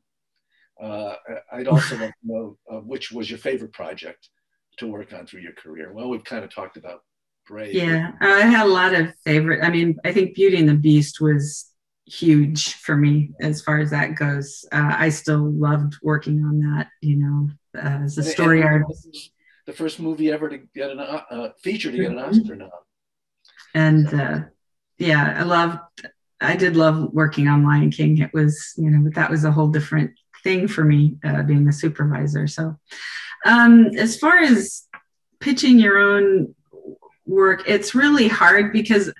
uh, 0.81 1.15
I'd 1.51 1.67
also 1.67 1.95
like 1.97 2.09
to 2.09 2.15
know 2.23 2.57
uh, 2.71 2.77
which 2.79 3.11
was 3.11 3.29
your 3.29 3.37
favorite 3.37 3.73
project 3.73 4.29
to 4.77 4.87
work 4.87 5.13
on 5.13 5.25
through 5.25 5.41
your 5.41 5.53
career. 5.53 5.93
Well, 5.93 6.09
we've 6.09 6.23
kind 6.23 6.43
of 6.43 6.53
talked 6.53 6.77
about 6.77 7.03
Brave. 7.47 7.73
Yeah, 7.73 8.11
I 8.21 8.41
had 8.41 8.65
a 8.65 8.69
lot 8.69 8.93
of 8.93 9.13
favorite. 9.23 9.63
I 9.63 9.69
mean, 9.69 9.97
I 10.05 10.11
think 10.11 10.35
Beauty 10.35 10.57
and 10.57 10.69
the 10.69 10.75
Beast 10.75 11.21
was 11.21 11.67
huge 12.05 12.75
for 12.75 12.97
me 12.97 13.31
as 13.41 13.61
far 13.61 13.79
as 13.79 13.91
that 13.91 14.15
goes. 14.15 14.65
Uh, 14.71 14.95
I 14.97 15.09
still 15.09 15.51
loved 15.51 15.97
working 16.01 16.43
on 16.43 16.59
that. 16.59 16.87
You 17.01 17.17
know, 17.17 17.49
uh, 17.77 18.03
as 18.03 18.17
a 18.17 18.23
story 18.23 18.63
artist. 18.63 19.31
The 19.67 19.73
first 19.73 19.99
movie 19.99 20.31
ever 20.31 20.49
to 20.49 20.57
get 20.73 20.89
an 20.89 20.99
uh, 20.99 21.49
feature 21.61 21.91
to 21.91 21.97
get 21.97 22.11
an 22.11 22.17
mm-hmm. 22.17 22.39
Oscar 22.39 22.55
nom. 22.55 22.69
And 23.73 24.13
uh, 24.13 24.39
yeah, 24.97 25.35
I 25.37 25.43
loved. 25.43 25.79
I 26.39 26.55
did 26.55 26.75
love 26.75 27.13
working 27.13 27.47
on 27.47 27.63
Lion 27.63 27.91
King. 27.91 28.17
It 28.17 28.33
was, 28.33 28.73
you 28.75 28.89
know, 28.89 29.09
that 29.13 29.29
was 29.29 29.43
a 29.43 29.51
whole 29.51 29.67
different 29.67 30.11
thing 30.43 30.67
for 30.67 30.83
me 30.83 31.17
uh, 31.23 31.43
being 31.43 31.67
a 31.67 31.73
supervisor. 31.73 32.47
So, 32.47 32.77
um, 33.45 33.87
as 33.97 34.17
far 34.17 34.39
as 34.39 34.87
pitching 35.39 35.77
your 35.79 35.99
own 35.99 36.55
work, 37.27 37.63
it's 37.67 37.93
really 37.93 38.27
hard 38.27 38.73
because 38.73 39.13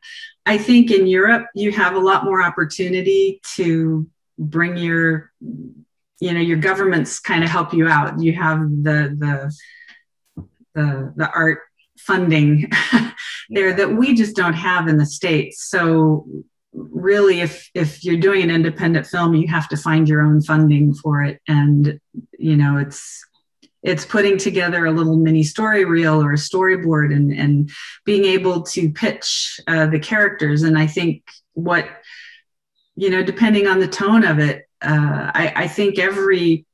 I 0.46 0.58
think 0.58 0.92
in 0.92 1.06
Europe 1.06 1.48
you 1.54 1.72
have 1.72 1.96
a 1.96 2.00
lot 2.00 2.26
more 2.26 2.42
opportunity 2.42 3.40
to 3.56 4.10
bring 4.38 4.78
your 4.78 5.32
you 6.20 6.34
know 6.34 6.40
your 6.40 6.58
governments 6.58 7.20
kind 7.20 7.44
of 7.44 7.50
help 7.50 7.74
you 7.74 7.88
out 7.88 8.20
you 8.20 8.34
have 8.34 8.60
the 8.60 9.16
the 9.18 9.54
the, 10.74 11.14
the 11.18 11.30
art 11.30 11.60
funding 11.98 12.72
there 13.52 13.74
that 13.74 13.94
we 13.94 14.16
just 14.16 14.36
don't 14.36 14.54
have 14.54 14.88
in 14.88 14.98
the 14.98 15.06
states. 15.06 15.70
So 15.70 16.26
really 16.74 17.42
if 17.42 17.70
if 17.74 18.04
you're 18.04 18.18
doing 18.18 18.42
an 18.44 18.50
independent 18.50 19.06
film 19.06 19.36
you 19.36 19.46
have 19.46 19.68
to 19.68 19.76
find 19.76 20.08
your 20.08 20.22
own 20.22 20.42
funding 20.42 20.94
for 20.94 21.22
it. 21.24 21.42
And 21.48 22.00
you 22.40 22.56
know 22.56 22.78
it's 22.78 23.24
it's 23.84 24.06
putting 24.06 24.38
together 24.38 24.86
a 24.86 24.92
little 24.92 25.18
mini 25.18 25.44
story 25.44 25.86
reel 25.86 26.24
or 26.24 26.34
a 26.34 26.38
storyboard 26.38 27.14
and 27.14 27.32
and 27.32 27.70
being 28.06 28.26
able 28.26 28.64
to 28.64 28.90
pitch 28.92 29.60
uh, 29.68 29.88
the 29.88 30.00
characters. 30.00 30.64
And 30.64 30.78
i 30.78 30.88
think 30.88 31.24
what 31.54 31.86
you 32.96 33.10
know 33.10 33.24
depending 33.24 33.68
on 33.68 33.80
the 33.80 33.88
tone 33.88 34.24
of 34.24 34.40
it 34.40 34.66
uh, 34.82 35.32
I, 35.34 35.54
I 35.56 35.68
think 35.68 36.00
every 36.00 36.66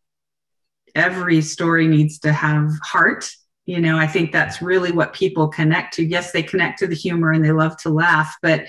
every 0.95 1.41
story 1.41 1.87
needs 1.87 2.19
to 2.19 2.31
have 2.31 2.69
heart 2.83 3.29
you 3.67 3.79
know 3.79 3.97
i 3.97 4.07
think 4.07 4.31
that's 4.31 4.61
really 4.61 4.91
what 4.91 5.13
people 5.13 5.47
connect 5.47 5.93
to. 5.93 6.03
Yes 6.03 6.31
they 6.31 6.41
connect 6.41 6.79
to 6.79 6.87
the 6.87 6.95
humor 6.95 7.31
and 7.31 7.45
they 7.45 7.51
love 7.51 7.77
to 7.77 7.89
laugh 7.89 8.35
but 8.41 8.65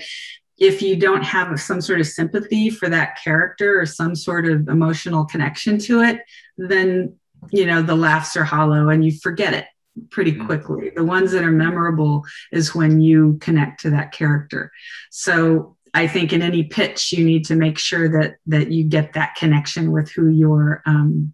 if 0.59 0.81
you 0.81 0.95
don't 0.95 1.23
have 1.23 1.59
some 1.59 1.81
sort 1.81 2.01
of 2.01 2.07
sympathy 2.07 2.69
for 2.69 2.89
that 2.89 3.17
character 3.23 3.79
or 3.79 3.85
some 3.87 4.13
sort 4.15 4.45
of 4.45 4.67
emotional 4.67 5.25
connection 5.25 5.79
to 5.79 6.01
it 6.01 6.19
then 6.57 7.15
you 7.51 7.65
know 7.65 7.81
the 7.81 7.95
laughs 7.95 8.35
are 8.35 8.43
hollow 8.43 8.89
and 8.89 9.03
you 9.03 9.11
forget 9.11 9.53
it 9.53 9.65
pretty 10.11 10.31
mm-hmm. 10.31 10.45
quickly. 10.45 10.91
The 10.95 11.03
ones 11.03 11.31
that 11.31 11.43
are 11.43 11.51
memorable 11.51 12.23
is 12.53 12.75
when 12.75 13.01
you 13.01 13.37
connect 13.41 13.81
to 13.81 13.89
that 13.89 14.11
character. 14.11 14.71
So 15.09 15.75
i 15.93 16.05
think 16.07 16.31
in 16.31 16.43
any 16.43 16.63
pitch 16.63 17.11
you 17.11 17.25
need 17.25 17.43
to 17.43 17.55
make 17.55 17.77
sure 17.79 18.07
that 18.07 18.35
that 18.45 18.71
you 18.71 18.83
get 18.83 19.13
that 19.13 19.33
connection 19.35 19.91
with 19.91 20.11
who 20.11 20.27
you're 20.27 20.83
um, 20.85 21.33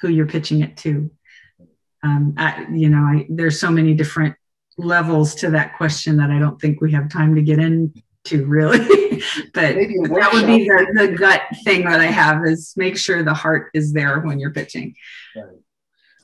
who 0.00 0.08
you're 0.08 0.26
pitching 0.26 0.62
it 0.62 0.76
to 0.76 1.10
um, 2.06 2.34
I, 2.36 2.66
you 2.72 2.88
know 2.88 2.98
I, 2.98 3.26
there's 3.28 3.60
so 3.60 3.70
many 3.70 3.94
different 3.94 4.34
levels 4.78 5.34
to 5.36 5.50
that 5.50 5.76
question 5.76 6.16
that 6.18 6.30
i 6.30 6.38
don't 6.38 6.60
think 6.60 6.80
we 6.80 6.92
have 6.92 7.10
time 7.10 7.34
to 7.34 7.42
get 7.42 7.58
into 7.58 8.46
really 8.46 8.78
but 9.54 9.74
that 9.74 10.30
would 10.32 10.46
be 10.46 10.68
the, 10.68 10.86
the 10.94 11.16
gut 11.16 11.42
thing 11.64 11.84
that 11.84 12.00
i 12.00 12.06
have 12.06 12.44
is 12.46 12.74
make 12.76 12.96
sure 12.96 13.22
the 13.22 13.34
heart 13.34 13.70
is 13.74 13.92
there 13.92 14.20
when 14.20 14.38
you're 14.38 14.52
pitching 14.52 14.94
right. 15.34 15.46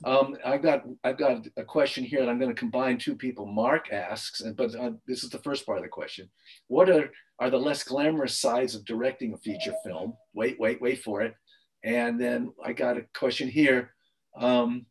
Um, 0.05 0.35
I've 0.45 0.61
got 0.61 0.83
I've 1.03 1.17
got 1.17 1.47
a 1.55 1.63
question 1.63 2.03
here, 2.03 2.19
and 2.19 2.29
I'm 2.29 2.39
going 2.39 2.53
to 2.53 2.59
combine 2.59 2.97
two 2.97 3.15
people. 3.15 3.45
Mark 3.45 3.91
asks, 3.93 4.41
and 4.41 4.55
but 4.55 4.75
uh, 4.75 4.91
this 5.07 5.23
is 5.23 5.29
the 5.29 5.39
first 5.39 5.65
part 5.65 5.77
of 5.77 5.83
the 5.83 5.89
question: 5.89 6.29
What 6.67 6.89
are 6.89 7.09
are 7.39 7.49
the 7.49 7.57
less 7.57 7.83
glamorous 7.83 8.37
sides 8.37 8.75
of 8.75 8.85
directing 8.85 9.33
a 9.33 9.37
feature 9.37 9.73
film? 9.85 10.13
Wait, 10.33 10.59
wait, 10.59 10.81
wait 10.81 11.01
for 11.01 11.21
it. 11.21 11.35
And 11.83 12.19
then 12.19 12.53
I 12.63 12.73
got 12.73 12.97
a 12.97 13.05
question 13.13 13.47
here. 13.47 13.93
Um, 14.37 14.85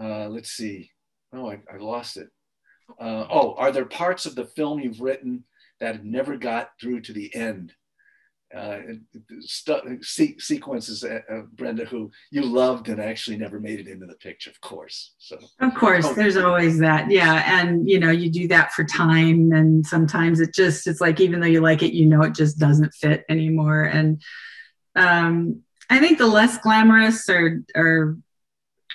uh, 0.00 0.28
let's 0.28 0.50
see. 0.50 0.90
Oh, 1.32 1.50
I, 1.50 1.60
I 1.72 1.78
lost 1.78 2.16
it. 2.16 2.28
Uh, 3.00 3.26
oh, 3.30 3.54
are 3.54 3.72
there 3.72 3.84
parts 3.84 4.26
of 4.26 4.34
the 4.34 4.44
film 4.44 4.80
you've 4.80 5.00
written 5.00 5.44
that 5.80 6.04
never 6.04 6.36
got 6.36 6.70
through 6.80 7.00
to 7.02 7.12
the 7.12 7.34
end? 7.34 7.72
Uh, 8.54 8.80
se- 9.40 10.36
sequences, 10.38 11.02
uh, 11.04 11.20
uh, 11.32 11.40
Brenda, 11.54 11.86
who 11.86 12.10
you 12.30 12.42
loved 12.42 12.90
and 12.90 13.00
actually 13.00 13.38
never 13.38 13.58
made 13.58 13.80
it 13.80 13.88
into 13.88 14.04
the 14.04 14.16
picture, 14.16 14.50
of 14.50 14.60
course. 14.60 15.14
So, 15.16 15.38
of 15.60 15.74
course, 15.74 16.04
oh. 16.04 16.12
there's 16.12 16.36
always 16.36 16.78
that, 16.80 17.10
yeah. 17.10 17.60
And 17.62 17.88
you 17.88 17.98
know, 17.98 18.10
you 18.10 18.30
do 18.30 18.46
that 18.48 18.72
for 18.72 18.84
time, 18.84 19.52
and 19.52 19.86
sometimes 19.86 20.38
it 20.40 20.52
just 20.52 20.86
it's 20.86 21.00
like 21.00 21.18
even 21.18 21.40
though 21.40 21.46
you 21.46 21.62
like 21.62 21.82
it, 21.82 21.94
you 21.94 22.04
know, 22.04 22.22
it 22.24 22.34
just 22.34 22.58
doesn't 22.58 22.92
fit 22.92 23.24
anymore. 23.30 23.84
And 23.84 24.20
um, 24.96 25.62
I 25.88 25.98
think 25.98 26.18
the 26.18 26.26
less 26.26 26.58
glamorous 26.58 27.30
are 27.30 27.62
are 27.74 28.18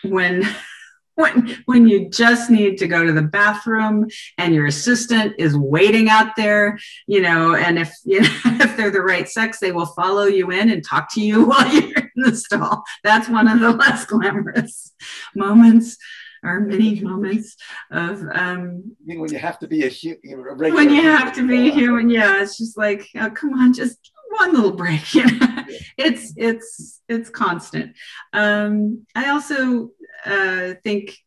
when 0.04 0.44
when 1.18 1.58
when 1.66 1.88
you 1.88 2.10
just 2.10 2.50
need 2.50 2.78
to 2.78 2.88
go 2.88 3.06
to 3.06 3.12
the 3.12 3.22
bathroom 3.22 4.08
and 4.38 4.54
your 4.54 4.68
assistant 4.68 5.34
is 5.38 5.58
waiting 5.58 6.10
out 6.10 6.36
there 6.36 6.78
you 7.08 7.22
know 7.22 7.56
and 7.56 7.78
if 7.78 7.94
you 8.06 8.22
know 8.22 8.30
if 8.46 8.78
they're 8.78 8.92
the 8.92 9.02
right 9.02 9.28
sex 9.28 9.60
they 9.60 9.72
will 9.72 9.86
follow 9.86 10.26
you 10.26 10.52
in 10.52 10.70
and 10.70 10.86
talk 10.86 11.14
to 11.14 11.22
you 11.22 11.46
while 11.48 11.68
you're 11.74 11.98
in 11.98 12.24
the 12.24 12.36
stall. 12.36 12.84
That's 13.04 13.30
one 13.30 13.48
of 13.48 13.60
the 13.60 13.72
less 13.84 14.06
glamorous 14.06 14.94
moments 15.36 15.98
or 16.44 16.60
many 16.60 17.00
moments 17.00 17.56
of 17.92 18.24
um 18.34 18.96
when 19.04 19.32
you 19.32 19.40
have 19.40 19.58
to 19.58 19.68
be 19.68 19.86
a, 19.86 19.88
human 19.88 20.56
when 20.56 20.90
you 20.92 21.02
have 21.02 21.34
to 21.34 21.48
be 21.48 21.70
a 21.70 21.72
human 21.72 22.12
yeah 22.12 22.44
it's 22.44 22.60
just 22.60 22.78
like 22.78 23.08
oh, 23.16 23.32
come 23.32 23.54
on 23.56 23.74
just 23.74 24.12
one 24.30 24.54
little 24.54 24.72
break 24.72 25.16
you 25.16 25.26
know? 25.26 25.64
it's 25.98 26.34
it's 26.38 27.02
it's 27.10 27.30
constant. 27.32 27.96
Um 28.34 29.06
i 29.16 29.30
also 29.30 29.90
uh, 30.26 30.74
think, 30.84 31.18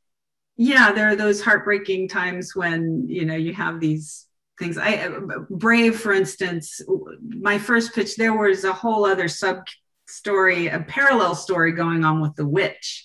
yeah, 0.57 0.93
there 0.93 1.09
are 1.09 1.16
those 1.16 1.43
heartbreaking 1.43 2.09
times 2.09 2.55
when 2.55 3.07
you 3.09 3.24
know 3.24 3.36
you 3.36 3.55
have 3.55 3.80
these 3.80 4.26
things. 4.59 4.76
I 4.78 4.97
uh, 4.97 5.20
Brave, 5.49 5.99
for 5.99 6.12
instance, 6.12 6.80
my 7.20 7.59
first 7.59 7.95
pitch, 7.95 8.16
there 8.16 8.36
was 8.36 8.64
a 8.64 8.72
whole 8.72 9.05
other 9.05 9.28
sub 9.28 9.66
story, 10.07 10.68
a 10.68 10.80
parallel 10.80 11.34
story 11.34 11.72
going 11.72 12.05
on 12.05 12.20
with 12.20 12.34
the 12.36 12.47
witch, 12.47 13.05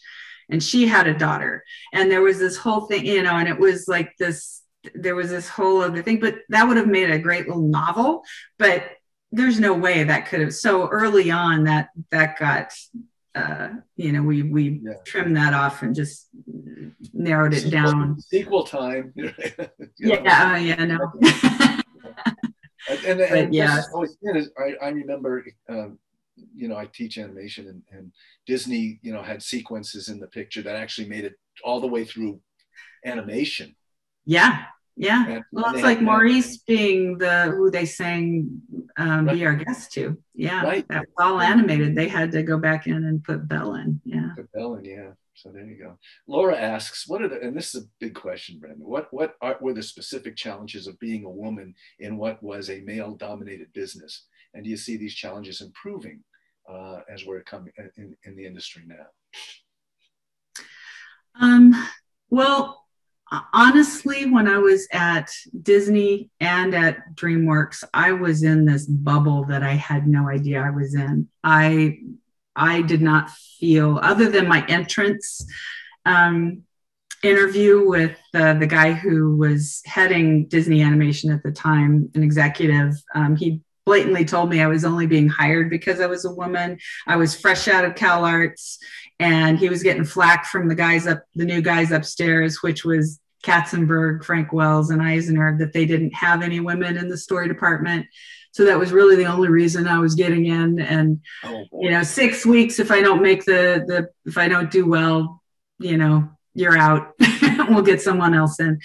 and 0.50 0.62
she 0.62 0.88
had 0.88 1.08
a 1.08 1.18
daughter, 1.18 1.64
and 1.94 2.12
there 2.12 2.22
was 2.22 2.40
this 2.40 2.58
whole 2.58 2.82
thing, 2.82 3.06
you 3.06 3.24
know, 3.24 3.36
and 3.36 3.48
it 3.48 3.60
was 3.60 3.88
like 3.88 4.12
this. 4.18 4.62
There 4.94 5.16
was 5.16 5.32
this 5.32 5.50
whole 5.50 5.82
other 5.82 6.04
thing, 6.04 6.20
but 6.20 6.36
that 6.50 6.68
would 6.68 6.78
have 6.78 6.88
made 6.88 7.10
a 7.10 7.18
great 7.18 7.48
little 7.48 7.68
novel. 7.68 8.24
But 8.60 8.84
there's 9.32 9.60
no 9.60 9.74
way 9.74 10.04
that 10.04 10.28
could 10.28 10.42
have 10.42 10.54
so 10.54 10.88
early 10.88 11.32
on 11.32 11.64
that 11.66 11.90
that 12.12 12.38
got 12.38 12.72
uh, 13.36 13.70
you 13.98 14.12
know, 14.14 14.24
we 14.24 14.44
we 14.44 14.82
yeah. 14.84 14.94
trimmed 15.06 15.36
that 15.36 15.54
off 15.54 15.82
and 15.82 15.94
just 15.94 16.30
narrowed 17.14 17.54
it 17.54 17.64
sequel, 17.64 17.72
down. 17.72 18.22
Sequel 18.22 18.64
time. 18.64 19.14
yeah, 20.00 20.54
uh, 20.54 20.58
yeah, 20.58 20.86
no. 20.86 21.00
and, 22.90 23.06
and, 23.06 23.22
and 23.22 23.54
yeah, 23.54 23.82
always, 23.94 24.18
I, 24.58 24.86
I 24.86 24.90
remember, 24.90 25.46
um, 25.68 26.00
you 26.56 26.70
know, 26.70 26.78
I 26.78 26.86
teach 26.86 27.18
animation, 27.18 27.68
and, 27.68 27.82
and 27.92 28.12
Disney, 28.46 29.00
you 29.02 29.12
know, 29.12 29.22
had 29.22 29.44
sequences 29.44 30.08
in 30.08 30.20
the 30.20 30.28
picture 30.28 30.62
that 30.62 30.76
actually 30.78 31.10
made 31.10 31.26
it 31.26 31.36
all 31.64 31.82
the 31.82 31.88
way 31.88 32.06
through 32.06 32.40
animation. 33.06 33.76
Yeah, 34.26 34.64
yeah. 34.96 35.28
And, 35.28 35.44
well, 35.52 35.74
it's 35.74 35.84
like 35.84 36.02
Maurice 36.02 36.58
being 36.58 37.18
the 37.18 37.54
who 37.56 37.70
they 37.70 37.86
sang 37.86 38.62
um, 38.98 39.26
right. 39.26 39.36
"Be 39.36 39.46
Our 39.46 39.56
Guest" 39.56 39.92
to. 39.94 40.18
Yeah, 40.34 40.64
right. 40.64 40.88
that 40.90 41.02
was 41.02 41.16
all 41.20 41.42
animated. 41.42 41.96
They 41.96 42.08
had 42.08 42.32
to 42.32 42.44
go 42.44 42.58
back 42.58 42.88
in 42.88 43.04
and 43.06 43.24
put 43.24 43.48
Belle 43.48 43.76
in. 43.76 44.02
Yeah. 44.06 44.30
Put 44.36 44.52
Belle 44.54 44.76
in. 44.76 44.86
Yeah. 44.86 45.12
So 45.34 45.50
there 45.50 45.66
you 45.66 45.78
go. 45.78 45.98
Laura 46.28 46.56
asks, 46.58 47.08
"What 47.08 47.22
are 47.22 47.28
the?" 47.28 47.42
And 47.42 47.56
this 47.56 47.76
is 47.76 47.84
a 47.84 47.88
big 48.00 48.16
question, 48.16 48.58
Brenda. 48.58 48.86
What 48.86 49.08
what 49.12 49.36
are, 49.42 49.58
were 49.60 49.74
the 49.74 49.84
specific 49.84 50.38
challenges 50.38 50.88
of 50.88 50.98
being 51.00 51.26
a 51.26 51.30
woman 51.30 51.76
in 52.00 52.16
what 52.18 52.42
was 52.42 52.70
a 52.70 52.80
male-dominated 52.82 53.74
business? 53.74 54.28
And 54.54 54.64
do 54.64 54.70
you 54.70 54.78
see 54.78 54.96
these 54.96 55.14
challenges 55.14 55.60
improving 55.60 56.24
uh, 56.70 57.02
as 57.10 57.26
we're 57.26 57.44
coming 57.44 57.74
in, 57.98 58.16
in 58.24 58.36
the 58.38 58.46
industry 58.46 58.84
now? 58.88 59.08
Um. 61.40 61.74
Well, 62.30 62.85
honestly, 63.54 64.26
when 64.30 64.48
I 64.48 64.58
was 64.58 64.88
at 64.92 65.32
Disney 65.62 66.30
and 66.40 66.74
at 66.74 67.16
DreamWorks, 67.16 67.84
I 67.94 68.12
was 68.12 68.44
in 68.44 68.66
this 68.66 68.86
bubble 68.86 69.46
that 69.46 69.64
I 69.64 69.74
had 69.74 70.08
no 70.08 70.30
idea 70.30 70.62
I 70.62 70.70
was 70.70 70.96
in. 70.96 71.28
I 71.44 72.00
I 72.56 72.84
did 72.84 73.02
not 73.02 73.32
feel, 73.32 74.00
other 74.02 74.30
than 74.30 74.48
my 74.48 74.66
entrance 74.68 75.46
um, 76.06 76.64
interview 77.22 77.86
with 77.86 78.18
uh, 78.34 78.54
the 78.54 78.68
guy 78.68 78.94
who 78.94 79.36
was 79.36 79.82
heading 79.86 80.48
Disney 80.48 80.82
Animation 80.82 81.32
at 81.32 81.44
the 81.44 81.52
time, 81.52 82.10
an 82.16 82.24
executive. 82.24 82.94
Um, 83.14 83.36
he 83.36 83.62
blatantly 83.86 84.26
told 84.26 84.50
me 84.50 84.62
I 84.62 84.68
was 84.68 84.86
only 84.86 85.08
being 85.08 85.30
hired 85.30 85.70
because 85.70 86.00
I 86.00 86.08
was 86.08 86.26
a 86.26 86.34
woman. 86.34 86.80
I 87.08 87.16
was 87.16 87.40
fresh 87.40 87.68
out 87.68 87.86
of 87.86 87.96
Cal 87.96 88.26
Arts 88.26 88.80
and 89.20 89.58
he 89.58 89.70
was 89.70 89.84
getting 89.84 90.04
flack 90.04 90.46
from 90.46 90.68
the 90.68 90.76
guys 90.76 91.08
up 91.08 91.24
the 91.36 91.46
new 91.46 91.62
guys 91.62 91.92
upstairs 91.92 92.62
which 92.62 92.84
was 92.84 93.20
katzenberg 93.44 94.24
frank 94.26 94.52
wells 94.52 94.90
and 94.90 95.02
eisner 95.02 95.58
that 95.58 95.72
they 95.72 95.86
didn't 95.86 96.14
have 96.14 96.42
any 96.42 96.60
women 96.60 96.98
in 96.98 97.08
the 97.08 97.18
story 97.18 97.48
department. 97.48 98.06
So 98.52 98.66
that 98.66 98.80
was 98.80 98.94
really 98.94 99.18
the 99.18 99.26
only 99.26 99.50
reason 99.50 99.88
i 99.88 100.00
was 100.00 100.16
getting 100.16 100.46
in. 100.46 100.80
And 100.80 101.22
oh, 101.44 101.66
you 101.74 101.92
know 101.92 102.04
six 102.04 102.46
weeks 102.46 102.80
if 102.80 102.92
i 102.92 103.02
don't 103.02 103.22
make 103.22 103.46
the 103.46 103.84
the 103.88 104.10
if 104.26 104.38
i 104.38 104.48
don't 104.48 104.72
do 104.72 104.86
well 104.86 105.42
you 105.80 105.98
know 105.98 106.30
you're 106.56 106.78
out. 106.78 107.14
We'll 107.68 107.82
get 107.82 108.02
someone 108.02 108.36
else 108.36 108.60
in 108.60 108.80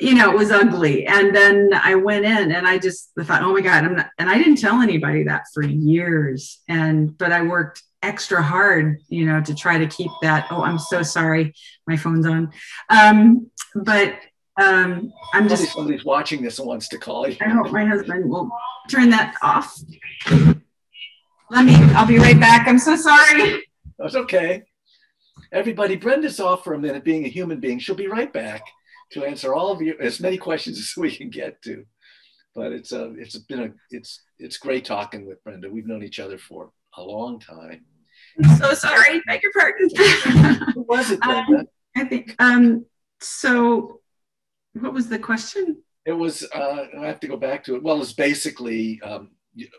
you 0.00 0.14
know 0.14 0.30
it 0.30 0.36
was 0.36 0.50
ugly 0.50 1.06
and 1.06 1.34
then 1.34 1.70
i 1.82 1.94
went 1.94 2.24
in 2.24 2.50
and 2.52 2.66
i 2.66 2.76
just 2.76 3.12
thought 3.22 3.42
oh 3.42 3.52
my 3.52 3.60
god 3.60 3.84
i'm 3.84 3.94
not 3.94 4.10
and 4.18 4.28
i 4.28 4.36
didn't 4.36 4.56
tell 4.56 4.82
anybody 4.82 5.22
that 5.22 5.44
for 5.54 5.62
years 5.62 6.62
and 6.68 7.16
but 7.16 7.30
i 7.30 7.40
worked 7.40 7.82
extra 8.04 8.42
hard, 8.42 9.00
you 9.08 9.24
know, 9.24 9.40
to 9.40 9.54
try 9.54 9.78
to 9.78 9.86
keep 9.86 10.10
that. 10.22 10.46
Oh, 10.50 10.62
I'm 10.62 10.78
so 10.78 11.02
sorry, 11.02 11.54
my 11.86 11.96
phone's 11.96 12.26
on. 12.26 12.52
Um, 12.90 13.50
but 13.74 14.18
um, 14.60 15.12
I'm 15.32 15.48
just 15.48 15.72
somebody's 15.72 16.04
watching 16.04 16.42
this 16.42 16.58
and 16.58 16.68
wants 16.68 16.88
to 16.88 16.98
call 16.98 17.26
you. 17.26 17.36
I 17.40 17.48
hope 17.48 17.72
my 17.72 17.84
husband 17.84 18.28
will 18.28 18.50
turn 18.90 19.10
that 19.10 19.34
off. 19.42 19.76
Let 21.50 21.64
me, 21.64 21.74
I'll 21.94 22.06
be 22.06 22.18
right 22.18 22.38
back. 22.38 22.68
I'm 22.68 22.78
so 22.78 22.94
sorry. 22.94 23.64
That's 23.98 24.14
okay. 24.14 24.64
Everybody, 25.50 25.96
Brenda's 25.96 26.40
off 26.40 26.64
for 26.64 26.74
a 26.74 26.78
minute 26.78 27.04
being 27.04 27.24
a 27.24 27.28
human 27.28 27.58
being. 27.58 27.78
She'll 27.78 27.94
be 27.94 28.08
right 28.08 28.32
back 28.32 28.62
to 29.14 29.24
answer 29.24 29.54
all 29.54 29.70
of 29.70 29.80
you 29.80 29.96
as 30.00 30.20
many 30.20 30.36
questions 30.36 30.78
as 30.78 30.92
we 30.96 31.14
can 31.14 31.30
get 31.30 31.60
to. 31.62 31.84
But 32.54 32.72
it's 32.72 32.92
a, 32.92 33.12
it's 33.14 33.36
been 33.36 33.60
a, 33.60 33.70
it's, 33.90 34.22
it's 34.38 34.58
great 34.58 34.84
talking 34.84 35.26
with 35.26 35.42
Brenda. 35.42 35.68
We've 35.68 35.86
known 35.86 36.04
each 36.04 36.20
other 36.20 36.38
for 36.38 36.70
a 36.96 37.02
long 37.02 37.40
time. 37.40 37.84
I'm 38.44 38.56
so 38.56 38.74
sorry. 38.74 39.20
Beg 39.26 39.42
your 39.42 39.52
pardon. 39.52 39.88
Who 40.74 40.82
was 40.88 41.10
it, 41.10 41.20
Brenda? 41.20 41.58
Um, 41.60 41.66
I 41.96 42.04
think, 42.04 42.34
um, 42.38 42.86
so 43.20 44.00
what 44.74 44.92
was 44.92 45.08
the 45.08 45.18
question? 45.18 45.82
It 46.06 46.12
was, 46.12 46.46
uh, 46.54 46.86
I 47.00 47.06
have 47.06 47.18
to 47.20 47.28
go 47.28 47.36
back 47.36 47.64
to 47.64 47.76
it. 47.76 47.82
Well, 47.82 48.00
it's 48.00 48.12
basically, 48.12 49.00
um, 49.02 49.30
you 49.54 49.66
know, 49.66 49.78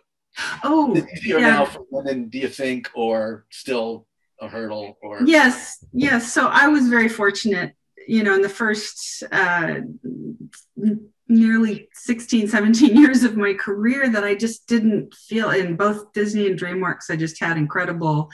Oh, 0.64 0.96
easier 1.16 1.40
yeah. 1.40 1.50
now 1.50 1.66
for 1.66 1.86
women, 1.90 2.28
do 2.28 2.38
you 2.40 2.50
think, 2.50 2.90
or 2.94 3.46
still 3.52 4.06
a 4.42 4.48
hurdle? 4.50 4.98
Or 5.02 5.22
Yes, 5.24 5.84
yes. 5.94 6.34
So 6.34 6.48
I 6.48 6.68
was 6.68 6.90
very 6.90 7.08
fortunate, 7.08 7.74
you 8.08 8.24
know, 8.24 8.34
in 8.36 8.42
the 8.42 8.50
first 8.50 9.24
uh, 9.32 9.76
nearly 11.28 11.90
16, 11.94 12.48
17 12.48 12.96
years 13.02 13.24
of 13.24 13.38
my 13.38 13.54
career 13.54 14.10
that 14.10 14.24
I 14.24 14.36
just 14.36 14.68
didn't 14.68 15.14
feel 15.14 15.50
in 15.50 15.76
both 15.76 16.14
Disney 16.14 16.48
and 16.48 16.60
DreamWorks. 16.60 17.10
I 17.10 17.16
just 17.16 17.40
had 17.40 17.58
incredible 17.58 18.30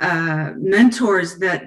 uh, 0.00 0.52
mentors 0.56 1.38
that 1.38 1.64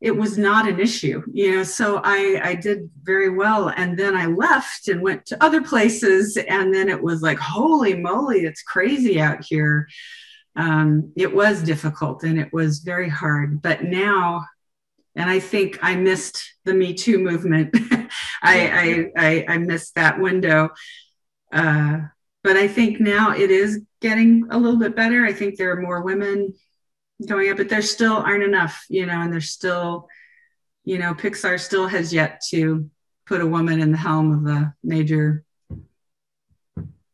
it 0.00 0.16
was 0.16 0.36
not 0.36 0.68
an 0.68 0.78
issue, 0.78 1.22
you 1.32 1.56
know. 1.56 1.62
So 1.62 2.00
I, 2.04 2.40
I 2.42 2.54
did 2.54 2.90
very 3.02 3.30
well. 3.30 3.68
And 3.68 3.98
then 3.98 4.14
I 4.14 4.26
left 4.26 4.88
and 4.88 5.00
went 5.00 5.24
to 5.26 5.42
other 5.42 5.62
places. 5.62 6.36
And 6.36 6.72
then 6.72 6.88
it 6.88 7.02
was 7.02 7.22
like, 7.22 7.38
holy 7.38 7.94
moly, 7.94 8.40
it's 8.40 8.62
crazy 8.62 9.20
out 9.20 9.44
here 9.44 9.88
um, 10.56 11.12
it 11.16 11.32
was 11.32 11.62
difficult 11.62 12.24
and 12.24 12.40
it 12.40 12.52
was 12.52 12.78
very 12.78 13.08
hard. 13.08 13.60
But 13.60 13.84
now, 13.84 14.44
and 15.16 15.30
I 15.30 15.40
think 15.40 15.78
I 15.82 15.96
missed 15.96 16.54
the 16.64 16.74
Me 16.74 16.92
Too 16.92 17.18
movement. 17.18 17.74
I, 18.42 19.10
I, 19.12 19.12
I, 19.16 19.44
I, 19.48 19.58
missed 19.58 19.94
that 19.94 20.20
window. 20.20 20.68
Uh, 21.50 22.00
but 22.44 22.56
I 22.56 22.68
think 22.68 23.00
now 23.00 23.32
it 23.32 23.50
is 23.50 23.80
getting 24.00 24.46
a 24.50 24.58
little 24.58 24.78
bit 24.78 24.94
better. 24.94 25.24
I 25.24 25.32
think 25.32 25.56
there 25.56 25.72
are 25.72 25.80
more 25.80 26.02
women 26.02 26.54
going 27.26 27.50
up, 27.50 27.56
but 27.56 27.70
there 27.70 27.82
still 27.82 28.18
aren't 28.18 28.44
enough, 28.44 28.84
you 28.88 29.06
know, 29.06 29.20
and 29.20 29.32
there's 29.32 29.50
still, 29.50 30.06
you 30.84 30.98
know, 30.98 31.14
Pixar 31.14 31.58
still 31.58 31.88
has 31.88 32.12
yet 32.12 32.42
to 32.50 32.88
put 33.24 33.40
a 33.40 33.46
woman 33.46 33.80
in 33.80 33.90
the 33.90 33.98
helm 33.98 34.46
of 34.46 34.54
a 34.54 34.74
major 34.84 35.44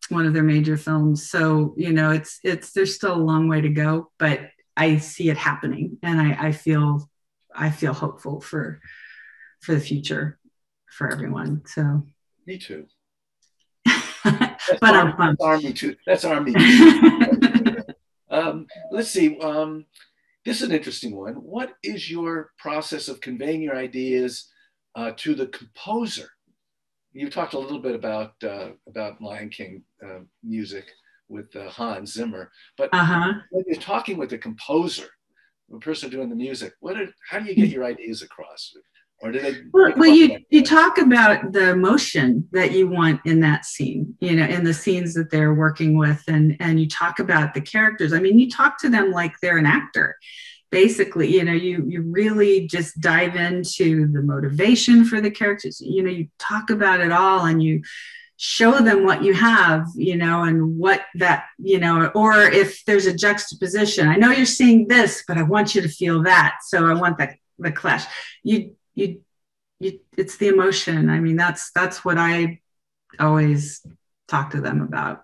one 0.08 0.26
of 0.26 0.34
their 0.34 0.42
major 0.42 0.76
films. 0.76 1.30
So, 1.30 1.74
you 1.78 1.92
know, 1.92 2.10
it's 2.10 2.40
it's 2.42 2.72
there's 2.72 2.94
still 2.94 3.14
a 3.14 3.16
long 3.16 3.48
way 3.48 3.62
to 3.62 3.70
go, 3.70 4.10
but 4.18 4.40
I 4.76 4.98
see 4.98 5.30
it 5.30 5.36
happening 5.36 5.98
and 6.02 6.20
I, 6.20 6.48
I 6.48 6.52
feel 6.52 7.08
I 7.54 7.70
feel 7.70 7.92
hopeful 7.92 8.40
for 8.40 8.80
for 9.60 9.74
the 9.74 9.80
future 9.80 10.38
for 10.90 11.10
everyone. 11.10 11.62
So 11.66 12.06
me 12.46 12.58
too. 12.58 12.86
but 13.84 14.82
I'm 14.82 15.14
that's 15.18 15.40
army 15.40 15.72
too. 15.72 15.96
That's 16.06 16.24
army. 16.24 16.54
um, 18.30 18.66
let's 18.90 19.10
see. 19.10 19.38
Um, 19.40 19.86
this 20.44 20.60
is 20.60 20.68
an 20.68 20.74
interesting 20.74 21.14
one. 21.14 21.34
What 21.34 21.74
is 21.82 22.10
your 22.10 22.50
process 22.58 23.08
of 23.08 23.20
conveying 23.20 23.62
your 23.62 23.76
ideas 23.76 24.50
uh, 24.94 25.12
to 25.18 25.34
the 25.34 25.46
composer? 25.46 26.28
you 27.12 27.30
talked 27.30 27.54
a 27.54 27.58
little 27.58 27.78
bit 27.78 27.94
about 27.94 28.32
uh, 28.42 28.70
about 28.88 29.20
Lion 29.20 29.50
King 29.50 29.82
uh, 30.04 30.20
music 30.42 30.90
with 31.28 31.54
uh, 31.56 31.68
Hans 31.68 32.12
Zimmer, 32.12 32.50
but 32.76 32.90
uh-huh. 32.92 33.34
when 33.50 33.64
you're 33.66 33.80
talking 33.80 34.16
with 34.16 34.30
the 34.30 34.38
composer, 34.38 35.08
the 35.72 35.78
person 35.78 36.10
doing 36.10 36.28
the 36.28 36.36
music, 36.36 36.74
what 36.80 37.00
are, 37.00 37.08
how 37.28 37.38
do 37.38 37.46
you 37.46 37.54
get 37.54 37.70
your 37.70 37.84
ideas 37.84 38.22
across? 38.22 38.74
Or 39.22 39.32
did 39.32 39.42
they? 39.42 39.60
Well, 39.72 39.92
well 39.96 40.10
you 40.10 40.38
you 40.50 40.64
talk 40.64 40.98
about 40.98 41.52
the 41.52 41.70
emotion 41.70 42.48
that 42.50 42.72
you 42.72 42.88
want 42.88 43.20
in 43.24 43.40
that 43.40 43.64
scene, 43.64 44.14
you 44.20 44.34
know, 44.34 44.44
in 44.44 44.64
the 44.64 44.74
scenes 44.74 45.14
that 45.14 45.30
they're 45.30 45.54
working 45.54 45.96
with, 45.96 46.22
and 46.26 46.56
and 46.58 46.80
you 46.80 46.88
talk 46.88 47.20
about 47.20 47.54
the 47.54 47.60
characters. 47.60 48.12
I 48.12 48.18
mean, 48.18 48.38
you 48.38 48.50
talk 48.50 48.78
to 48.80 48.88
them 48.88 49.12
like 49.12 49.32
they're 49.40 49.58
an 49.58 49.66
actor 49.66 50.16
basically 50.70 51.30
you 51.30 51.44
know 51.44 51.52
you 51.52 51.84
you 51.86 52.00
really 52.00 52.66
just 52.66 52.98
dive 52.98 53.36
into 53.36 54.10
the 54.10 54.22
motivation 54.22 55.04
for 55.04 55.20
the 55.20 55.30
characters 55.30 55.82
you 55.82 56.02
know 56.02 56.10
you 56.10 56.26
talk 56.38 56.70
about 56.70 57.00
it 57.00 57.12
all 57.12 57.44
and 57.44 57.62
you 57.62 57.82
show 58.44 58.80
them 58.80 59.04
what 59.04 59.22
you 59.22 59.32
have 59.32 59.86
you 59.94 60.16
know 60.16 60.42
and 60.42 60.76
what 60.76 61.02
that 61.14 61.44
you 61.58 61.78
know 61.78 62.10
or 62.12 62.42
if 62.42 62.84
there's 62.86 63.06
a 63.06 63.14
juxtaposition 63.14 64.08
i 64.08 64.16
know 64.16 64.32
you're 64.32 64.44
seeing 64.44 64.88
this 64.88 65.22
but 65.28 65.38
i 65.38 65.42
want 65.42 65.76
you 65.76 65.80
to 65.80 65.88
feel 65.88 66.20
that 66.24 66.56
so 66.66 66.84
i 66.90 66.92
want 66.92 67.16
that 67.16 67.36
the 67.60 67.70
clash 67.70 68.04
you 68.42 68.74
you 68.96 69.20
you 69.78 70.00
it's 70.18 70.38
the 70.38 70.48
emotion 70.48 71.08
i 71.08 71.20
mean 71.20 71.36
that's 71.36 71.70
that's 71.72 72.04
what 72.04 72.18
i 72.18 72.58
always 73.20 73.86
talk 74.26 74.50
to 74.50 74.60
them 74.60 74.82
about 74.82 75.22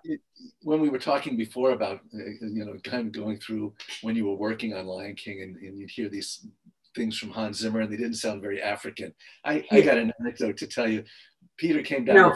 when 0.63 0.79
we 0.79 0.87
were 0.87 0.97
talking 0.97 1.35
before 1.35 1.71
about 1.71 1.99
uh, 2.15 2.23
you 2.39 2.63
know 2.63 2.77
kind 2.85 3.07
of 3.07 3.11
going 3.11 3.37
through 3.37 3.73
when 4.01 4.15
you 4.15 4.25
were 4.25 4.35
working 4.35 4.73
on 4.73 4.85
Lion 4.85 5.15
King 5.15 5.41
and, 5.41 5.57
and 5.57 5.77
you'd 5.77 5.89
hear 5.89 6.09
these 6.09 6.45
things 6.95 7.17
from 7.17 7.31
Hans 7.31 7.57
Zimmer 7.57 7.81
and 7.81 7.91
they 7.91 7.97
didn't 7.97 8.15
sound 8.15 8.41
very 8.41 8.61
African. 8.61 9.13
I, 9.45 9.65
I 9.71 9.81
got 9.81 9.97
an 9.97 10.11
anecdote 10.19 10.57
to 10.57 10.67
tell 10.67 10.87
you. 10.87 11.03
Peter 11.57 11.81
came 11.81 12.05
down 12.05 12.15
no. 12.15 12.35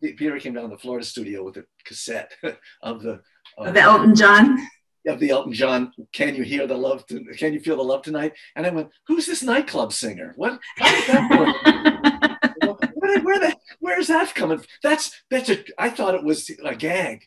Peter 0.00 0.38
came 0.38 0.54
down 0.54 0.64
to 0.64 0.68
the 0.70 0.78
Florida 0.78 1.04
studio 1.04 1.42
with 1.42 1.56
a 1.56 1.64
cassette 1.84 2.32
of 2.82 3.02
the 3.02 3.20
of 3.58 3.74
the 3.74 3.80
Elton 3.80 4.14
John 4.14 4.58
of 5.06 5.20
the 5.20 5.30
Elton 5.30 5.52
John. 5.52 5.92
Can 6.12 6.34
you 6.34 6.42
hear 6.42 6.66
the 6.66 6.76
love? 6.76 7.06
To, 7.06 7.24
can 7.36 7.52
you 7.52 7.60
feel 7.60 7.76
the 7.76 7.82
love 7.82 8.02
tonight? 8.02 8.32
And 8.54 8.66
I 8.66 8.70
went, 8.70 8.90
who's 9.06 9.26
this 9.26 9.42
nightclub 9.42 9.92
singer? 9.92 10.32
What? 10.36 10.58
How 10.76 10.90
did 10.90 11.06
that 11.08 12.48
where, 12.96 13.20
where 13.20 13.38
the 13.38 13.56
where's 13.80 14.08
that 14.08 14.34
coming? 14.34 14.58
From? 14.58 14.66
That's 14.82 15.12
that's 15.30 15.50
a. 15.50 15.64
I 15.78 15.90
thought 15.90 16.14
it 16.14 16.24
was 16.24 16.50
a 16.64 16.74
gag, 16.74 17.24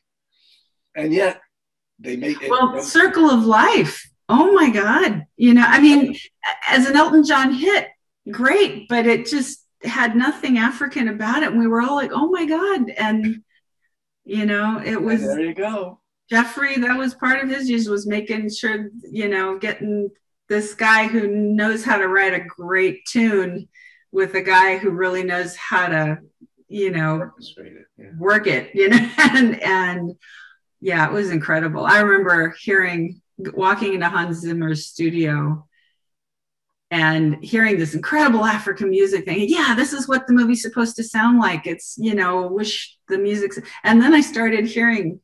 and 0.95 1.13
yet 1.13 1.41
they 1.99 2.15
make 2.15 2.41
it. 2.41 2.49
Well, 2.49 2.81
Circle 2.81 3.29
of 3.29 3.45
Life. 3.45 4.09
Oh 4.27 4.53
my 4.53 4.69
God! 4.69 5.25
You 5.37 5.53
know, 5.55 5.65
I 5.65 5.79
mean, 5.79 6.15
as 6.67 6.87
an 6.87 6.95
Elton 6.95 7.25
John 7.25 7.53
hit, 7.53 7.87
great, 8.29 8.87
but 8.87 9.07
it 9.07 9.25
just 9.25 9.58
had 9.83 10.15
nothing 10.15 10.57
African 10.57 11.07
about 11.07 11.43
it. 11.43 11.49
And 11.49 11.59
we 11.59 11.67
were 11.67 11.81
all 11.81 11.95
like, 11.95 12.11
oh 12.13 12.29
my 12.29 12.45
God. 12.45 12.89
And, 12.97 13.43
you 14.25 14.45
know, 14.45 14.81
it 14.83 15.01
was. 15.01 15.21
There 15.21 15.41
you 15.41 15.53
go. 15.53 15.99
Jeffrey, 16.29 16.77
that 16.77 16.97
was 16.97 17.15
part 17.15 17.43
of 17.43 17.49
his 17.49 17.69
use 17.69 17.87
was 17.87 18.05
making 18.05 18.51
sure, 18.51 18.89
you 19.11 19.27
know, 19.27 19.57
getting 19.57 20.09
this 20.47 20.75
guy 20.75 21.07
who 21.07 21.27
knows 21.27 21.83
how 21.83 21.97
to 21.97 22.07
write 22.07 22.33
a 22.33 22.39
great 22.39 23.05
tune 23.05 23.67
with 24.11 24.35
a 24.35 24.41
guy 24.41 24.77
who 24.77 24.91
really 24.91 25.23
knows 25.23 25.55
how 25.55 25.87
to, 25.87 26.19
you 26.67 26.91
know, 26.91 27.31
it, 27.57 27.87
yeah. 27.97 28.05
work 28.17 28.45
it, 28.45 28.75
you 28.75 28.89
know, 28.89 29.09
and, 29.17 29.61
and 29.61 30.15
yeah, 30.81 31.07
it 31.07 31.13
was 31.13 31.31
incredible. 31.31 31.85
I 31.85 32.01
remember 32.01 32.55
hearing, 32.59 33.21
walking 33.53 33.93
into 33.93 34.09
Hans 34.09 34.37
Zimmer's 34.41 34.85
studio 34.85 35.67
and 36.91 37.43
hearing 37.43 37.77
this 37.77 37.93
incredible 37.93 38.45
African 38.45 38.89
music 38.89 39.25
thing. 39.25 39.45
Yeah, 39.47 39.75
this 39.75 39.93
is 39.93 40.07
what 40.07 40.25
the 40.27 40.33
movie's 40.33 40.61
supposed 40.61 40.95
to 40.95 41.03
sound 41.03 41.39
like. 41.39 41.67
It's, 41.67 41.95
you 41.99 42.15
know, 42.15 42.47
wish 42.47 42.97
the 43.07 43.17
music's, 43.17 43.59
and 43.83 44.01
then 44.01 44.13
I 44.13 44.21
started 44.21 44.65
hearing 44.65 45.19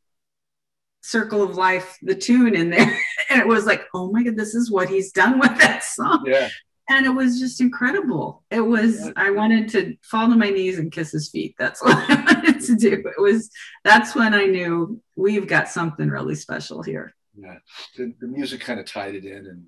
Circle 1.01 1.43
of 1.43 1.55
Life, 1.55 1.97
the 2.01 2.15
tune 2.15 2.55
in 2.55 2.69
there. 2.69 2.99
And 3.27 3.41
it 3.41 3.47
was 3.47 3.65
like, 3.65 3.81
oh 3.95 4.11
my 4.11 4.21
God, 4.21 4.37
this 4.37 4.53
is 4.53 4.69
what 4.69 4.87
he's 4.87 5.11
done 5.11 5.39
with 5.39 5.57
that 5.57 5.83
song. 5.83 6.25
Yeah 6.27 6.47
and 6.89 7.05
it 7.05 7.09
was 7.09 7.39
just 7.39 7.61
incredible. 7.61 8.43
It 8.51 8.61
was 8.61 9.11
I 9.15 9.31
wanted 9.31 9.69
to 9.69 9.95
fall 10.01 10.29
to 10.29 10.35
my 10.35 10.49
knees 10.49 10.77
and 10.77 10.91
kiss 10.91 11.11
his 11.11 11.29
feet. 11.29 11.55
That's 11.57 11.81
what 11.83 11.97
I 12.09 12.33
wanted 12.33 12.61
to 12.61 12.75
do. 12.75 12.93
It 12.93 13.21
was 13.21 13.49
that's 13.83 14.15
when 14.15 14.33
I 14.33 14.45
knew 14.45 15.01
we've 15.15 15.47
got 15.47 15.69
something 15.69 16.09
really 16.09 16.35
special 16.35 16.83
here. 16.83 17.13
Yeah, 17.37 17.57
the, 17.97 18.13
the 18.19 18.27
music 18.27 18.61
kind 18.61 18.79
of 18.79 18.85
tied 18.85 19.15
it 19.15 19.25
in 19.25 19.45
and 19.45 19.65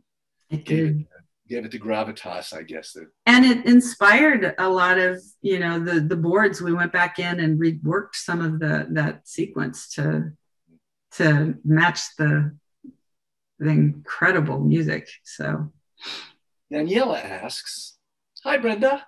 it 0.50 0.66
did. 0.66 1.02
It, 1.02 1.08
gave 1.48 1.66
it 1.66 1.72
the 1.72 1.80
gravitas, 1.80 2.54
I 2.54 2.64
guess. 2.64 2.94
That 2.94 3.08
and 3.26 3.46
it 3.46 3.66
inspired 3.66 4.56
a 4.58 4.70
lot 4.70 4.98
of 4.98 5.22
you 5.42 5.60
know 5.60 5.80
the 5.84 6.00
the 6.00 6.16
boards. 6.16 6.62
We 6.62 6.74
went 6.74 6.92
back 6.92 7.20
in 7.20 7.40
and 7.40 7.60
reworked 7.60 8.16
some 8.16 8.42
of 8.42 8.60
the 8.60 8.88
that 8.92 9.28
sequence 9.28 9.90
to 9.96 10.32
to 11.14 11.56
match 11.64 12.16
the 12.18 12.56
the 13.60 13.70
incredible 13.70 14.60
music. 14.60 15.10
So 15.24 15.72
Daniela 16.72 17.24
asks, 17.24 17.98
Hi, 18.44 18.58
Brenda. 18.58 19.06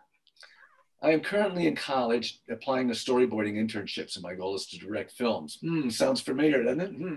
I 1.01 1.11
am 1.11 1.21
currently 1.21 1.65
in 1.65 1.75
college 1.75 2.41
applying 2.49 2.89
to 2.89 2.93
storyboarding 2.93 3.55
internships, 3.55 4.15
and 4.15 4.23
my 4.23 4.35
goal 4.35 4.55
is 4.55 4.67
to 4.67 4.77
direct 4.77 5.13
films. 5.13 5.57
Hmm, 5.61 5.89
sounds 5.89 6.19
familiar, 6.19 6.61
doesn't 6.61 6.81
it? 6.81 6.91
Hmm. 6.91 7.15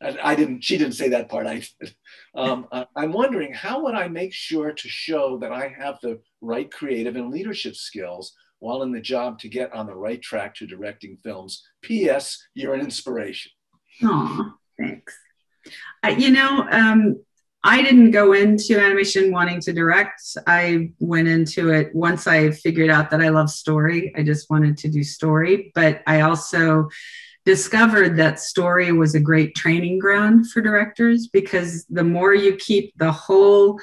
I, 0.00 0.30
I, 0.30 0.34
didn't. 0.34 0.64
She 0.64 0.78
didn't 0.78 0.94
say 0.94 1.10
that 1.10 1.28
part. 1.28 1.46
I 1.46 1.62
did. 1.80 1.94
Um, 2.34 2.68
I, 2.70 2.86
I'm 2.94 3.12
wondering 3.12 3.52
how 3.52 3.82
would 3.82 3.94
I 3.94 4.06
make 4.06 4.32
sure 4.32 4.72
to 4.72 4.88
show 4.88 5.38
that 5.38 5.50
I 5.50 5.74
have 5.76 5.98
the 6.02 6.20
right 6.40 6.70
creative 6.70 7.16
and 7.16 7.30
leadership 7.30 7.74
skills 7.74 8.32
while 8.60 8.82
in 8.82 8.92
the 8.92 9.00
job 9.00 9.38
to 9.40 9.48
get 9.48 9.72
on 9.72 9.86
the 9.86 9.94
right 9.94 10.22
track 10.22 10.54
to 10.56 10.66
directing 10.66 11.16
films. 11.24 11.66
P.S. 11.82 12.38
You're 12.54 12.74
an 12.74 12.80
inspiration. 12.80 13.50
Aw, 14.04 14.54
thanks. 14.78 15.18
I, 16.02 16.10
you 16.10 16.30
know, 16.30 16.66
um, 16.70 17.20
I 17.64 17.82
didn't 17.82 18.12
go 18.12 18.32
into 18.32 18.78
animation 18.78 19.32
wanting 19.32 19.60
to 19.62 19.72
direct. 19.72 20.22
I 20.46 20.92
went 21.00 21.28
into 21.28 21.70
it 21.70 21.94
once 21.94 22.26
I 22.26 22.50
figured 22.50 22.88
out 22.88 23.10
that 23.10 23.20
I 23.20 23.30
love 23.30 23.50
story. 23.50 24.12
I 24.16 24.22
just 24.22 24.48
wanted 24.48 24.78
to 24.78 24.88
do 24.88 25.02
story, 25.02 25.72
but 25.74 26.02
I 26.06 26.20
also 26.20 26.88
discovered 27.44 28.16
that 28.16 28.38
story 28.38 28.92
was 28.92 29.14
a 29.14 29.20
great 29.20 29.54
training 29.54 29.98
ground 29.98 30.50
for 30.50 30.60
directors 30.60 31.28
because 31.28 31.84
the 31.86 32.04
more 32.04 32.34
you 32.34 32.56
keep 32.56 32.92
the 32.98 33.10
whole 33.10 33.80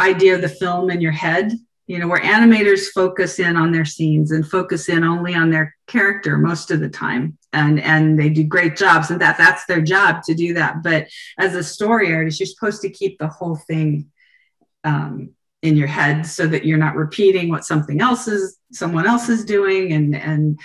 idea 0.00 0.34
of 0.34 0.40
the 0.40 0.48
film 0.48 0.90
in 0.90 1.00
your 1.00 1.12
head 1.12 1.52
you 1.86 1.98
know 1.98 2.08
where 2.08 2.20
animators 2.20 2.86
focus 2.94 3.38
in 3.38 3.56
on 3.56 3.72
their 3.72 3.84
scenes 3.84 4.30
and 4.30 4.48
focus 4.48 4.88
in 4.88 5.04
only 5.04 5.34
on 5.34 5.50
their 5.50 5.76
character 5.86 6.38
most 6.38 6.70
of 6.70 6.80
the 6.80 6.88
time 6.88 7.36
and 7.52 7.80
and 7.80 8.18
they 8.18 8.28
do 8.28 8.44
great 8.44 8.76
jobs 8.76 9.10
and 9.10 9.20
that 9.20 9.38
that's 9.38 9.66
their 9.66 9.80
job 9.80 10.22
to 10.24 10.34
do 10.34 10.54
that. 10.54 10.82
But 10.82 11.08
as 11.38 11.54
a 11.54 11.62
story 11.62 12.14
artist 12.14 12.40
you're 12.40 12.46
supposed 12.46 12.82
to 12.82 12.90
keep 12.90 13.18
the 13.18 13.28
whole 13.28 13.56
thing 13.56 14.10
um, 14.84 15.30
in 15.62 15.76
your 15.76 15.86
head 15.86 16.26
so 16.26 16.46
that 16.46 16.64
you're 16.64 16.78
not 16.78 16.96
repeating 16.96 17.48
what 17.48 17.64
something 17.64 18.00
else 18.00 18.26
is 18.26 18.58
someone 18.72 19.06
else 19.06 19.28
is 19.28 19.44
doing 19.44 19.92
and 19.92 20.16
and 20.16 20.58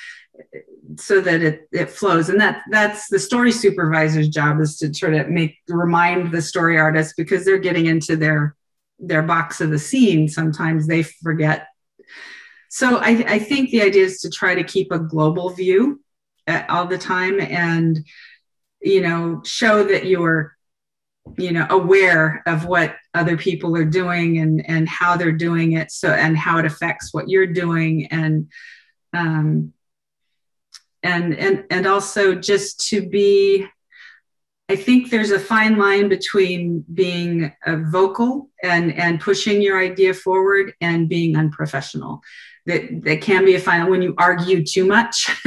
so 0.95 1.19
that 1.21 1.41
it, 1.41 1.67
it 1.71 1.89
flows. 1.89 2.29
And 2.29 2.39
that 2.39 2.63
that's 2.71 3.09
the 3.09 3.19
story 3.19 3.51
supervisor's 3.51 4.29
job 4.29 4.59
is 4.61 4.77
to 4.77 4.91
try 4.91 5.09
to 5.09 5.27
make 5.27 5.57
remind 5.67 6.31
the 6.31 6.41
story 6.41 6.79
artist 6.79 7.15
because 7.17 7.45
they're 7.45 7.57
getting 7.57 7.87
into 7.87 8.15
their 8.15 8.55
their 8.99 9.21
box 9.21 9.61
of 9.61 9.69
the 9.69 9.79
scene, 9.79 10.27
sometimes 10.27 10.87
they 10.87 11.03
forget. 11.03 11.67
So 12.69 12.97
I, 12.97 13.23
I 13.27 13.39
think 13.39 13.69
the 13.69 13.81
idea 13.81 14.05
is 14.05 14.21
to 14.21 14.29
try 14.29 14.55
to 14.55 14.63
keep 14.63 14.91
a 14.91 14.99
global 14.99 15.49
view 15.49 16.01
all 16.69 16.85
the 16.85 16.97
time 16.97 17.39
and, 17.39 18.05
you 18.81 19.01
know, 19.01 19.41
show 19.43 19.83
that 19.83 20.05
you're, 20.05 20.55
you 21.37 21.51
know, 21.51 21.67
aware 21.69 22.41
of 22.45 22.65
what 22.65 22.95
other 23.13 23.35
people 23.35 23.75
are 23.75 23.85
doing 23.85 24.37
and, 24.37 24.67
and 24.69 24.87
how 24.87 25.17
they're 25.17 25.31
doing 25.31 25.73
it. 25.73 25.91
So, 25.91 26.09
and 26.09 26.37
how 26.37 26.57
it 26.59 26.65
affects 26.65 27.13
what 27.13 27.29
you're 27.29 27.47
doing. 27.47 28.07
And, 28.07 28.49
um, 29.13 29.73
and, 31.03 31.35
and, 31.35 31.65
and 31.69 31.85
also 31.85 32.35
just 32.35 32.87
to 32.89 33.07
be, 33.07 33.65
I 34.69 34.75
think 34.75 35.09
there's 35.09 35.31
a 35.31 35.39
fine 35.39 35.77
line 35.77 36.09
between 36.09 36.83
being 36.93 37.53
vocal 37.65 38.49
and, 38.61 38.93
and 38.93 39.19
pushing 39.19 39.61
your 39.61 39.79
idea 39.79 40.13
forward 40.13 40.73
and 40.81 41.07
being 41.07 41.37
unprofessional. 41.37 42.21
That, 42.67 43.01
that 43.03 43.21
can 43.21 43.45
be 43.45 43.55
a 43.55 43.59
fine 43.59 43.89
when 43.89 44.01
you 44.01 44.13
argue 44.17 44.63
too 44.63 44.85
much. 44.85 45.29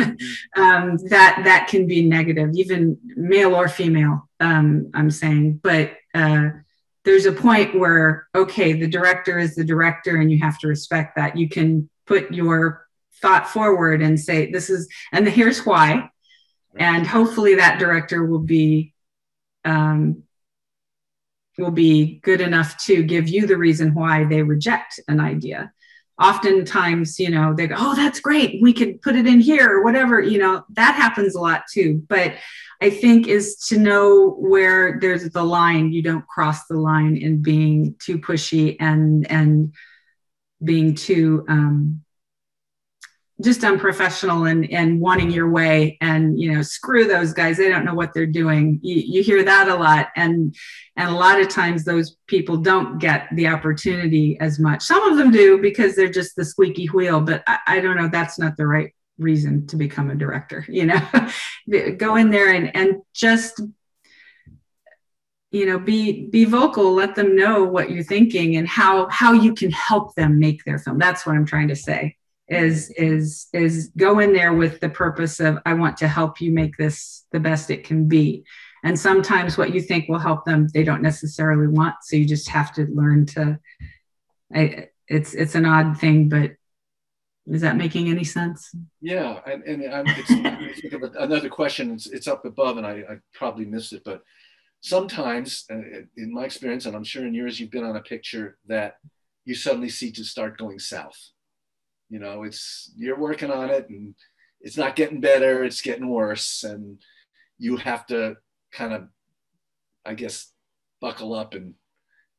um, 0.56 0.96
that 1.10 1.42
that 1.44 1.68
can 1.68 1.86
be 1.86 2.02
negative, 2.02 2.50
even 2.54 2.98
male 3.14 3.54
or 3.54 3.68
female. 3.68 4.28
Um, 4.40 4.90
I'm 4.94 5.10
saying, 5.10 5.60
but 5.62 5.92
uh, 6.14 6.48
there's 7.04 7.26
a 7.26 7.32
point 7.32 7.78
where 7.78 8.26
okay, 8.34 8.72
the 8.72 8.88
director 8.88 9.38
is 9.38 9.54
the 9.54 9.64
director, 9.64 10.16
and 10.16 10.32
you 10.32 10.38
have 10.38 10.58
to 10.60 10.68
respect 10.68 11.16
that. 11.16 11.36
You 11.36 11.48
can 11.48 11.90
put 12.06 12.32
your 12.32 12.86
thought 13.20 13.48
forward 13.48 14.00
and 14.00 14.18
say 14.18 14.50
this 14.50 14.70
is, 14.70 14.88
and 15.12 15.28
here's 15.28 15.66
why, 15.66 16.08
and 16.76 17.06
hopefully 17.06 17.56
that 17.56 17.78
director 17.78 18.24
will 18.24 18.38
be 18.38 18.94
um, 19.64 20.22
will 21.58 21.70
be 21.70 22.20
good 22.20 22.40
enough 22.40 22.76
to 22.84 23.02
give 23.02 23.28
you 23.28 23.46
the 23.46 23.56
reason 23.56 23.94
why 23.94 24.24
they 24.24 24.42
reject 24.42 24.98
an 25.08 25.20
idea. 25.20 25.72
Oftentimes, 26.20 27.18
you 27.18 27.30
know, 27.30 27.54
they 27.54 27.66
go, 27.66 27.76
oh, 27.78 27.96
that's 27.96 28.20
great. 28.20 28.60
We 28.60 28.72
could 28.72 29.00
put 29.00 29.16
it 29.16 29.26
in 29.26 29.40
here 29.40 29.68
or 29.70 29.82
whatever. 29.82 30.20
You 30.20 30.38
know, 30.38 30.64
that 30.70 30.94
happens 30.94 31.34
a 31.34 31.40
lot 31.40 31.62
too. 31.72 32.02
But 32.08 32.34
I 32.82 32.90
think 32.90 33.26
is 33.26 33.56
to 33.68 33.78
know 33.78 34.36
where 34.38 34.98
there's 35.00 35.28
the 35.30 35.42
line. 35.42 35.92
You 35.92 36.02
don't 36.02 36.26
cross 36.26 36.66
the 36.66 36.76
line 36.76 37.16
in 37.16 37.42
being 37.42 37.94
too 37.98 38.18
pushy 38.18 38.76
and 38.80 39.30
and 39.30 39.74
being 40.62 40.94
too 40.94 41.44
um, 41.48 42.02
just 43.40 43.64
unprofessional 43.64 44.44
and 44.44 44.70
and 44.70 45.00
wanting 45.00 45.30
your 45.30 45.50
way 45.50 45.96
and 46.00 46.38
you 46.38 46.52
know 46.52 46.62
screw 46.62 47.06
those 47.06 47.32
guys. 47.32 47.56
They 47.56 47.68
don't 47.68 47.84
know 47.84 47.94
what 47.94 48.12
they're 48.12 48.26
doing. 48.26 48.78
You, 48.82 48.96
you 48.96 49.22
hear 49.22 49.42
that 49.44 49.68
a 49.68 49.74
lot. 49.74 50.08
And 50.16 50.54
and 50.96 51.08
a 51.08 51.14
lot 51.14 51.40
of 51.40 51.48
times 51.48 51.84
those 51.84 52.16
people 52.26 52.56
don't 52.56 52.98
get 52.98 53.28
the 53.34 53.48
opportunity 53.48 54.38
as 54.40 54.58
much. 54.58 54.82
Some 54.82 55.02
of 55.10 55.16
them 55.16 55.30
do 55.30 55.60
because 55.60 55.96
they're 55.96 56.10
just 56.10 56.36
the 56.36 56.44
squeaky 56.44 56.86
wheel 56.86 57.20
but 57.20 57.42
i, 57.46 57.58
I 57.66 57.80
don't 57.80 57.96
know. 57.96 58.08
That's 58.08 58.38
not 58.38 58.56
the 58.56 58.66
right 58.66 58.94
reason 59.18 59.66
to 59.66 59.76
become 59.76 60.10
a 60.10 60.14
director 60.14 60.64
you 60.68 60.86
know? 60.86 61.00
Go 61.96 62.16
in 62.16 62.30
there 62.30 62.52
and 62.52 62.74
and 62.74 63.02
just 63.14 63.60
you 65.50 65.66
know 65.66 65.78
be 65.78 66.26
be 66.26 66.44
vocal. 66.44 66.92
Let 66.92 67.14
them 67.14 67.36
know 67.36 67.64
what 67.64 67.90
you're 67.90 68.04
thinking 68.04 68.56
and 68.56 68.68
how 68.68 69.08
how 69.08 69.32
you 69.32 69.54
can 69.54 69.70
help 69.70 70.14
them 70.14 70.38
make 70.38 70.64
their 70.64 70.78
film. 70.78 70.98
That's 70.98 71.24
what 71.24 71.36
i'm 71.36 71.46
trying 71.46 71.68
to 71.68 71.76
say 71.76 72.16
is 72.50 72.90
is 72.96 73.46
is 73.52 73.90
go 73.96 74.18
in 74.18 74.32
there 74.32 74.52
with 74.52 74.80
the 74.80 74.88
purpose 74.88 75.38
of 75.38 75.58
i 75.66 75.72
want 75.72 75.96
to 75.96 76.08
help 76.08 76.40
you 76.40 76.50
make 76.50 76.76
this 76.76 77.24
the 77.32 77.40
best 77.40 77.70
it 77.70 77.84
can 77.84 78.08
be. 78.08 78.44
And 78.82 78.98
sometimes 78.98 79.58
what 79.58 79.74
you 79.74 79.80
think 79.80 80.08
will 80.08 80.18
help 80.18 80.44
them 80.44 80.66
they 80.72 80.84
don't 80.84 81.02
necessarily 81.02 81.68
want. 81.68 81.96
So 82.02 82.16
you 82.16 82.24
just 82.24 82.48
have 82.48 82.72
to 82.74 82.86
learn 82.86 83.26
to 83.26 83.58
I, 84.54 84.88
it's 85.06 85.34
it's 85.34 85.54
an 85.54 85.64
odd 85.64 85.98
thing 85.98 86.28
but 86.28 86.52
is 87.46 87.62
that 87.62 87.76
making 87.76 88.08
any 88.08 88.24
sense? 88.24 88.70
Yeah 89.00 89.40
and, 89.46 89.62
and 89.64 89.94
I'm, 89.94 90.04
it's, 90.08 90.80
think 90.80 90.92
of 90.92 91.02
another 91.02 91.48
question. 91.48 91.92
It's, 91.92 92.06
it's 92.06 92.28
up 92.28 92.44
above 92.44 92.78
and 92.78 92.86
I, 92.86 93.04
I 93.08 93.18
probably 93.32 93.64
missed 93.64 93.92
it 93.92 94.02
but 94.04 94.22
sometimes 94.80 95.66
uh, 95.70 95.76
in 96.16 96.32
my 96.32 96.46
experience 96.46 96.86
and 96.86 96.96
i'm 96.96 97.04
sure 97.04 97.26
in 97.26 97.34
yours 97.34 97.60
you've 97.60 97.70
been 97.70 97.84
on 97.84 97.96
a 97.96 98.00
picture 98.00 98.56
that 98.66 98.94
you 99.44 99.54
suddenly 99.54 99.90
see 99.90 100.10
to 100.10 100.24
start 100.24 100.56
going 100.56 100.78
south 100.78 101.18
you 102.10 102.18
know 102.18 102.42
it's 102.42 102.92
you're 102.96 103.18
working 103.18 103.50
on 103.50 103.70
it 103.70 103.88
and 103.88 104.14
it's 104.60 104.76
not 104.76 104.96
getting 104.96 105.20
better 105.20 105.64
it's 105.64 105.80
getting 105.80 106.08
worse. 106.08 106.64
And 106.64 107.00
you 107.58 107.76
have 107.76 108.06
to 108.06 108.36
kind 108.72 108.92
of 108.92 109.08
i 110.06 110.14
guess 110.14 110.52
buckle 111.00 111.34
up 111.34 111.54
and 111.54 111.74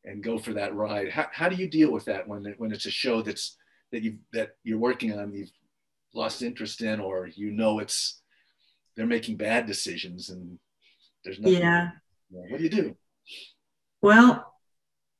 and 0.04 0.24
go 0.24 0.38
for 0.38 0.54
that 0.54 0.74
ride. 0.74 1.10
How, 1.10 1.28
how 1.32 1.50
do 1.50 1.56
you 1.56 1.70
deal 1.70 1.92
with 1.92 2.06
that 2.06 2.28
when 2.28 2.56
when 2.58 2.72
it's 2.72 2.86
a 2.86 2.92
show 2.92 3.22
that's 3.22 3.58
that 3.92 4.02
you 4.02 4.18
that 4.34 4.52
you're 4.64 4.80
working 4.80 5.18
on 5.18 5.34
you've 5.34 5.52
lost 6.14 6.42
interest 6.42 6.82
in 6.82 7.00
or 7.00 7.28
you 7.28 7.52
know 7.52 7.80
it's 7.80 8.22
they're 8.96 9.06
making 9.06 9.38
bad 9.38 9.66
decisions 9.66 10.30
and 10.30 10.58
there's 11.24 11.40
nothing 11.40 11.62
yeah. 11.62 11.90
what 12.30 12.58
do 12.58 12.64
you 12.64 12.70
do? 12.70 12.96
Well 14.02 14.51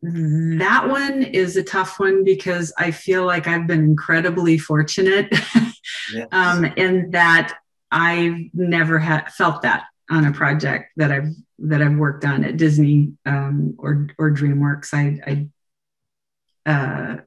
that 0.04 0.88
one 0.90 1.22
is 1.22 1.58
a 1.58 1.64
tough 1.64 2.00
one 2.00 2.24
because 2.24 2.74
I 2.78 2.90
feel 2.90 3.26
like 3.26 3.48
I've 3.48 3.68
been 3.68 3.84
incredibly 3.84 4.58
fortunate 4.58 5.28
yes. 6.14 6.28
um, 6.32 6.66
in 6.66 7.12
that 7.12 7.60
I've 7.92 8.40
never 8.54 8.98
had 8.98 9.32
felt 9.32 9.62
that 9.62 9.86
on 10.10 10.26
a 10.26 10.32
project 10.32 10.92
that 10.98 11.12
I've 11.12 11.30
that 11.60 11.82
I've 11.82 11.96
worked 11.96 12.26
on 12.26 12.44
at 12.44 12.58
Disney 12.58 13.14
um, 13.26 13.76
or 13.78 14.08
or 14.18 14.32
DreamWorks. 14.32 14.94
I, 14.94 15.48
I 16.66 16.72
uh, 16.72 17.18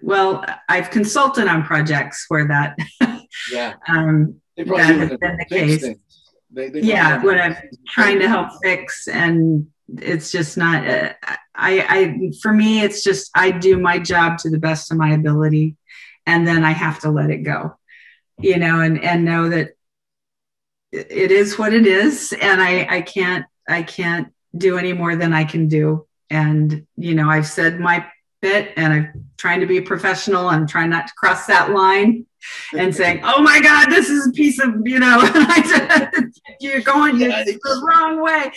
well, 0.00 0.44
I've 0.68 0.90
consulted 0.90 1.48
on 1.48 1.64
projects 1.64 2.26
where 2.28 2.46
that 2.46 2.78
yeah 3.52 3.74
um, 3.88 4.40
that 4.56 4.68
has 4.68 5.08
been 5.18 5.36
the 5.36 5.46
case. 5.46 5.86
They, 6.50 6.70
they 6.70 6.80
yeah, 6.80 7.22
when 7.22 7.38
I'm 7.38 7.56
trying 7.88 8.20
to 8.20 8.28
help 8.28 8.50
fix 8.62 9.08
and 9.08 9.66
it's 9.96 10.30
just 10.30 10.56
not 10.56 10.86
uh, 10.86 11.12
I, 11.54 11.80
I 11.88 12.30
for 12.42 12.52
me 12.52 12.82
it's 12.82 13.02
just 13.02 13.30
i 13.34 13.50
do 13.50 13.78
my 13.78 13.98
job 13.98 14.38
to 14.38 14.50
the 14.50 14.58
best 14.58 14.90
of 14.90 14.98
my 14.98 15.12
ability 15.12 15.76
and 16.26 16.46
then 16.46 16.64
i 16.64 16.72
have 16.72 17.00
to 17.00 17.10
let 17.10 17.30
it 17.30 17.38
go 17.38 17.74
you 18.38 18.58
know 18.58 18.80
and 18.80 19.02
and 19.02 19.24
know 19.24 19.48
that 19.48 19.70
it 20.92 21.30
is 21.30 21.58
what 21.58 21.72
it 21.72 21.86
is 21.86 22.32
and 22.40 22.60
i 22.60 22.86
i 22.90 23.00
can't 23.00 23.46
i 23.68 23.82
can't 23.82 24.28
do 24.56 24.78
any 24.78 24.92
more 24.92 25.14
than 25.16 25.32
i 25.32 25.44
can 25.44 25.68
do. 25.68 26.06
And 26.30 26.86
you 26.96 27.14
know 27.14 27.30
i've 27.30 27.46
said 27.46 27.80
my 27.80 28.06
bit 28.42 28.72
and 28.76 28.92
i'm 28.92 29.28
trying 29.38 29.60
to 29.60 29.66
be 29.66 29.80
professional 29.80 30.48
i'm 30.48 30.66
trying 30.66 30.90
not 30.90 31.06
to 31.08 31.14
cross 31.14 31.46
that 31.46 31.70
line 31.70 32.26
and 32.76 32.94
saying 32.94 33.20
oh 33.24 33.42
my 33.42 33.60
god 33.60 33.88
this 33.88 34.10
is 34.10 34.28
a 34.28 34.32
piece 34.32 34.60
of 34.60 34.74
you 34.84 34.98
know 34.98 35.18
you're 36.60 36.82
going 36.82 37.18
you're 37.18 37.30
the 37.30 37.82
wrong 37.86 38.22
way 38.22 38.52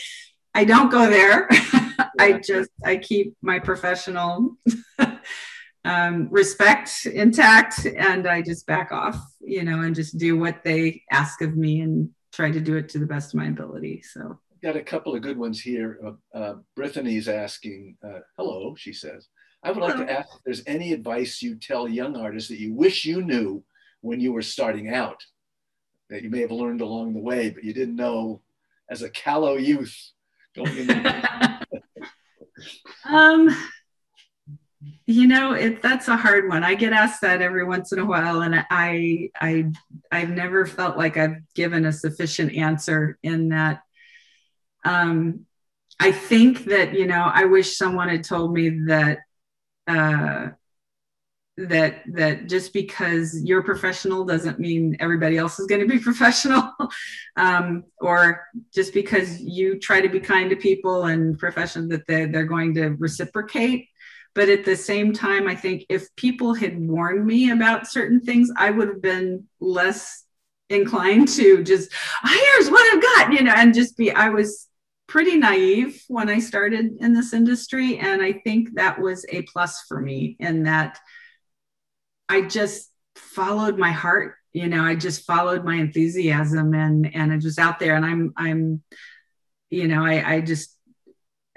I 0.53 0.65
don't 0.65 0.89
go 0.89 1.09
there. 1.09 1.47
I 2.19 2.41
just 2.43 2.69
I 2.85 2.97
keep 2.97 3.35
my 3.41 3.59
professional 3.59 4.57
um, 5.85 6.27
respect 6.29 7.05
intact, 7.05 7.85
and 7.85 8.27
I 8.27 8.41
just 8.41 8.67
back 8.67 8.91
off, 8.91 9.17
you 9.39 9.63
know, 9.63 9.81
and 9.81 9.95
just 9.95 10.17
do 10.17 10.37
what 10.37 10.63
they 10.63 11.01
ask 11.11 11.41
of 11.41 11.55
me 11.55 11.81
and 11.81 12.09
try 12.31 12.51
to 12.51 12.59
do 12.59 12.75
it 12.75 12.89
to 12.89 12.99
the 12.99 13.05
best 13.05 13.33
of 13.33 13.39
my 13.39 13.47
ability. 13.47 14.03
So. 14.03 14.39
I've 14.53 14.61
Got 14.61 14.75
a 14.75 14.83
couple 14.83 15.15
of 15.15 15.21
good 15.21 15.37
ones 15.37 15.59
here. 15.59 15.99
Uh, 16.05 16.37
uh, 16.37 16.55
Brittany's 16.75 17.27
asking, 17.27 17.97
uh, 18.03 18.19
"Hello," 18.37 18.75
she 18.75 18.93
says. 18.93 19.27
I 19.63 19.71
would 19.71 19.81
like 19.81 19.97
to 19.97 20.11
ask 20.11 20.27
if 20.35 20.43
there's 20.43 20.63
any 20.65 20.91
advice 20.91 21.41
you 21.41 21.55
tell 21.55 21.87
young 21.87 22.15
artists 22.15 22.49
that 22.49 22.59
you 22.59 22.73
wish 22.73 23.05
you 23.05 23.21
knew 23.21 23.63
when 24.01 24.19
you 24.19 24.33
were 24.33 24.41
starting 24.41 24.89
out, 24.89 25.23
that 26.09 26.23
you 26.23 26.31
may 26.31 26.41
have 26.41 26.51
learned 26.51 26.81
along 26.81 27.13
the 27.13 27.19
way, 27.19 27.51
but 27.51 27.63
you 27.63 27.71
didn't 27.71 27.95
know 27.95 28.41
as 28.89 29.03
a 29.03 29.09
callow 29.09 29.55
youth 29.55 29.95
um 33.05 33.49
you 35.05 35.27
know 35.27 35.53
it 35.53 35.81
that's 35.81 36.07
a 36.07 36.15
hard 36.15 36.49
one. 36.49 36.63
I 36.63 36.75
get 36.75 36.93
asked 36.93 37.21
that 37.21 37.41
every 37.41 37.63
once 37.63 37.91
in 37.91 37.99
a 37.99 38.05
while 38.05 38.41
and 38.41 38.65
i 38.69 39.29
i 39.39 39.65
i've 40.11 40.29
never 40.29 40.65
felt 40.65 40.97
like 40.97 41.17
i've 41.17 41.37
given 41.55 41.85
a 41.85 41.93
sufficient 41.93 42.53
answer 42.53 43.17
in 43.23 43.49
that. 43.49 43.81
Um 44.83 45.45
i 45.99 46.11
think 46.11 46.65
that 46.65 46.93
you 46.93 47.05
know 47.05 47.29
i 47.33 47.45
wish 47.45 47.77
someone 47.77 48.09
had 48.09 48.23
told 48.23 48.53
me 48.53 48.69
that 48.87 49.19
uh 49.87 50.49
that 51.57 52.03
that 52.13 52.47
just 52.47 52.73
because 52.73 53.39
you're 53.43 53.63
professional 53.63 54.23
doesn't 54.25 54.59
mean 54.59 54.95
everybody 54.99 55.37
else 55.37 55.59
is 55.59 55.67
going 55.67 55.81
to 55.81 55.87
be 55.87 55.99
professional. 56.03 56.71
Um, 57.37 57.85
or 57.99 58.47
just 58.73 58.93
because 58.93 59.39
you 59.41 59.79
try 59.79 60.01
to 60.01 60.09
be 60.09 60.19
kind 60.19 60.49
to 60.49 60.55
people 60.55 61.05
and 61.05 61.37
profession 61.37 61.87
that 61.89 62.07
they're, 62.07 62.27
they're 62.27 62.45
going 62.45 62.73
to 62.75 62.89
reciprocate. 62.91 63.87
But 64.33 64.49
at 64.49 64.63
the 64.63 64.77
same 64.77 65.11
time 65.11 65.45
i 65.49 65.55
think 65.55 65.85
if 65.89 66.15
people 66.15 66.53
had 66.53 66.79
warned 66.79 67.25
me 67.25 67.51
about 67.51 67.85
certain 67.85 68.21
things 68.21 68.49
i 68.55 68.69
would 68.69 68.87
have 68.87 69.01
been 69.01 69.45
less 69.59 70.23
inclined 70.69 71.27
to 71.27 71.65
just 71.65 71.91
oh, 72.23 72.53
here's 72.55 72.71
what 72.71 72.95
i've 72.95 73.01
got 73.01 73.33
you 73.33 73.43
know 73.43 73.53
and 73.53 73.73
just 73.73 73.97
be 73.97 74.09
i 74.09 74.29
was 74.29 74.69
pretty 75.05 75.35
naive 75.35 76.01
when 76.07 76.29
i 76.29 76.39
started 76.39 76.91
in 77.01 77.13
this 77.13 77.33
industry 77.33 77.97
and 77.97 78.21
i 78.21 78.31
think 78.31 78.73
that 78.75 78.97
was 79.01 79.25
a 79.33 79.41
plus 79.41 79.83
for 79.89 79.99
me 79.99 80.37
in 80.39 80.63
that 80.63 80.97
I 82.31 82.43
just 82.43 82.89
followed 83.15 83.77
my 83.77 83.91
heart. 83.91 84.35
You 84.53 84.67
know, 84.67 84.83
I 84.83 84.95
just 84.95 85.25
followed 85.25 85.65
my 85.65 85.75
enthusiasm 85.75 86.73
and 86.73 87.13
and 87.13 87.33
I 87.33 87.35
was 87.35 87.57
out 87.57 87.77
there 87.77 87.95
and 87.95 88.05
I'm 88.05 88.33
I'm 88.37 88.83
you 89.69 89.87
know, 89.89 90.05
I 90.05 90.35
I 90.35 90.41
just 90.41 90.77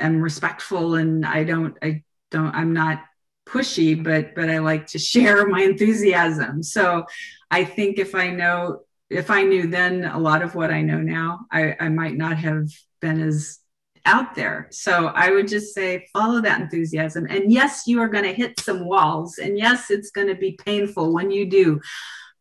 am 0.00 0.20
respectful 0.20 0.96
and 0.96 1.24
I 1.24 1.44
don't 1.44 1.76
I 1.80 2.02
don't 2.32 2.52
I'm 2.52 2.72
not 2.72 3.04
pushy, 3.48 4.02
but 4.02 4.34
but 4.34 4.50
I 4.50 4.58
like 4.58 4.88
to 4.88 4.98
share 5.12 5.46
my 5.46 5.62
enthusiasm. 5.62 6.64
So 6.64 7.04
I 7.52 7.64
think 7.64 8.00
if 8.00 8.16
I 8.16 8.30
know 8.30 8.80
if 9.10 9.30
I 9.30 9.42
knew 9.42 9.68
then 9.68 10.04
a 10.04 10.18
lot 10.18 10.42
of 10.42 10.56
what 10.56 10.72
I 10.72 10.82
know 10.82 10.98
now, 10.98 11.46
I, 11.52 11.76
I 11.78 11.88
might 11.88 12.16
not 12.16 12.36
have 12.38 12.66
been 13.00 13.20
as 13.20 13.60
out 14.06 14.34
there. 14.34 14.68
So 14.70 15.06
I 15.06 15.30
would 15.30 15.48
just 15.48 15.74
say 15.74 16.06
follow 16.12 16.40
that 16.42 16.60
enthusiasm. 16.60 17.26
And 17.28 17.50
yes, 17.50 17.84
you 17.86 18.00
are 18.00 18.08
going 18.08 18.24
to 18.24 18.32
hit 18.32 18.60
some 18.60 18.86
walls. 18.86 19.38
And 19.38 19.58
yes, 19.58 19.90
it's 19.90 20.10
going 20.10 20.28
to 20.28 20.34
be 20.34 20.52
painful 20.52 21.12
when 21.12 21.30
you 21.30 21.48
do. 21.48 21.80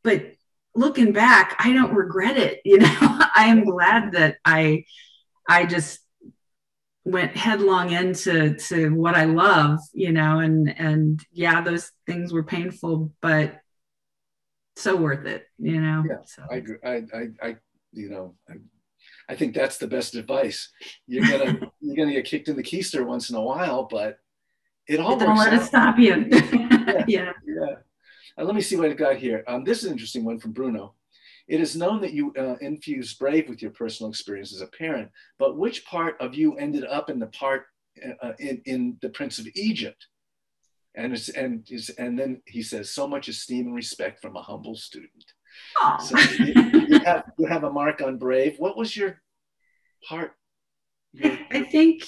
But 0.04 0.34
looking 0.76 1.14
back, 1.14 1.56
I 1.60 1.74
don't 1.74 1.94
regret 1.94 2.38
it. 2.38 2.62
You 2.66 2.80
know, 2.80 3.20
I 3.36 3.46
am 3.46 3.66
glad 3.66 4.14
that 4.14 4.38
I 4.46 4.86
I 5.48 5.66
just 5.66 6.00
went 7.06 7.36
headlong 7.36 7.92
into 7.92 8.56
to 8.56 8.90
what 8.90 9.16
I 9.16 9.26
love, 9.26 9.80
you 9.94 10.12
know, 10.12 10.40
and 10.40 10.74
and 10.78 11.20
yeah, 11.32 11.62
those 11.62 11.92
things 12.08 12.34
were 12.34 12.44
painful, 12.44 13.12
but 13.22 13.60
so 14.76 14.96
worth 14.96 15.26
it, 15.26 15.46
you 15.60 15.80
know. 15.80 16.04
Yeah, 16.10 16.18
so. 16.26 16.44
I. 16.50 16.64
I, 16.88 17.04
I, 17.14 17.48
I, 17.48 17.56
you 17.92 18.10
know, 18.10 18.34
I 18.50 18.54
I 19.30 19.36
think 19.36 19.54
that's 19.54 19.78
the 19.78 19.88
best 19.88 20.16
advice. 20.16 20.70
You're 21.08 21.28
gonna 21.28 21.60
you're 21.80 21.96
gonna 21.96 22.14
get 22.14 22.26
kicked 22.26 22.50
in 22.50 22.56
the 22.56 22.64
keister 22.64 23.06
once 23.06 23.30
in 23.30 23.36
a 23.36 23.42
while, 23.42 23.84
but 23.84 24.18
it 24.88 25.00
all 25.00 25.18
don't 25.18 25.38
let 25.38 25.54
out. 25.54 25.62
it 25.62 25.66
stop 25.66 25.98
you. 25.98 26.28
yeah. 26.32 27.06
yeah. 27.08 27.32
yeah. 27.46 27.76
Uh, 28.38 28.44
let 28.44 28.56
me 28.56 28.62
see 28.62 28.76
what 28.76 28.90
I 28.90 28.94
got 28.94 29.18
here. 29.18 29.44
Um, 29.48 29.64
this 29.64 29.80
is 29.80 29.86
an 29.86 29.92
interesting 29.92 30.26
one 30.26 30.40
from 30.40 30.52
Bruno. 30.52 30.96
It 31.48 31.60
is 31.60 31.76
known 31.76 32.02
that 32.02 32.14
you 32.14 32.34
uh, 32.38 32.56
infused 32.62 33.20
Brave 33.20 33.50
with 33.50 33.62
your 33.62 33.72
personal 33.72 34.10
experience 34.10 34.54
as 34.54 34.62
a 34.62 34.68
parent, 34.68 35.10
but 35.38 35.58
which 35.58 35.86
part 35.86 36.16
of 36.20 36.36
you 36.36 36.56
ended 36.56 36.86
up 36.86 37.10
in 37.10 37.20
the 37.20 37.28
part 37.28 37.66
uh, 38.22 38.32
in, 38.40 38.62
in 38.66 38.98
The 39.02 39.10
Prince 39.10 39.40
of 39.40 39.48
Egypt? 39.56 40.08
And, 40.96 41.14
it's, 41.14 41.30
and, 41.30 41.66
it's, 41.70 41.90
and 41.90 42.18
then 42.18 42.42
he 42.46 42.62
says, 42.62 42.90
so 42.92 43.08
much 43.08 43.28
esteem 43.28 43.68
and 43.68 43.76
respect 43.76 44.22
from 44.22 44.36
a 44.36 44.42
humble 44.42 44.76
student. 44.76 45.26
So 46.00 46.18
you, 46.18 46.54
you, 46.88 47.00
have, 47.00 47.24
you 47.38 47.46
have 47.48 47.64
a 47.64 47.72
mark 47.72 48.02
on 48.02 48.18
Brave. 48.18 48.56
What 48.58 48.78
was 48.78 48.96
your 48.96 49.22
part? 50.08 50.34
Your... 51.14 51.38
I 51.52 51.64
think 51.64 52.04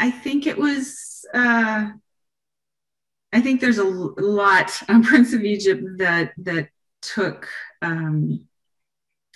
I 0.00 0.10
think 0.10 0.46
it 0.46 0.56
was. 0.56 1.26
Uh, 1.32 1.90
I 3.32 3.40
think 3.40 3.60
there's 3.60 3.78
a 3.78 3.84
lot 3.84 4.72
on 4.88 5.02
Prince 5.04 5.32
of 5.32 5.44
Egypt 5.44 5.84
that 5.98 6.32
that 6.38 6.68
took. 7.02 7.48
Um, 7.82 8.46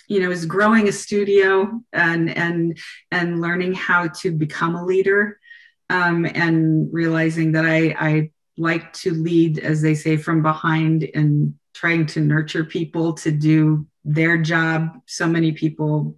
you 0.07 0.19
know, 0.19 0.29
is 0.29 0.45
growing 0.45 0.87
a 0.87 0.91
studio 0.91 1.81
and 1.93 2.29
and 2.29 2.77
and 3.11 3.41
learning 3.41 3.73
how 3.73 4.07
to 4.07 4.31
become 4.31 4.75
a 4.75 4.85
leader, 4.85 5.39
um, 5.89 6.25
and 6.25 6.89
realizing 6.91 7.53
that 7.53 7.65
I 7.65 7.95
I 7.97 8.31
like 8.57 8.93
to 8.93 9.11
lead, 9.11 9.59
as 9.59 9.81
they 9.81 9.95
say, 9.95 10.17
from 10.17 10.41
behind 10.41 11.09
and 11.13 11.55
trying 11.75 12.05
to 12.07 12.21
nurture 12.21 12.63
people 12.63 13.13
to 13.13 13.31
do 13.31 13.85
their 14.03 14.37
job. 14.37 15.01
So 15.05 15.27
many 15.27 15.51
people 15.51 16.15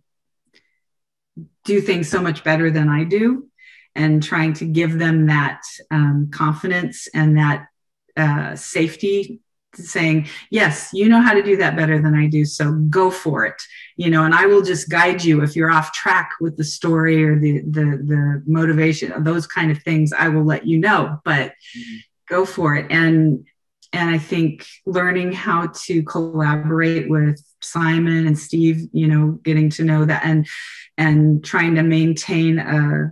do 1.65 1.81
things 1.81 2.07
so 2.09 2.21
much 2.21 2.43
better 2.43 2.71
than 2.71 2.87
I 2.87 3.03
do, 3.03 3.49
and 3.95 4.23
trying 4.23 4.53
to 4.53 4.65
give 4.65 4.97
them 4.97 5.27
that 5.27 5.61
um, 5.91 6.29
confidence 6.31 7.07
and 7.13 7.37
that 7.37 7.67
uh, 8.15 8.55
safety 8.55 9.41
saying 9.75 10.27
yes 10.49 10.89
you 10.91 11.07
know 11.07 11.21
how 11.21 11.33
to 11.33 11.43
do 11.43 11.57
that 11.57 11.75
better 11.75 12.01
than 12.01 12.15
i 12.15 12.25
do 12.25 12.45
so 12.45 12.71
go 12.89 13.11
for 13.11 13.45
it 13.45 13.61
you 13.95 14.09
know 14.09 14.23
and 14.23 14.33
i 14.33 14.45
will 14.45 14.61
just 14.61 14.89
guide 14.89 15.23
you 15.23 15.43
if 15.43 15.55
you're 15.55 15.71
off 15.71 15.91
track 15.91 16.31
with 16.41 16.57
the 16.57 16.63
story 16.63 17.23
or 17.23 17.37
the 17.37 17.59
the, 17.61 18.01
the 18.03 18.43
motivation 18.47 19.23
those 19.23 19.45
kind 19.45 19.69
of 19.69 19.81
things 19.83 20.11
i 20.13 20.27
will 20.27 20.43
let 20.43 20.65
you 20.65 20.79
know 20.79 21.19
but 21.23 21.51
mm-hmm. 21.77 21.97
go 22.27 22.45
for 22.45 22.75
it 22.75 22.87
and 22.89 23.45
and 23.93 24.09
I 24.09 24.17
think 24.17 24.65
learning 24.85 25.31
how 25.31 25.71
to 25.85 26.03
collaborate 26.03 27.09
with 27.09 27.41
Simon 27.61 28.27
and 28.27 28.37
Steve, 28.37 28.87
you 28.91 29.07
know, 29.07 29.39
getting 29.43 29.69
to 29.71 29.83
know 29.83 30.05
that 30.05 30.23
and 30.25 30.47
and 30.97 31.43
trying 31.43 31.75
to 31.75 31.83
maintain 31.83 32.59
a 32.59 33.11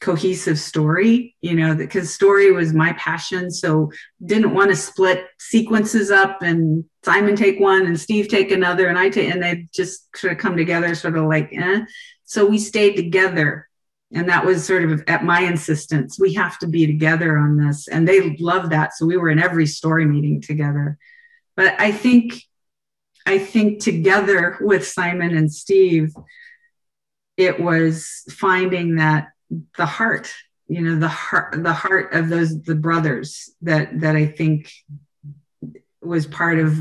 cohesive 0.00 0.58
story, 0.58 1.34
you 1.40 1.54
know, 1.54 1.74
because 1.74 2.12
story 2.12 2.52
was 2.52 2.74
my 2.74 2.92
passion. 2.94 3.50
So 3.50 3.90
didn't 4.24 4.52
want 4.52 4.70
to 4.70 4.76
split 4.76 5.24
sequences 5.38 6.10
up 6.10 6.42
and 6.42 6.84
Simon 7.02 7.36
take 7.36 7.58
one 7.58 7.86
and 7.86 7.98
Steve 7.98 8.28
take 8.28 8.50
another 8.50 8.88
and 8.88 8.98
I 8.98 9.08
take 9.08 9.32
and 9.32 9.42
they 9.42 9.66
just 9.72 10.14
sort 10.16 10.34
of 10.34 10.38
come 10.38 10.56
together, 10.56 10.94
sort 10.94 11.16
of 11.16 11.24
like, 11.24 11.50
eh. 11.52 11.80
So 12.24 12.44
we 12.44 12.58
stayed 12.58 12.96
together 12.96 13.68
and 14.14 14.28
that 14.28 14.44
was 14.44 14.64
sort 14.64 14.84
of 14.84 15.02
at 15.08 15.24
my 15.24 15.40
insistence 15.40 16.18
we 16.18 16.34
have 16.34 16.58
to 16.58 16.66
be 16.66 16.86
together 16.86 17.36
on 17.36 17.56
this. 17.56 17.88
And 17.88 18.06
they 18.06 18.36
loved 18.36 18.70
that. 18.70 18.94
So 18.94 19.06
we 19.06 19.16
were 19.16 19.30
in 19.30 19.38
every 19.38 19.66
story 19.66 20.06
meeting 20.06 20.40
together. 20.40 20.98
But 21.56 21.80
i 21.80 21.92
think 21.92 22.42
i 23.26 23.38
think 23.38 23.80
together 23.80 24.58
with 24.60 24.86
simon 24.86 25.36
and 25.36 25.52
steve 25.52 26.12
it 27.36 27.60
was 27.60 28.24
finding 28.30 28.96
that 28.96 29.28
the 29.76 29.86
heart 29.86 30.32
you 30.66 30.80
know 30.80 30.96
the 30.98 31.08
heart 31.08 31.62
the 31.62 31.72
heart 31.72 32.12
of 32.12 32.28
those 32.28 32.60
the 32.62 32.74
brothers 32.74 33.50
that 33.62 34.00
that 34.00 34.16
i 34.16 34.26
think 34.26 34.72
was 36.02 36.26
part 36.26 36.58
of 36.58 36.76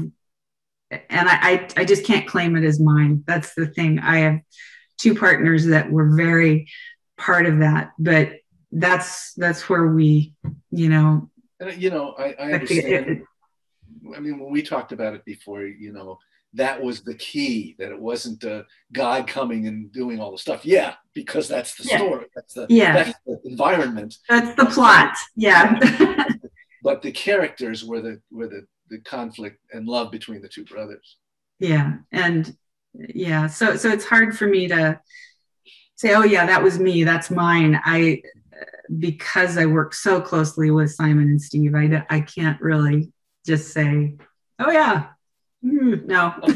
and 1.10 1.30
I, 1.30 1.38
I 1.42 1.70
i 1.78 1.86
just 1.86 2.06
can't 2.06 2.28
claim 2.28 2.56
it 2.56 2.64
as 2.64 2.80
mine. 2.80 3.24
That's 3.26 3.54
the 3.54 3.68
thing. 3.68 4.00
I 4.00 4.20
have 4.20 4.40
two 4.98 5.16
partners 5.16 5.66
that 5.68 5.92
were 5.92 6.16
very 6.16 6.70
part 7.24 7.46
of 7.46 7.60
that 7.60 7.92
but 8.00 8.34
that's 8.72 9.34
that's 9.36 9.70
where 9.70 9.88
we 9.88 10.34
you 10.72 10.90
know 10.90 11.30
and, 11.60 11.82
you 11.82 11.90
know 11.90 12.14
i, 12.18 12.36
I 12.40 12.52
understand. 12.54 13.10
it, 13.10 13.22
i 14.16 14.20
mean 14.20 14.40
when 14.40 14.52
we 14.52 14.62
talked 14.62 14.92
about 14.92 15.14
it 15.14 15.24
before 15.26 15.64
you 15.64 15.92
know 15.94 16.18
that 16.56 16.82
was 16.82 17.02
the 17.02 17.16
key 17.16 17.76
that 17.80 17.92
it 17.92 18.00
wasn't 18.00 18.44
uh, 18.44 18.64
god 18.92 19.28
coming 19.28 19.68
and 19.68 19.92
doing 19.92 20.20
all 20.20 20.32
the 20.32 20.38
stuff. 20.38 20.64
Yeah 20.64 20.94
because 21.14 21.48
that's 21.48 21.76
the 21.76 21.88
yeah. 21.90 21.98
story. 21.98 22.26
That's 22.36 22.54
the 22.54 22.66
yeah. 22.70 22.94
that's 22.94 23.20
the 23.26 23.40
environment. 23.46 24.18
That's 24.28 24.56
the 24.56 24.66
plot. 24.66 25.16
Yeah. 25.36 25.80
But 26.84 27.02
the 27.02 27.12
characters 27.28 27.84
were 27.84 28.02
the 28.02 28.22
were 28.32 28.48
the 28.48 28.66
the 28.90 29.00
conflict 29.00 29.60
and 29.72 29.88
love 29.88 30.12
between 30.12 30.42
the 30.42 30.50
two 30.50 30.66
brothers. 30.66 31.18
Yeah. 31.60 31.94
And 32.12 32.56
yeah. 32.94 33.48
So 33.48 33.76
so 33.76 33.90
it's 33.90 34.06
hard 34.06 34.38
for 34.38 34.48
me 34.48 34.68
to 34.68 35.00
say, 36.04 36.14
oh, 36.14 36.24
yeah, 36.24 36.46
that 36.46 36.62
was 36.62 36.80
me, 36.80 37.06
that's 37.06 37.32
mine. 37.32 37.80
I, 37.86 38.22
because 39.00 39.58
I 39.58 39.66
work 39.66 39.94
so 39.94 40.20
closely 40.20 40.70
with 40.70 40.92
Simon 40.92 41.30
and 41.30 41.42
Steve, 41.42 41.74
I, 41.74 42.06
I 42.10 42.20
can't 42.20 42.60
really 42.62 43.14
just 43.46 43.72
say, 43.72 44.16
oh, 44.60 44.70
yeah, 44.70 45.08
mm, 45.64 46.06
no. 46.06 46.34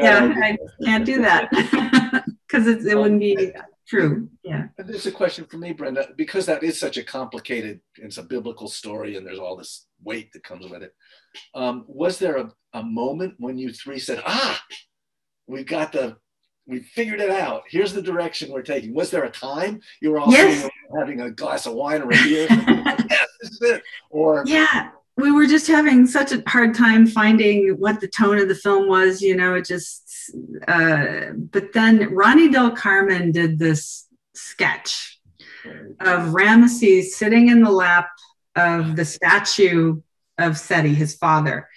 yeah, 0.00 0.32
I 0.42 0.56
can't 0.82 1.04
do 1.04 1.20
that 1.20 1.50
because 2.48 2.66
it, 2.66 2.86
it 2.86 2.96
wouldn't 2.96 3.20
be 3.20 3.52
true. 3.86 4.30
Yeah. 4.42 4.68
And 4.78 4.88
there's 4.88 5.06
a 5.06 5.12
question 5.12 5.44
for 5.44 5.58
me, 5.58 5.74
Brenda, 5.74 6.08
because 6.16 6.46
that 6.46 6.62
is 6.62 6.80
such 6.80 6.96
a 6.96 7.04
complicated, 7.04 7.80
it's 7.96 8.16
a 8.16 8.22
biblical 8.22 8.68
story 8.68 9.16
and 9.16 9.26
there's 9.26 9.38
all 9.38 9.56
this 9.56 9.86
weight 10.02 10.32
that 10.32 10.42
comes 10.42 10.66
with 10.70 10.82
it. 10.82 10.94
Um, 11.54 11.84
was 11.86 12.18
there 12.18 12.38
a, 12.38 12.50
a 12.72 12.82
moment 12.82 13.34
when 13.38 13.58
you 13.58 13.74
three 13.74 13.98
said, 13.98 14.22
ah, 14.24 14.62
we've 15.46 15.66
got 15.66 15.92
the 15.92 16.16
we 16.66 16.80
figured 16.80 17.20
it 17.20 17.30
out. 17.30 17.64
Here's 17.68 17.92
the 17.92 18.02
direction 18.02 18.50
we're 18.50 18.62
taking. 18.62 18.94
Was 18.94 19.10
there 19.10 19.24
a 19.24 19.30
time 19.30 19.80
you 20.00 20.10
were 20.10 20.18
all 20.18 20.32
yes. 20.32 20.68
having 20.96 21.20
a 21.20 21.30
glass 21.30 21.66
of 21.66 21.74
wine 21.74 22.02
or 22.02 22.06
a 22.06 22.22
beer? 22.22 22.46
yes, 22.50 23.26
this 23.40 23.50
is 23.50 23.62
it. 23.62 23.82
Or 24.10 24.44
yeah, 24.46 24.90
we 25.16 25.30
were 25.30 25.46
just 25.46 25.66
having 25.66 26.06
such 26.06 26.32
a 26.32 26.42
hard 26.46 26.74
time 26.74 27.06
finding 27.06 27.70
what 27.78 28.00
the 28.00 28.08
tone 28.08 28.38
of 28.38 28.48
the 28.48 28.54
film 28.54 28.88
was. 28.88 29.20
You 29.20 29.36
know, 29.36 29.54
it 29.54 29.66
just. 29.66 30.02
Uh, 30.66 31.32
but 31.36 31.72
then 31.74 32.14
Ronnie 32.14 32.50
Del 32.50 32.70
Carmen 32.70 33.30
did 33.30 33.58
this 33.58 34.06
sketch 34.34 35.20
of 36.00 36.32
Ramesses 36.32 37.04
sitting 37.04 37.48
in 37.48 37.62
the 37.62 37.70
lap 37.70 38.08
of 38.56 38.96
the 38.96 39.04
statue 39.04 40.00
of 40.38 40.58
Seti, 40.58 40.94
his 40.94 41.14
father, 41.14 41.68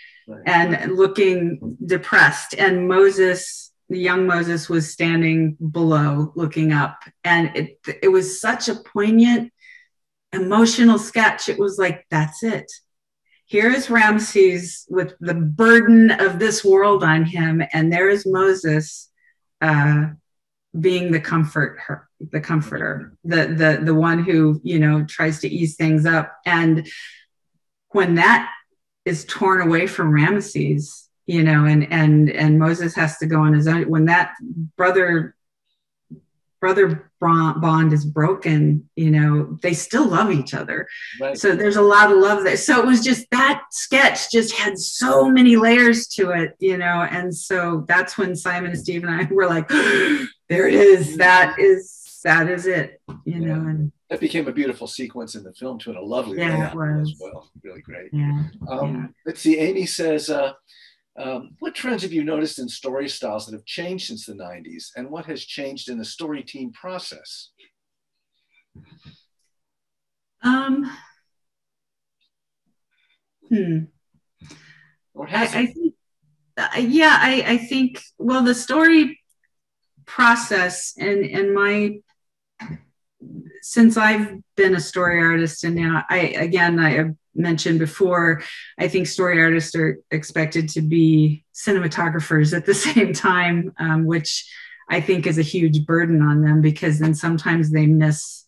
and 0.46 0.96
looking 0.96 1.78
depressed. 1.86 2.56
And 2.58 2.88
Moses, 2.88 3.67
the 3.90 4.00
young 4.00 4.28
Moses, 4.28 4.70
was 4.70 4.92
standing 4.92 5.58
below 5.72 6.32
looking 6.36 6.74
up. 6.74 7.00
And 7.24 7.56
it, 7.56 7.78
it 8.02 8.10
was 8.10 8.42
such 8.42 8.70
a 8.70 8.76
poignant, 8.76 9.52
emotional 10.34 11.00
sketch. 11.00 11.50
It 11.50 11.60
was 11.60 11.78
like, 11.78 12.06
that's 12.10 12.44
it. 12.44 12.72
Here 13.46 13.72
is 13.72 13.90
Ramses 13.90 14.86
with 14.90 15.14
the 15.22 15.34
burden 15.34 16.12
of 16.12 16.38
this 16.38 16.66
world 16.66 17.02
on 17.02 17.24
him, 17.24 17.64
and 17.72 17.94
there 17.94 18.10
is 18.10 18.26
Moses 18.28 19.10
uh, 19.62 20.08
being 20.78 21.14
the 21.14 21.22
comfort 21.22 21.80
her, 21.88 22.10
the 22.20 22.42
comforter, 22.42 23.14
the 23.24 23.48
the 23.48 23.86
the 23.86 23.96
one 23.96 24.22
who 24.22 24.60
you 24.66 24.80
know 24.80 25.06
tries 25.06 25.40
to 25.40 25.48
ease 25.48 25.78
things 25.78 26.06
up. 26.06 26.36
And 26.46 26.90
when 27.92 28.16
that 28.16 28.52
is 29.06 29.24
torn 29.24 29.62
away 29.62 29.88
from 29.88 30.12
Ramesses, 30.12 31.07
you 31.28 31.44
know, 31.44 31.66
and 31.66 31.92
and 31.92 32.30
and 32.32 32.58
Moses 32.58 32.96
has 32.96 33.18
to 33.18 33.28
go 33.28 33.42
on 33.42 33.54
his 33.54 33.68
own. 33.68 33.90
When 33.90 34.06
that 34.06 34.34
brother 34.78 35.36
brother 36.60 37.12
bond 37.20 37.94
is 37.94 38.06
broken, 38.06 38.90
you 38.96 39.12
know, 39.12 39.58
they 39.62 39.74
still 39.74 40.08
love 40.08 40.32
each 40.32 40.54
other. 40.54 40.88
Right. 41.22 41.38
So 41.38 41.56
there's 41.56 41.76
a 41.76 41.82
lot 41.82 42.12
of 42.12 42.18
love 42.18 42.44
there. 42.44 42.58
So 42.58 42.80
it 42.80 42.86
was 42.86 43.04
just 43.04 43.28
that 43.32 43.64
sketch 43.72 44.32
just 44.32 44.54
had 44.54 44.78
so 44.78 45.30
many 45.30 45.56
layers 45.56 46.08
to 46.10 46.32
it, 46.32 46.56
you 46.60 46.78
know, 46.78 47.08
and 47.12 47.36
so 47.36 47.86
that's 47.88 48.18
when 48.18 48.36
Simon 48.36 48.72
and 48.72 48.80
Steve 48.80 49.04
and 49.04 49.14
I 49.14 49.28
were 49.32 49.48
like, 49.48 49.68
there 50.50 50.68
it 50.68 50.74
is. 50.74 51.18
That 51.18 51.60
is 51.60 52.20
that 52.24 52.50
is 52.50 52.66
it, 52.66 53.00
you 53.26 53.40
yeah. 53.40 53.40
know, 53.40 53.54
and 53.54 53.92
that 54.10 54.20
became 54.20 54.48
a 54.48 54.52
beautiful 54.52 54.88
sequence 54.88 55.36
in 55.36 55.44
the 55.44 55.54
film 55.54 55.78
too, 55.80 55.92
and 55.92 56.00
a 56.00 56.02
lovely 56.02 56.40
yeah, 56.40 56.74
as 57.02 57.14
well. 57.20 57.50
Really 57.64 57.82
great. 57.82 58.10
Yeah. 58.14 58.44
Um, 58.70 58.96
yeah. 58.96 59.08
Let's 59.26 59.42
see. 59.42 59.58
Amy 59.58 59.86
says, 59.86 60.30
uh, 60.30 60.54
um, 61.18 61.56
"What 61.60 61.76
trends 61.76 62.04
have 62.04 62.14
you 62.14 62.24
noticed 62.24 62.60
in 62.60 62.70
story 62.70 63.10
styles 63.10 63.46
that 63.46 63.54
have 63.54 63.66
changed 63.66 64.08
since 64.08 64.26
the 64.26 64.34
'90s, 64.34 64.92
and 64.96 65.10
what 65.10 65.26
has 65.26 65.44
changed 65.44 65.90
in 65.90 65.98
the 65.98 66.06
story 66.06 66.44
team 66.44 66.72
process?" 66.72 67.52
Um. 70.44 70.92
Hmm. 73.50 73.78
Or 75.14 75.26
has 75.26 75.56
I, 75.56 75.60
I 75.60 75.66
think, 75.68 75.94
uh, 76.58 76.68
yeah, 76.80 77.18
I, 77.20 77.44
I 77.48 77.58
think. 77.58 78.02
Well, 78.18 78.44
the 78.44 78.54
story 78.54 79.20
process 80.08 80.94
and 80.98 81.26
and 81.26 81.54
my 81.54 82.00
since 83.62 83.98
I've 83.98 84.32
been 84.56 84.74
a 84.74 84.80
story 84.80 85.22
artist 85.22 85.64
and 85.64 85.76
now 85.76 86.04
I 86.10 86.18
again 86.18 86.80
I 86.80 86.92
have 86.92 87.14
mentioned 87.38 87.80
before 87.80 88.42
I 88.78 88.88
think 88.88 89.08
story 89.08 89.42
artists 89.42 89.76
are 89.76 90.00
expected 90.12 90.70
to 90.70 90.82
be 90.82 91.46
cinematographers 91.54 92.56
at 92.56 92.66
the 92.66 92.74
same 92.88 93.14
time 93.14 93.74
um, 93.80 94.06
which 94.06 94.50
I 94.90 95.02
think 95.02 95.28
is 95.28 95.38
a 95.38 95.44
huge 95.44 95.86
burden 95.86 96.22
on 96.22 96.42
them 96.42 96.62
because 96.62 97.00
then 97.00 97.14
sometimes 97.14 97.72
they 97.72 97.86
miss 97.86 98.46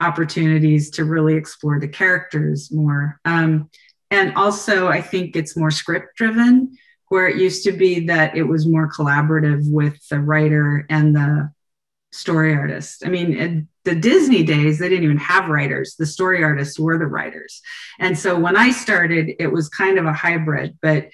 opportunities 0.00 0.90
to 0.90 1.04
really 1.04 1.34
explore 1.34 1.80
the 1.80 1.88
characters 1.88 2.70
more. 2.70 3.20
Um, 3.24 3.70
and 4.10 4.34
also 4.36 4.88
I 4.88 5.00
think 5.00 5.34
it's 5.34 5.56
more 5.56 5.70
script 5.70 6.16
driven 6.16 6.76
where 7.08 7.26
it 7.26 7.36
used 7.36 7.64
to 7.64 7.72
be 7.72 8.06
that 8.06 8.36
it 8.36 8.42
was 8.42 8.66
more 8.66 8.90
collaborative 8.90 9.62
with 9.70 9.98
the 10.08 10.20
writer 10.20 10.86
and 10.90 11.16
the 11.16 11.50
story 12.12 12.54
artists. 12.54 13.02
I 13.04 13.08
mean, 13.08 13.68
the 13.84 13.94
Disney 13.94 14.42
days, 14.42 14.78
they 14.78 14.88
didn't 14.88 15.04
even 15.04 15.18
have 15.18 15.48
writers. 15.48 15.96
The 15.98 16.06
story 16.06 16.42
artists 16.42 16.78
were 16.78 16.98
the 16.98 17.06
writers. 17.06 17.60
And 17.98 18.18
so 18.18 18.38
when 18.38 18.56
I 18.56 18.70
started, 18.70 19.30
it 19.38 19.48
was 19.48 19.68
kind 19.68 19.98
of 19.98 20.06
a 20.06 20.12
hybrid, 20.12 20.78
but 20.80 21.08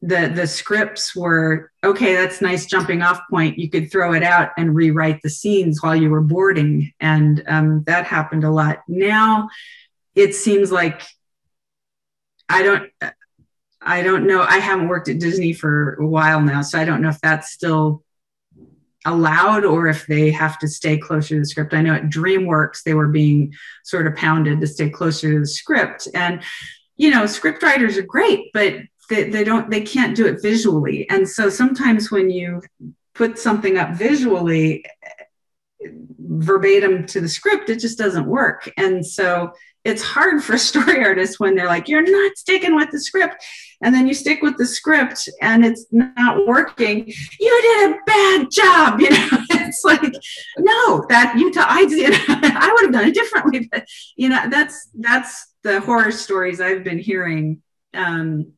the 0.00 0.30
the 0.32 0.46
scripts 0.46 1.16
were 1.16 1.72
okay 1.82 2.14
that's 2.14 2.40
nice 2.40 2.66
jumping 2.66 3.02
off 3.02 3.20
point 3.28 3.58
you 3.58 3.68
could 3.68 3.90
throw 3.90 4.12
it 4.12 4.22
out 4.22 4.50
and 4.56 4.72
rewrite 4.72 5.20
the 5.22 5.28
scenes 5.28 5.82
while 5.82 5.96
you 5.96 6.08
were 6.08 6.20
boarding 6.20 6.92
and 7.00 7.42
um, 7.48 7.82
that 7.82 8.06
happened 8.06 8.44
a 8.44 8.50
lot 8.50 8.78
now 8.86 9.48
it 10.14 10.36
seems 10.36 10.70
like 10.70 11.02
i 12.48 12.62
don't 12.62 12.88
I 13.80 14.02
don't 14.02 14.26
know. 14.26 14.42
I 14.42 14.58
haven't 14.58 14.88
worked 14.88 15.08
at 15.08 15.20
Disney 15.20 15.52
for 15.52 15.94
a 15.94 16.06
while 16.06 16.42
now, 16.42 16.62
so 16.62 16.78
I 16.78 16.84
don't 16.84 17.00
know 17.00 17.08
if 17.08 17.20
that's 17.20 17.50
still 17.50 18.04
allowed 19.04 19.64
or 19.64 19.86
if 19.86 20.06
they 20.06 20.30
have 20.30 20.58
to 20.58 20.68
stay 20.68 20.98
closer 20.98 21.34
to 21.34 21.40
the 21.40 21.46
script. 21.46 21.74
I 21.74 21.82
know 21.82 21.94
at 21.94 22.10
DreamWorks 22.10 22.82
they 22.82 22.94
were 22.94 23.08
being 23.08 23.54
sort 23.84 24.06
of 24.06 24.16
pounded 24.16 24.60
to 24.60 24.66
stay 24.66 24.90
closer 24.90 25.32
to 25.32 25.40
the 25.40 25.46
script, 25.46 26.08
and 26.14 26.42
you 26.96 27.10
know, 27.10 27.26
script 27.26 27.62
writers 27.62 27.96
are 27.96 28.02
great, 28.02 28.50
but 28.52 28.74
they, 29.08 29.30
they 29.30 29.44
don't 29.44 29.70
they 29.70 29.80
can't 29.80 30.16
do 30.16 30.26
it 30.26 30.42
visually, 30.42 31.08
and 31.10 31.28
so 31.28 31.48
sometimes 31.48 32.10
when 32.10 32.30
you 32.30 32.60
put 33.14 33.38
something 33.38 33.78
up 33.78 33.94
visually 33.94 34.84
verbatim 36.18 37.06
to 37.06 37.20
the 37.20 37.28
script, 37.28 37.70
it 37.70 37.78
just 37.78 37.98
doesn't 37.98 38.26
work, 38.26 38.70
and 38.76 39.06
so 39.06 39.52
it's 39.88 40.02
hard 40.02 40.42
for 40.44 40.58
story 40.70 41.02
artists 41.04 41.40
when 41.40 41.54
they're 41.54 41.66
like, 41.66 41.88
you're 41.88 42.02
not 42.02 42.36
sticking 42.36 42.76
with 42.76 42.90
the 42.90 43.00
script. 43.00 43.44
And 43.80 43.94
then 43.94 44.08
you 44.08 44.14
stick 44.14 44.42
with 44.42 44.56
the 44.56 44.66
script 44.66 45.28
and 45.40 45.64
it's 45.64 45.86
not 45.92 46.46
working. 46.46 47.06
You 47.38 47.62
did 47.62 47.90
a 47.90 47.98
bad 48.06 48.50
job. 48.50 49.00
You 49.08 49.10
know, 49.10 49.28
it's 49.50 49.84
like, 49.84 50.12
no, 50.58 51.04
that 51.08 51.34
you, 51.36 51.52
t- 51.52 51.60
I 51.60 51.86
did, 51.86 52.14
I 52.28 52.72
would 52.72 52.84
have 52.84 52.92
done 52.92 53.08
it 53.08 53.14
differently. 53.14 53.68
But, 53.70 53.86
you 54.16 54.28
know, 54.28 54.48
that's, 54.50 54.88
that's 54.94 55.54
the 55.62 55.80
horror 55.80 56.10
stories 56.10 56.60
I've 56.60 56.84
been 56.84 56.98
hearing 56.98 57.62
um, 57.94 58.52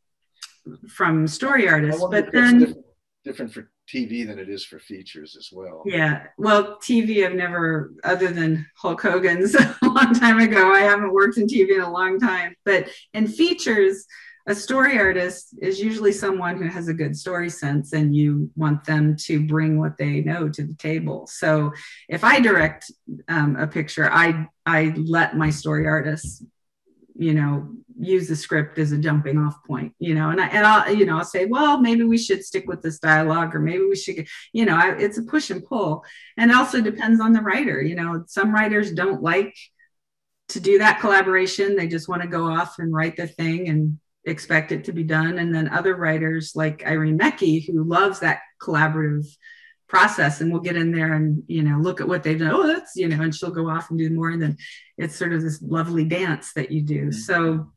from 0.88 1.26
story 1.26 1.68
artists. 1.68 2.02
But 2.10 2.32
then 2.32 2.58
different, 2.58 2.86
different 3.24 3.52
for 3.52 3.70
TV 3.90 4.26
than 4.26 4.38
it 4.38 4.48
is 4.48 4.64
for 4.64 4.78
features 4.78 5.36
as 5.36 5.50
well. 5.52 5.82
Yeah. 5.84 6.26
Well, 6.38 6.78
TV, 6.78 7.26
I've 7.26 7.34
never, 7.34 7.92
other 8.04 8.28
than 8.28 8.66
Hulk 8.76 9.02
Hogan's 9.02 9.54
a 9.54 9.76
long 9.82 10.14
time 10.14 10.38
ago, 10.38 10.72
I 10.72 10.80
haven't 10.80 11.12
worked 11.12 11.38
in 11.38 11.46
TV 11.46 11.74
in 11.74 11.80
a 11.80 11.90
long 11.90 12.20
time. 12.20 12.54
But 12.64 12.88
in 13.14 13.26
features, 13.26 14.06
a 14.46 14.54
story 14.54 14.98
artist 14.98 15.54
is 15.60 15.80
usually 15.80 16.12
someone 16.12 16.60
who 16.60 16.68
has 16.68 16.88
a 16.88 16.94
good 16.94 17.16
story 17.16 17.50
sense 17.50 17.92
and 17.92 18.14
you 18.16 18.50
want 18.56 18.84
them 18.84 19.14
to 19.16 19.46
bring 19.46 19.78
what 19.78 19.98
they 19.98 20.22
know 20.22 20.48
to 20.48 20.62
the 20.64 20.74
table. 20.74 21.26
So 21.26 21.72
if 22.08 22.24
I 22.24 22.40
direct 22.40 22.90
um, 23.28 23.56
a 23.56 23.66
picture, 23.66 24.10
I, 24.10 24.46
I 24.64 24.94
let 24.96 25.36
my 25.36 25.50
story 25.50 25.86
artists, 25.86 26.42
you 27.16 27.34
know, 27.34 27.68
use 27.98 28.28
the 28.28 28.36
script 28.36 28.78
as 28.78 28.92
a 28.92 28.98
jumping 28.98 29.38
off 29.38 29.62
point, 29.66 29.94
you 29.98 30.14
know, 30.14 30.30
and 30.30 30.40
I, 30.40 30.48
and 30.48 30.66
I'll, 30.66 30.94
you 30.94 31.04
know, 31.04 31.18
I'll 31.18 31.24
say, 31.24 31.44
well, 31.46 31.80
maybe 31.80 32.04
we 32.04 32.18
should 32.18 32.44
stick 32.44 32.66
with 32.66 32.82
this 32.82 32.98
dialogue 32.98 33.54
or 33.54 33.60
maybe 33.60 33.84
we 33.84 33.96
should, 33.96 34.26
you 34.52 34.64
know, 34.64 34.76
I, 34.76 34.96
it's 34.96 35.18
a 35.18 35.22
push 35.22 35.50
and 35.50 35.64
pull. 35.64 36.04
And 36.36 36.50
also 36.50 36.80
depends 36.80 37.20
on 37.20 37.32
the 37.32 37.42
writer, 37.42 37.82
you 37.82 37.94
know, 37.94 38.24
some 38.26 38.54
writers 38.54 38.92
don't 38.92 39.22
like 39.22 39.54
to 40.48 40.60
do 40.60 40.78
that 40.78 41.00
collaboration. 41.00 41.76
They 41.76 41.88
just 41.88 42.08
want 42.08 42.22
to 42.22 42.28
go 42.28 42.46
off 42.46 42.78
and 42.78 42.92
write 42.92 43.16
the 43.16 43.26
thing 43.26 43.68
and 43.68 43.98
expect 44.24 44.72
it 44.72 44.84
to 44.84 44.92
be 44.92 45.04
done. 45.04 45.38
And 45.38 45.54
then 45.54 45.68
other 45.68 45.94
writers 45.94 46.52
like 46.54 46.86
Irene 46.86 47.18
Mecchi, 47.18 47.66
who 47.66 47.84
loves 47.84 48.20
that 48.20 48.40
collaborative 48.60 49.26
process 49.90 50.40
and 50.40 50.50
we'll 50.50 50.62
get 50.62 50.76
in 50.76 50.92
there 50.92 51.14
and 51.14 51.42
you 51.48 51.62
know 51.62 51.76
look 51.78 52.00
at 52.00 52.06
what 52.06 52.22
they've 52.22 52.38
done 52.38 52.52
oh 52.52 52.66
that's 52.66 52.94
you 52.94 53.08
know 53.08 53.20
and 53.22 53.34
she'll 53.34 53.50
go 53.50 53.68
off 53.68 53.90
and 53.90 53.98
do 53.98 54.08
more 54.08 54.30
and 54.30 54.40
then 54.40 54.56
it's 54.96 55.16
sort 55.16 55.32
of 55.32 55.42
this 55.42 55.60
lovely 55.62 56.04
dance 56.04 56.52
that 56.52 56.70
you 56.70 56.80
do 56.80 57.08
mm-hmm. 57.08 57.10
so 57.10 57.68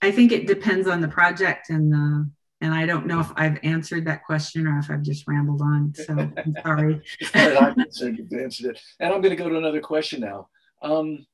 I 0.00 0.12
think 0.12 0.30
it 0.30 0.46
depends 0.46 0.86
on 0.86 1.00
the 1.00 1.08
project 1.08 1.70
and 1.70 1.92
the 1.92 2.30
and 2.60 2.72
I 2.72 2.86
don't 2.86 3.06
know 3.06 3.20
if 3.20 3.30
I've 3.36 3.58
answered 3.62 4.06
that 4.06 4.24
question 4.24 4.66
or 4.66 4.78
if 4.78 4.90
I've 4.90 5.02
just 5.02 5.28
rambled 5.28 5.60
on. 5.60 5.92
So 5.94 6.14
I'm 6.14 6.54
sorry. 6.64 7.02
I've 7.34 7.78
answered, 7.78 8.18
answered 8.32 8.70
it. 8.70 8.80
And 8.98 9.12
I'm 9.12 9.20
going 9.20 9.36
to 9.36 9.42
go 9.42 9.48
to 9.48 9.58
another 9.58 9.80
question 9.80 10.20
now. 10.20 10.48
Um, 10.80 11.26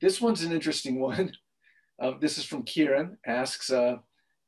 this 0.00 0.20
one's 0.20 0.42
an 0.42 0.52
interesting 0.52 1.00
one. 1.00 1.32
Uh, 1.98 2.12
this 2.20 2.36
is 2.36 2.44
from 2.44 2.64
Kieran. 2.64 3.16
Asks, 3.26 3.70
uh, 3.70 3.96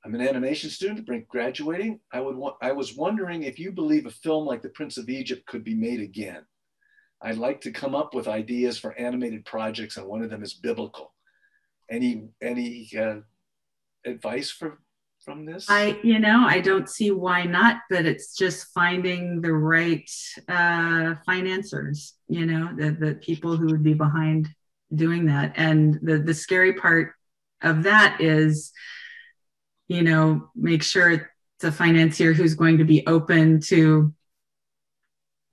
I'm 0.04 0.14
an 0.14 0.20
animation 0.20 0.68
student, 0.68 1.08
graduating. 1.28 2.00
I 2.12 2.20
would 2.20 2.36
I 2.60 2.72
was 2.72 2.94
wondering 2.94 3.42
if 3.42 3.58
you 3.58 3.72
believe 3.72 4.04
a 4.04 4.10
film 4.10 4.44
like 4.44 4.60
The 4.60 4.68
Prince 4.68 4.98
of 4.98 5.08
Egypt 5.08 5.46
could 5.46 5.64
be 5.64 5.74
made 5.74 6.00
again. 6.00 6.44
I'd 7.22 7.38
like 7.38 7.62
to 7.62 7.70
come 7.70 7.94
up 7.94 8.12
with 8.12 8.28
ideas 8.28 8.78
for 8.78 8.92
animated 8.98 9.46
projects, 9.46 9.96
and 9.96 10.06
one 10.06 10.22
of 10.22 10.28
them 10.28 10.42
is 10.42 10.54
biblical. 10.54 11.14
Any 11.90 12.28
any 12.42 12.90
uh, 12.98 13.20
advice 14.04 14.50
for 14.50 14.80
from 15.24 15.46
this? 15.46 15.66
I, 15.70 15.98
you 16.02 16.18
know, 16.18 16.44
I 16.46 16.60
don't 16.60 16.88
see 16.88 17.10
why 17.10 17.44
not, 17.44 17.78
but 17.88 18.04
it's 18.04 18.36
just 18.36 18.66
finding 18.74 19.40
the 19.40 19.54
right 19.54 20.10
uh, 20.48 21.14
financiers, 21.24 22.14
you 22.28 22.44
know, 22.44 22.70
the, 22.76 22.90
the 22.90 23.14
people 23.14 23.56
who 23.56 23.66
would 23.68 23.82
be 23.82 23.94
behind 23.94 24.48
doing 24.94 25.24
that. 25.26 25.54
And 25.56 25.98
the, 26.02 26.18
the 26.18 26.34
scary 26.34 26.74
part 26.74 27.12
of 27.62 27.84
that 27.84 28.20
is, 28.20 28.70
you 29.88 30.02
know, 30.02 30.50
make 30.54 30.82
sure 30.82 31.10
it's 31.10 31.64
a 31.64 31.72
financier 31.72 32.32
who's 32.32 32.54
going 32.54 32.78
to 32.78 32.84
be 32.84 33.06
open 33.06 33.60
to 33.60 34.12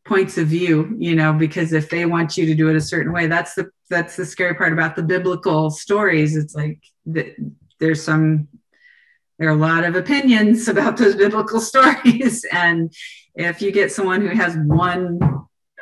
points 0.03 0.39
of 0.39 0.47
view 0.47 0.95
you 0.97 1.15
know 1.15 1.31
because 1.31 1.73
if 1.73 1.87
they 1.91 2.07
want 2.07 2.35
you 2.35 2.47
to 2.47 2.55
do 2.55 2.69
it 2.69 2.75
a 2.75 2.81
certain 2.81 3.13
way 3.13 3.27
that's 3.27 3.53
the 3.53 3.69
that's 3.91 4.15
the 4.15 4.25
scary 4.25 4.55
part 4.55 4.73
about 4.73 4.95
the 4.95 5.03
biblical 5.03 5.69
stories. 5.69 6.35
It's 6.35 6.55
like 6.55 6.79
the, 7.05 7.35
there's 7.79 8.01
some 8.01 8.47
there 9.37 9.49
are 9.49 9.53
a 9.53 9.55
lot 9.55 9.83
of 9.83 9.95
opinions 9.95 10.67
about 10.67 10.97
those 10.97 11.15
biblical 11.15 11.59
stories. 11.71 12.43
And 12.45 12.91
if 13.35 13.61
you 13.61 13.71
get 13.71 13.91
someone 13.91 14.21
who 14.21 14.29
has 14.29 14.55
one 14.55 15.19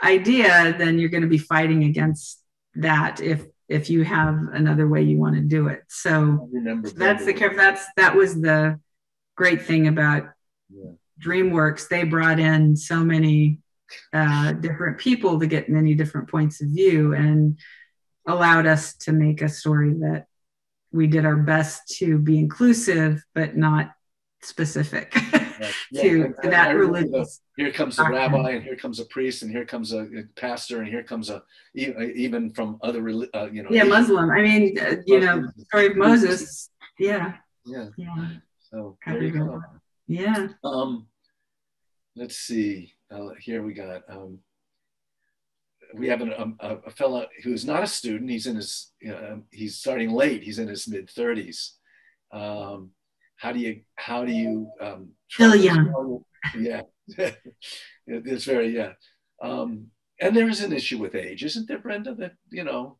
idea 0.03 0.75
then 0.77 0.97
you're 0.97 1.09
going 1.09 1.23
to 1.23 1.29
be 1.29 1.37
fighting 1.37 1.83
against 1.83 2.41
that 2.75 3.19
if 3.19 3.45
if 3.69 3.89
you 3.89 4.03
have 4.03 4.35
another 4.53 4.87
way 4.87 5.01
you 5.01 5.17
want 5.17 5.35
to 5.35 5.41
do 5.41 5.67
it 5.67 5.83
so 5.87 6.49
that's 6.95 7.25
the 7.25 7.33
care. 7.33 7.55
that's 7.55 7.85
that 7.95 8.15
was 8.15 8.41
the 8.41 8.79
great 9.35 9.61
thing 9.61 9.87
about 9.87 10.23
yeah. 10.69 10.91
dreamworks 11.21 11.87
they 11.87 12.03
brought 12.03 12.39
in 12.39 12.75
so 12.75 13.03
many 13.03 13.59
uh, 14.13 14.51
different 14.53 14.97
people 14.97 15.39
to 15.39 15.47
get 15.47 15.69
many 15.69 15.93
different 15.93 16.29
points 16.29 16.61
of 16.61 16.67
view 16.69 17.13
and 17.13 17.57
allowed 18.27 18.65
us 18.65 18.95
to 18.95 19.11
make 19.11 19.41
a 19.41 19.49
story 19.49 19.93
that 19.93 20.25
we 20.91 21.07
did 21.07 21.25
our 21.25 21.37
best 21.37 21.87
to 21.97 22.17
be 22.17 22.37
inclusive 22.37 23.23
but 23.33 23.55
not 23.55 23.91
specific 24.41 25.15
yeah, 25.91 26.01
to, 26.01 26.33
to 26.41 26.49
that 26.49 26.75
religion. 26.75 27.25
Here 27.57 27.71
comes 27.71 27.99
a 27.99 28.03
rabbi, 28.03 28.51
and 28.51 28.63
here 28.63 28.75
comes 28.75 28.99
a 28.99 29.05
priest, 29.05 29.43
and 29.43 29.51
here 29.51 29.65
comes 29.65 29.93
a, 29.93 30.07
pastor, 30.35 30.79
and 30.81 30.87
here 30.87 31.03
comes 31.03 31.29
a 31.29 31.43
even 31.75 32.51
from 32.51 32.77
other 32.81 33.01
uh, 33.33 33.47
you 33.51 33.63
know. 33.63 33.69
Yeah, 33.69 33.83
Muslim. 33.83 34.29
I 34.29 34.41
mean, 34.41 34.79
uh, 34.79 34.95
you 35.05 35.19
know, 35.19 35.43
story 35.67 35.87
of 35.87 35.97
Moses. 35.97 36.69
Yeah. 36.97 37.33
Yeah. 37.65 37.87
Yeah. 37.97 38.29
So 38.59 38.97
there 39.05 39.23
you 39.23 39.31
go. 39.31 39.61
Yeah. 40.07 40.49
Um, 40.63 41.07
let's 42.15 42.37
see 42.37 42.93
uh, 43.11 43.29
here 43.39 43.63
we 43.63 43.73
got 43.73 44.03
um, 44.09 44.39
we 45.95 46.07
have 46.07 46.21
an, 46.21 46.33
um, 46.37 46.55
a, 46.59 46.75
a 46.77 46.91
fellow 46.91 47.25
who's 47.43 47.65
not 47.65 47.83
a 47.83 47.87
student. 47.87 48.29
He's 48.29 48.45
in 48.45 48.55
his 48.55 48.91
he's 49.51 49.77
starting 49.77 50.11
late. 50.11 50.43
He's 50.43 50.59
in 50.59 50.67
his 50.67 50.87
mid 50.87 51.09
thirties. 51.09 51.75
Um, 52.31 52.91
how 53.37 53.51
do 53.51 53.59
you 53.59 53.81
how 53.95 54.25
do 54.25 54.31
you 54.31 54.69
um, 54.79 55.09
still 55.29 55.55
young? 55.55 56.23
Yeah, 56.57 56.81
it's 58.07 58.45
very 58.45 58.75
yeah. 58.75 58.93
Um, 59.41 59.87
and 60.21 60.35
there 60.35 60.49
is 60.49 60.61
an 60.61 60.73
issue 60.73 60.97
with 60.97 61.15
age, 61.15 61.43
isn't 61.43 61.67
there, 61.67 61.79
Brenda? 61.79 62.15
That 62.15 62.33
you 62.51 62.63
know. 62.63 62.97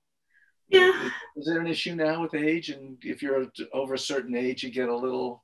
Yeah. 0.67 1.09
Is 1.35 1.47
there 1.47 1.59
an 1.59 1.65
issue 1.65 1.95
now 1.95 2.21
with 2.21 2.35
age? 2.35 2.69
And 2.69 2.97
if 3.01 3.23
you're 3.23 3.47
over 3.73 3.95
a 3.95 3.99
certain 3.99 4.35
age, 4.35 4.61
you 4.61 4.69
get 4.69 4.87
a 4.87 4.95
little 4.95 5.43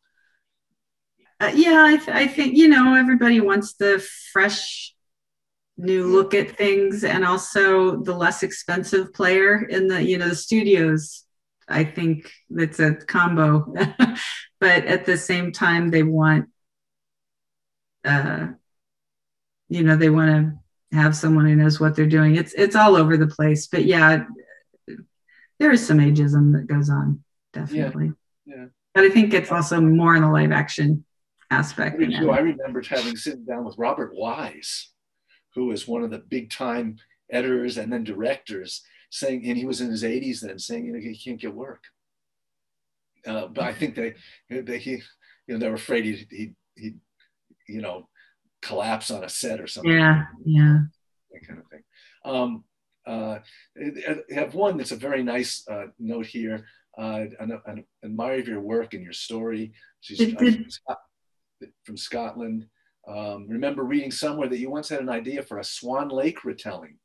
uh, 1.42 1.52
yeah, 1.54 1.84
I, 1.86 1.98
th- 1.98 2.16
I 2.16 2.28
think 2.28 2.56
you 2.56 2.68
know 2.68 2.94
everybody 2.96 3.42
wants 3.42 3.74
the 3.74 4.06
fresh 4.32 4.96
new 5.78 6.08
look 6.08 6.34
at 6.34 6.58
things 6.58 7.04
and 7.04 7.26
also 7.26 8.02
the 8.04 8.16
less 8.16 8.44
expensive 8.44 9.14
player 9.14 9.64
in 9.64 9.88
the 9.88 10.02
you 10.02 10.18
know 10.18 10.30
the 10.30 10.36
studios 10.36 11.26
i 11.68 11.84
think 11.84 12.32
that's 12.50 12.80
a 12.80 12.96
combo 12.96 13.74
but 14.62 14.86
at 14.86 15.06
the 15.06 15.18
same 15.18 15.52
time 15.52 15.90
they 15.90 16.04
want 16.04 16.46
uh 18.06 18.48
you 19.70 19.84
know 19.84 19.96
they 19.96 20.10
want 20.10 20.30
to 20.92 20.98
have 20.98 21.16
someone 21.16 21.46
who 21.46 21.56
knows 21.56 21.80
what 21.80 21.96
they're 21.96 22.06
doing 22.06 22.36
it's 22.36 22.54
it's 22.54 22.76
all 22.76 22.96
over 22.96 23.18
the 23.18 23.28
place 23.28 23.68
but 23.68 23.86
yeah 23.86 24.24
there 25.60 25.72
is 25.72 25.86
some 25.86 25.98
ageism 25.98 26.54
that 26.54 26.68
goes 26.68 26.90
on 26.90 27.24
definitely 27.54 28.12
yeah, 28.46 28.56
yeah. 28.56 28.66
but 28.94 29.04
i 29.04 29.10
think 29.10 29.34
it's 29.34 29.52
also 29.52 29.82
more 29.82 30.16
in 30.16 30.22
the 30.22 30.30
live 30.30 30.52
action 30.52 31.04
aspect. 31.52 32.02
I 32.32 32.40
remember 32.40 32.82
having 32.82 33.16
sitting 33.16 33.46
down 33.46 33.66
with 33.66 33.78
Robert 33.78 34.14
Wise, 34.14 34.90
who 35.54 35.68
was 35.68 35.88
one 35.88 36.04
of 36.04 36.12
the 36.12 36.20
big 36.20 36.50
time 36.50 36.98
editors 37.32 37.78
and 37.78 37.92
then 37.92 38.04
directors, 38.04 38.84
saying, 39.10 39.46
and 39.46 39.58
he 39.58 39.66
was 39.66 39.82
in 39.82 39.90
his 39.90 40.04
80s 40.04 40.42
then, 40.42 40.60
saying, 40.60 40.86
you 40.86 40.94
know, 40.94 41.00
he 41.00 41.18
can't 41.18 41.40
get 41.40 41.54
work. 41.54 41.84
Uh, 43.26 43.48
but 43.48 43.64
I 43.64 43.74
think 43.74 43.96
they, 43.96 44.14
they, 44.50 44.78
he, 44.78 45.02
you 45.48 45.54
know, 45.54 45.58
they 45.58 45.70
were 45.70 45.76
afraid 45.76 46.06
he'd, 46.06 46.28
he'd, 46.30 46.56
he'd, 46.76 47.00
you 47.68 47.82
know, 47.82 48.08
collapse 48.62 49.12
on 49.12 49.24
a 49.24 49.30
set 49.30 49.62
or 49.62 49.68
something. 49.68 49.92
Yeah, 49.92 50.26
yeah. 50.46 50.80
That 51.32 51.48
kind 51.48 51.60
of 51.60 51.68
thing. 51.68 51.84
Um, 52.24 52.64
uh, 53.08 53.40
I 53.78 54.34
have 54.34 54.56
one 54.56 54.78
that's 54.78 54.92
a 54.92 54.98
very 54.98 55.24
nice 55.24 55.64
uh, 55.70 55.88
note 56.00 56.26
here. 56.26 56.66
Uh, 56.98 57.26
I, 57.40 57.84
admire 58.04 58.40
your 58.40 58.62
work 58.62 58.94
and 58.94 59.04
your 59.04 59.14
story. 59.14 59.74
She's, 60.02 60.18
did, 60.18 60.72
from 61.84 61.98
Scotland. 61.98 62.66
Um, 63.08 63.48
remember 63.48 63.84
reading 63.84 64.12
somewhere 64.12 64.50
that 64.50 64.58
you 64.58 64.72
once 64.72 64.90
had 64.90 65.02
an 65.02 65.10
idea 65.10 65.44
for 65.44 65.60
a 65.60 65.64
Swan 65.64 66.10
Lake 66.10 66.44
retelling. 66.44 66.98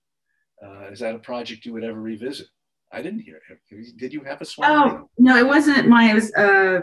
Uh, 0.64 0.88
is 0.90 1.00
that 1.00 1.14
a 1.14 1.18
project 1.18 1.66
you 1.66 1.72
would 1.72 1.84
ever 1.84 2.00
revisit? 2.00 2.46
I 2.92 3.02
didn't 3.02 3.20
hear 3.20 3.40
it. 3.48 3.96
Did 3.98 4.12
you 4.12 4.22
have 4.24 4.40
a 4.40 4.44
Swan 4.44 4.70
oh, 4.70 4.94
Lake? 4.94 5.04
no, 5.18 5.36
it 5.36 5.46
wasn't 5.46 5.88
my, 5.88 6.11
it 6.11 6.14
was, 6.14 6.32
uh, 6.34 6.80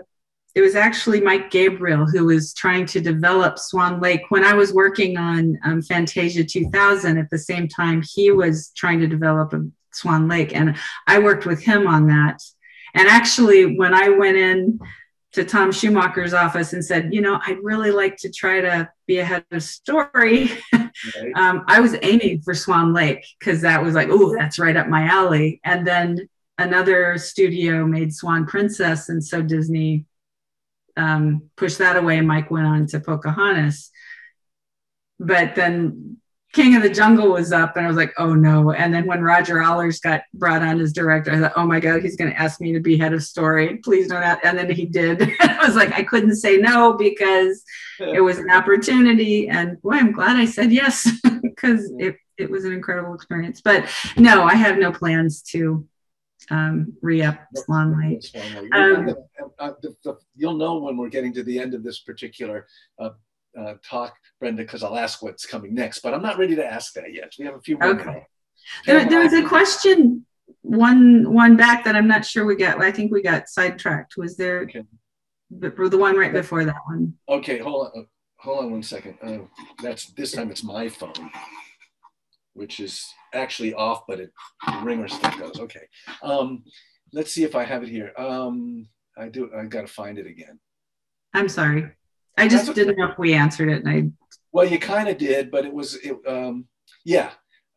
it 0.57 0.61
was 0.61 0.75
actually 0.75 1.21
Mike 1.21 1.51
Gabriel 1.51 2.07
who 2.07 2.25
was 2.25 2.51
trying 2.51 2.87
to 2.87 2.99
develop 2.99 3.59
Swan 3.59 4.01
Lake. 4.01 4.21
When 4.29 4.43
I 4.43 4.55
was 4.55 4.73
working 4.73 5.15
on 5.15 5.55
um, 5.63 5.83
Fantasia 5.83 6.43
2000, 6.43 7.15
at 7.19 7.29
the 7.29 7.37
same 7.37 7.67
time, 7.67 8.01
he 8.15 8.31
was 8.31 8.71
trying 8.75 8.99
to 9.01 9.07
develop 9.07 9.53
a 9.53 9.63
Swan 9.93 10.27
Lake. 10.27 10.55
And 10.55 10.75
I 11.05 11.19
worked 11.19 11.45
with 11.45 11.61
him 11.61 11.85
on 11.85 12.07
that. 12.07 12.41
And 12.95 13.07
actually, 13.07 13.77
when 13.77 13.93
I 13.93 14.09
went 14.09 14.35
in 14.35 14.79
to 15.33 15.45
Tom 15.45 15.71
Schumacher's 15.71 16.33
office 16.33 16.73
and 16.73 16.83
said, 16.83 17.13
you 17.13 17.21
know, 17.21 17.39
I'd 17.45 17.59
really 17.61 17.91
like 17.91 18.17
to 18.17 18.31
try 18.31 18.59
to 18.59 18.89
be 19.05 19.19
ahead 19.19 19.45
of 19.51 19.61
story. 19.61 20.49
Right. 20.73 20.91
um, 21.35 21.65
I 21.67 21.81
was 21.81 21.95
aiming 22.01 22.41
for 22.41 22.55
Swan 22.55 22.95
Lake 22.95 23.23
because 23.39 23.61
that 23.61 23.83
was 23.83 23.93
like, 23.93 24.07
oh, 24.09 24.35
that's 24.35 24.57
right 24.57 24.75
up 24.75 24.87
my 24.87 25.03
alley. 25.03 25.61
And 25.63 25.85
then 25.85 26.27
another 26.57 27.19
studio 27.19 27.85
made 27.85 28.11
Swan 28.11 28.47
Princess, 28.47 29.09
and 29.09 29.23
so 29.23 29.43
Disney 29.43 30.05
um, 30.97 31.49
pushed 31.55 31.77
that 31.77 31.95
away. 31.95 32.19
Mike 32.21 32.51
went 32.51 32.67
on 32.67 32.87
to 32.87 32.99
Pocahontas. 32.99 33.91
But 35.19 35.55
then 35.55 36.17
King 36.53 36.75
of 36.75 36.81
the 36.81 36.89
Jungle 36.89 37.29
was 37.29 37.51
up, 37.51 37.75
and 37.75 37.85
I 37.85 37.87
was 37.87 37.97
like, 37.97 38.13
oh 38.17 38.33
no. 38.33 38.71
And 38.71 38.93
then 38.93 39.05
when 39.05 39.21
Roger 39.21 39.61
Allers 39.61 39.99
got 39.99 40.21
brought 40.33 40.61
on 40.61 40.79
as 40.79 40.93
director, 40.93 41.31
I 41.31 41.39
thought, 41.39 41.53
oh 41.55 41.65
my 41.65 41.79
God, 41.79 42.01
he's 42.01 42.15
going 42.15 42.31
to 42.31 42.39
ask 42.39 42.61
me 42.61 42.73
to 42.73 42.79
be 42.79 42.97
head 42.97 43.13
of 43.13 43.23
story. 43.23 43.77
Please 43.77 44.07
don't. 44.07 44.23
Ask. 44.23 44.43
And 44.43 44.57
then 44.57 44.69
he 44.71 44.85
did. 44.85 45.21
I 45.39 45.65
was 45.65 45.75
like, 45.75 45.91
I 45.93 46.03
couldn't 46.03 46.35
say 46.35 46.57
no 46.57 46.93
because 46.93 47.63
it 47.99 48.21
was 48.21 48.39
an 48.39 48.49
opportunity. 48.49 49.49
And 49.49 49.81
boy, 49.81 49.93
I'm 49.93 50.11
glad 50.11 50.37
I 50.37 50.45
said 50.45 50.71
yes 50.71 51.09
because 51.43 51.91
it, 51.99 52.15
it 52.37 52.49
was 52.49 52.65
an 52.65 52.71
incredible 52.71 53.13
experience. 53.13 53.61
But 53.61 53.87
no, 54.17 54.43
I 54.43 54.55
have 54.55 54.77
no 54.77 54.91
plans 54.91 55.41
to 55.51 55.85
um, 56.49 56.93
re 57.01 57.21
up 57.23 57.39
Swan 57.55 57.99
Lake. 57.99 58.25
Um, 58.73 59.15
uh, 59.59 59.71
you'll 60.35 60.57
know 60.57 60.77
when 60.77 60.97
we're 60.97 61.09
getting 61.09 61.33
to 61.33 61.43
the 61.43 61.59
end 61.59 61.73
of 61.73 61.83
this 61.83 61.99
particular 61.99 62.67
uh, 62.99 63.09
uh, 63.57 63.73
talk, 63.83 64.15
Brenda, 64.39 64.63
because 64.63 64.83
I'll 64.83 64.97
ask 64.97 65.21
what's 65.21 65.45
coming 65.45 65.73
next. 65.73 65.99
But 65.99 66.13
I'm 66.13 66.21
not 66.21 66.37
ready 66.37 66.55
to 66.55 66.65
ask 66.65 66.93
that 66.93 67.13
yet. 67.13 67.33
We 67.39 67.45
have 67.45 67.55
a 67.55 67.61
few 67.61 67.77
more. 67.77 67.99
Okay. 67.99 68.25
There, 68.85 69.07
there 69.07 69.21
was 69.21 69.33
a 69.33 69.47
question 69.47 70.25
one 70.61 71.31
one 71.33 71.55
back 71.55 71.85
that 71.85 71.95
I'm 71.95 72.07
not 72.07 72.25
sure 72.25 72.45
we 72.45 72.55
got. 72.55 72.81
I 72.81 72.91
think 72.91 73.11
we 73.11 73.21
got 73.21 73.47
sidetracked. 73.47 74.15
Was 74.17 74.37
there 74.37 74.61
okay. 74.61 74.83
the, 75.49 75.69
the 75.69 75.97
one 75.97 76.17
right 76.17 76.33
before 76.33 76.65
that 76.65 76.75
one? 76.85 77.13
Okay, 77.29 77.59
hold 77.59 77.91
on. 77.95 78.07
Hold 78.39 78.65
on 78.65 78.71
one 78.71 78.83
second. 78.83 79.17
Uh, 79.21 79.39
that's 79.81 80.11
this 80.11 80.33
time 80.33 80.51
it's 80.51 80.63
my 80.63 80.89
phone, 80.89 81.31
which 82.53 82.79
is 82.79 83.05
actually 83.33 83.73
off, 83.73 84.03
but 84.07 84.19
it 84.19 84.31
the 84.65 84.79
ringer 84.83 85.07
still 85.07 85.37
goes. 85.37 85.59
Okay. 85.59 85.87
Um, 86.21 86.63
let's 87.13 87.31
see 87.31 87.43
if 87.43 87.55
I 87.55 87.63
have 87.63 87.83
it 87.83 87.89
here. 87.89 88.11
Um, 88.17 88.87
I 89.17 89.29
do. 89.29 89.49
I 89.55 89.65
got 89.65 89.81
to 89.81 89.87
find 89.87 90.17
it 90.17 90.27
again. 90.27 90.59
I'm 91.33 91.49
sorry. 91.49 91.91
I 92.37 92.47
just 92.47 92.73
didn't 92.73 92.97
know 92.97 93.09
if 93.09 93.17
we 93.17 93.33
answered 93.33 93.69
it, 93.69 93.83
and 93.83 93.89
I. 93.89 94.27
Well, 94.51 94.67
you 94.67 94.79
kind 94.79 95.09
of 95.09 95.17
did, 95.17 95.51
but 95.51 95.65
it 95.65 95.73
was, 95.73 95.95
it, 95.95 96.15
um, 96.27 96.65
yeah. 97.03 97.31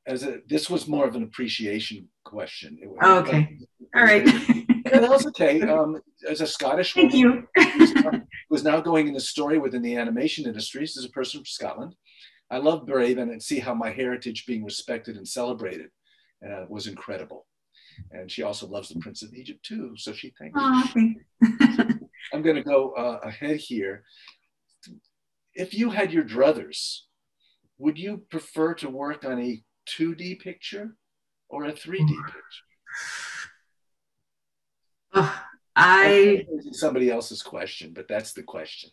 As 0.07 0.23
a, 0.23 0.39
this 0.49 0.71
was 0.71 0.89
more 0.89 1.07
of 1.07 1.15
an 1.15 1.23
appreciation 1.23 2.09
question. 2.25 2.79
It, 2.81 2.89
oh, 3.03 3.19
okay. 3.21 3.59
All 3.95 4.03
right. 4.03 4.25
yeah, 4.49 5.01
that 5.01 5.11
was 5.11 5.27
okay. 5.27 5.61
Um, 5.63 6.01
as 6.29 6.41
a 6.41 6.47
Scottish 6.47 6.95
Thank 6.95 7.13
woman, 7.13 7.47
you. 7.57 8.25
was 8.51 8.65
now 8.65 8.81
going 8.81 9.09
in 9.09 9.15
the 9.15 9.21
story 9.21 9.59
within 9.59 9.83
the 9.83 9.97
animation 9.97 10.47
industries 10.47 10.97
as 10.97 11.05
a 11.05 11.11
person 11.11 11.41
from 11.41 11.47
Scotland. 11.47 11.95
I 12.51 12.59
love 12.59 12.87
Brave 12.87 13.19
and 13.19 13.43
see 13.43 13.61
how 13.61 13.75
my 13.75 13.91
heritage 13.91 14.47
being 14.47 14.65
respected 14.65 15.17
and 15.17 15.27
celebrated 15.27 15.91
uh, 16.45 16.65
was 16.69 16.87
incredible. 16.87 17.47
And 18.11 18.31
she 18.31 18.43
also 18.43 18.67
loves 18.67 18.89
the 18.89 18.99
Prince 18.99 19.23
of 19.23 19.35
Egypt 19.35 19.65
too. 19.65 19.93
So 19.97 20.13
she 20.13 20.33
thanks. 20.39 20.59
Oh, 21.43 22.37
I'm 22.37 22.43
going 22.43 22.57
to 22.57 22.63
go 22.63 22.93
uh, 22.93 23.19
ahead 23.23 23.57
here. 23.57 24.05
If 25.55 25.75
you 25.75 25.91
had 25.91 26.13
your 26.13 26.23
druthers, 26.23 27.01
would 27.79 27.99
you 27.99 28.25
prefer 28.31 28.75
to 28.75 28.91
work 28.91 29.25
on 29.25 29.41
a 29.41 29.63
2D 29.89 30.39
picture 30.41 30.97
or 31.49 31.65
a 31.65 31.73
3D 31.73 32.07
picture? 32.09 32.67
Oh, 35.15 35.43
I 35.75 36.47
somebody 36.73 37.11
else's 37.11 37.43
question, 37.43 37.93
but 37.95 38.07
that's 38.07 38.33
the 38.33 38.43
question. 38.43 38.91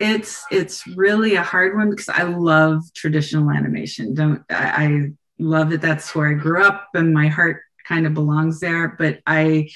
It's 0.00 0.44
it's 0.50 0.86
really 0.88 1.36
a 1.36 1.42
hard 1.42 1.76
one 1.76 1.90
because 1.90 2.08
I 2.08 2.24
love 2.24 2.82
traditional 2.94 3.50
animation. 3.50 4.14
Don't 4.14 4.42
I, 4.50 4.84
I 4.84 5.10
love 5.38 5.72
it. 5.72 5.80
That's 5.80 6.14
where 6.14 6.28
I 6.28 6.34
grew 6.34 6.64
up, 6.64 6.88
and 6.94 7.14
my 7.14 7.28
heart 7.28 7.62
kind 7.86 8.06
of 8.06 8.14
belongs 8.14 8.60
there. 8.60 8.88
But 8.88 9.20
I 9.26 9.70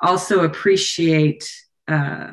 also 0.00 0.44
appreciate 0.44 1.50
uh, 1.88 2.32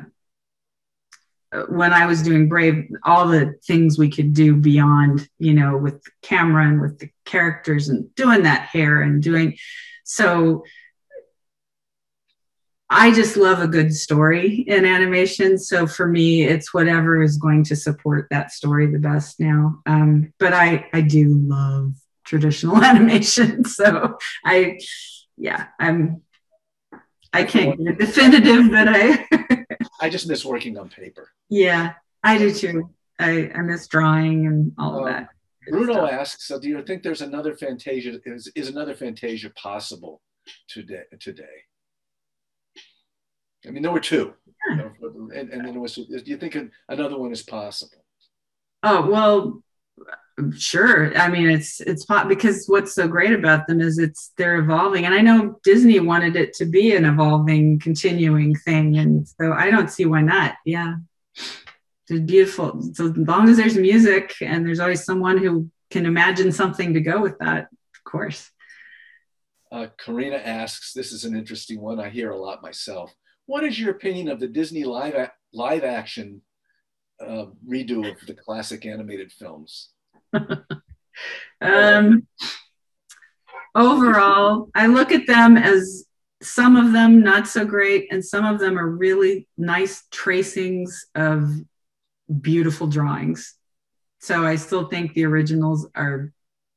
when 1.68 1.92
I 1.92 2.06
was 2.06 2.22
doing 2.22 2.48
Brave, 2.48 2.88
all 3.04 3.28
the 3.28 3.54
things 3.66 3.98
we 3.98 4.10
could 4.10 4.34
do 4.34 4.56
beyond, 4.56 5.28
you 5.38 5.54
know, 5.54 5.76
with 5.76 6.02
the 6.02 6.10
camera 6.22 6.66
and 6.66 6.80
with 6.80 6.98
the 6.98 7.10
characters 7.24 7.88
and 7.88 8.14
doing 8.14 8.42
that 8.42 8.62
hair 8.62 9.02
and 9.02 9.22
doing 9.22 9.56
so 10.04 10.64
I 12.90 13.12
just 13.12 13.36
love 13.36 13.60
a 13.60 13.68
good 13.68 13.94
story 13.94 14.64
in 14.66 14.84
animation. 14.84 15.58
So 15.58 15.86
for 15.86 16.06
me, 16.06 16.44
it's 16.44 16.74
whatever 16.74 17.22
is 17.22 17.38
going 17.38 17.64
to 17.64 17.76
support 17.76 18.28
that 18.30 18.52
story 18.52 18.86
the 18.86 18.98
best 18.98 19.40
now. 19.40 19.80
Um, 19.86 20.32
but 20.38 20.52
I, 20.52 20.86
I 20.92 21.00
do 21.00 21.28
love 21.28 21.94
traditional 22.24 22.76
animation. 22.84 23.64
So 23.64 24.18
I, 24.44 24.78
yeah, 25.36 25.68
I'm, 25.80 26.22
I 27.32 27.44
can't 27.44 27.82
get 27.82 27.98
definitive, 27.98 28.70
but 28.70 28.88
I, 28.88 29.26
I 30.00 30.08
just 30.08 30.28
miss 30.28 30.44
working 30.44 30.78
on 30.78 30.88
paper. 30.88 31.30
Yeah, 31.48 31.94
I 32.22 32.38
do 32.38 32.52
too. 32.52 32.90
I, 33.18 33.50
I 33.54 33.62
miss 33.62 33.88
drawing 33.88 34.46
and 34.46 34.72
all 34.78 34.98
of 34.98 35.06
um, 35.06 35.12
that. 35.12 35.28
Bruno 35.68 35.94
stuff. 35.94 36.12
asks, 36.12 36.46
so 36.46 36.60
do 36.60 36.68
you 36.68 36.82
think 36.82 37.02
there's 37.02 37.22
another 37.22 37.56
Fantasia, 37.56 38.20
is, 38.26 38.52
is 38.54 38.68
another 38.68 38.94
Fantasia 38.94 39.50
possible 39.50 40.20
today? 40.68 41.04
today? 41.18 41.64
I 43.66 43.70
mean, 43.70 43.82
there 43.82 43.92
were 43.92 44.00
two, 44.00 44.34
yeah. 44.70 44.88
and, 45.34 45.50
and 45.50 45.66
then 45.66 45.76
it 45.76 45.78
was. 45.78 45.94
Do 45.94 46.22
you 46.24 46.36
think 46.36 46.56
another 46.88 47.18
one 47.18 47.32
is 47.32 47.42
possible? 47.42 48.04
Oh 48.82 49.08
well, 49.08 49.62
sure. 50.56 51.16
I 51.16 51.28
mean, 51.28 51.48
it's 51.48 51.80
it's 51.80 52.04
pot 52.04 52.28
because 52.28 52.66
what's 52.66 52.94
so 52.94 53.08
great 53.08 53.32
about 53.32 53.66
them 53.66 53.80
is 53.80 53.98
it's 53.98 54.32
they're 54.36 54.58
evolving, 54.58 55.06
and 55.06 55.14
I 55.14 55.20
know 55.20 55.58
Disney 55.64 55.98
wanted 56.00 56.36
it 56.36 56.52
to 56.54 56.66
be 56.66 56.94
an 56.94 57.04
evolving, 57.04 57.78
continuing 57.78 58.54
thing, 58.54 58.98
and 58.98 59.26
so 59.26 59.52
I 59.52 59.70
don't 59.70 59.90
see 59.90 60.04
why 60.04 60.20
not. 60.20 60.56
Yeah, 60.64 60.96
it's 61.34 62.20
beautiful. 62.20 62.82
So 62.92 63.06
as 63.06 63.16
long 63.16 63.48
as 63.48 63.56
there's 63.56 63.76
music 63.76 64.34
and 64.40 64.66
there's 64.66 64.80
always 64.80 65.04
someone 65.04 65.38
who 65.38 65.70
can 65.90 66.06
imagine 66.06 66.52
something 66.52 66.94
to 66.94 67.00
go 67.00 67.20
with 67.20 67.38
that, 67.38 67.68
of 67.96 68.04
course. 68.04 68.50
Uh, 69.72 69.88
Karina 69.98 70.36
asks, 70.36 70.92
this 70.92 71.10
is 71.10 71.24
an 71.24 71.34
interesting 71.34 71.80
one. 71.80 71.98
I 71.98 72.08
hear 72.08 72.30
a 72.30 72.38
lot 72.38 72.62
myself. 72.62 73.12
What 73.46 73.64
is 73.64 73.78
your 73.78 73.90
opinion 73.90 74.28
of 74.28 74.40
the 74.40 74.48
Disney 74.48 74.84
live, 74.84 75.14
a- 75.14 75.32
live 75.52 75.84
action 75.84 76.42
uh, 77.20 77.46
redo 77.68 78.10
of 78.10 78.26
the 78.26 78.34
classic 78.34 78.86
animated 78.86 79.32
films? 79.32 79.90
um, 81.60 82.26
overall, 83.74 84.70
I 84.74 84.86
look 84.86 85.12
at 85.12 85.26
them 85.26 85.56
as 85.56 86.04
some 86.42 86.76
of 86.76 86.92
them 86.92 87.22
not 87.22 87.46
so 87.46 87.64
great, 87.64 88.08
and 88.10 88.24
some 88.24 88.44
of 88.44 88.60
them 88.60 88.78
are 88.78 88.88
really 88.88 89.48
nice 89.56 90.04
tracings 90.10 91.06
of 91.14 91.50
beautiful 92.40 92.86
drawings. 92.86 93.54
So 94.20 94.44
I 94.44 94.56
still 94.56 94.88
think 94.88 95.12
the 95.12 95.24
originals 95.24 95.86
are 95.94 96.32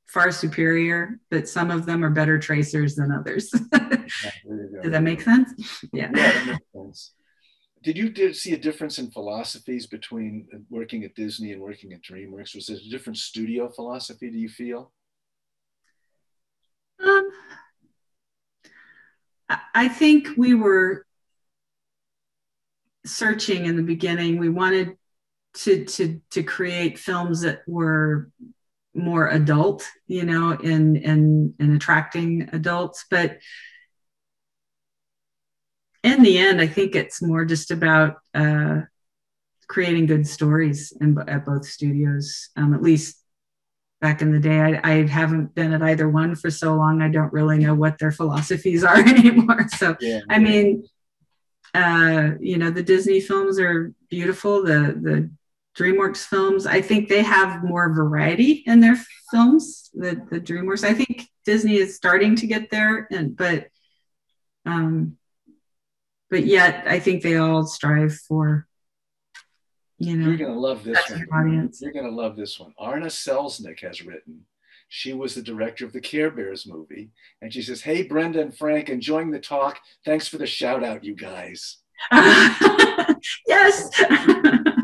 far 0.08 0.32
superior, 0.32 1.20
but 1.30 1.48
some 1.48 1.70
of 1.70 1.86
them 1.86 2.04
are 2.04 2.10
better 2.10 2.40
tracers 2.40 2.96
than 2.96 3.12
others. 3.12 3.50
Does 3.72 4.92
that 4.92 5.04
make 5.04 5.22
sense? 5.22 5.52
Yeah. 5.94 6.10
yeah 6.14 6.32
that 6.34 6.46
makes 6.48 6.72
sense. 6.74 7.14
Did 7.84 7.98
you 7.98 8.10
did 8.10 8.36
see 8.36 8.54
a 8.54 8.58
difference 8.58 8.98
in 9.00 9.12
philosophies 9.12 9.88
between 9.88 10.48
working 10.70 11.04
at 11.04 11.16
Disney 11.16 11.52
and 11.52 11.62
working 11.62 11.94
at 11.94 12.02
DreamWorks? 12.02 12.56
Was 12.56 12.70
it 12.70 12.82
a 12.86 12.90
different 12.90 13.18
studio 13.18 13.70
philosophy? 13.70 14.30
Do 14.30 14.38
you 14.38 14.50
feel? 14.50 14.92
Um, 17.06 17.30
I 19.74 19.88
think 19.88 20.30
we 20.36 20.54
were 20.54 21.06
searching 23.06 23.66
in 23.66 23.78
the 23.78 23.84
beginning. 23.84 24.38
We 24.38 24.50
wanted 24.50 24.98
to 25.56 25.86
to 25.86 26.22
to 26.32 26.44
create 26.44 27.00
films 27.00 27.42
that 27.42 27.62
were 27.68 28.32
more 28.98 29.30
adult, 29.30 29.88
you 30.08 30.24
know, 30.24 30.52
in 30.52 30.96
in 30.98 31.54
in 31.60 31.76
attracting 31.76 32.50
adults. 32.52 33.06
But 33.10 33.38
in 36.04 36.24
the 36.24 36.38
end, 36.38 36.62
I 36.62 36.68
think 36.68 36.96
it's 36.96 37.22
more 37.22 37.46
just 37.46 37.72
about 37.72 38.18
uh, 38.34 38.82
creating 39.68 40.06
good 40.06 40.28
stories 40.28 40.94
in, 41.00 41.18
at 41.28 41.46
both 41.46 41.66
studios. 41.66 42.50
Um, 42.56 42.74
at 42.74 42.82
least 42.82 43.22
back 44.02 44.22
in 44.22 44.32
the 44.32 44.40
day, 44.40 44.60
I, 44.60 44.80
I, 44.84 45.08
haven't 45.08 45.56
been 45.56 45.74
at 45.74 45.82
either 45.82 46.08
one 46.08 46.36
for 46.36 46.52
so 46.52 46.76
long. 46.76 47.02
I 47.02 47.10
don't 47.10 47.34
really 47.34 47.58
know 47.58 47.74
what 47.74 47.98
their 47.98 48.12
philosophies 48.12 48.84
are 48.84 49.00
anymore. 49.00 49.68
So, 49.70 49.96
yeah, 50.00 50.22
I 50.30 50.40
mean, 50.40 50.88
uh, 51.74 52.32
you 52.40 52.58
know, 52.58 52.70
the 52.70 52.84
Disney 52.84 53.20
films 53.20 53.60
are 53.60 53.94
beautiful. 54.10 54.64
The 54.64 54.98
the 55.02 55.30
DreamWorks 55.78 56.26
films. 56.26 56.66
I 56.66 56.82
think 56.82 57.08
they 57.08 57.22
have 57.22 57.64
more 57.64 57.94
variety 57.94 58.64
in 58.66 58.80
their 58.80 58.98
films. 59.32 59.90
The 59.94 60.22
the 60.32 60.40
DreamWorks. 60.40 60.84
I 60.84 60.94
think 60.94 61.28
Disney 61.46 61.76
is 61.76 61.96
starting 61.96 62.36
to 62.38 62.48
get 62.48 62.72
there, 62.72 63.08
and 63.12 63.38
but 63.38 63.68
um, 64.66 65.18
but 66.30 66.46
yet 66.46 66.86
I 66.88 67.00
think 67.00 67.22
they 67.22 67.38
all 67.38 67.66
strive 67.66 68.16
for. 68.16 68.68
You 70.00 70.16
know, 70.16 70.30
you're 70.30 70.38
gonna 70.38 70.60
love 70.60 70.84
this 70.84 71.00
one. 71.10 71.28
Audience. 71.34 71.82
You're 71.82 71.94
gonna 71.94 72.10
love 72.10 72.36
this 72.36 72.60
one. 72.60 72.74
Arna 72.78 73.08
Selznick 73.08 73.82
has 73.82 74.04
written. 74.04 74.46
She 74.90 75.14
was 75.14 75.36
the 75.36 75.42
director 75.42 75.86
of 75.86 75.94
the 75.94 76.02
Care 76.02 76.32
Bears 76.32 76.66
movie, 76.66 77.12
and 77.42 77.54
she 77.54 77.62
says, 77.62 77.82
"Hey, 77.82 78.04
Brenda 78.04 78.42
and 78.42 78.56
Frank, 78.56 78.90
enjoying 78.90 79.32
the 79.32 79.40
talk. 79.40 79.80
Thanks 80.06 80.28
for 80.28 80.38
the 80.38 80.48
shout 80.48 80.84
out, 80.84 81.04
you 81.04 81.16
guys." 81.16 81.78
yes. 83.48 83.90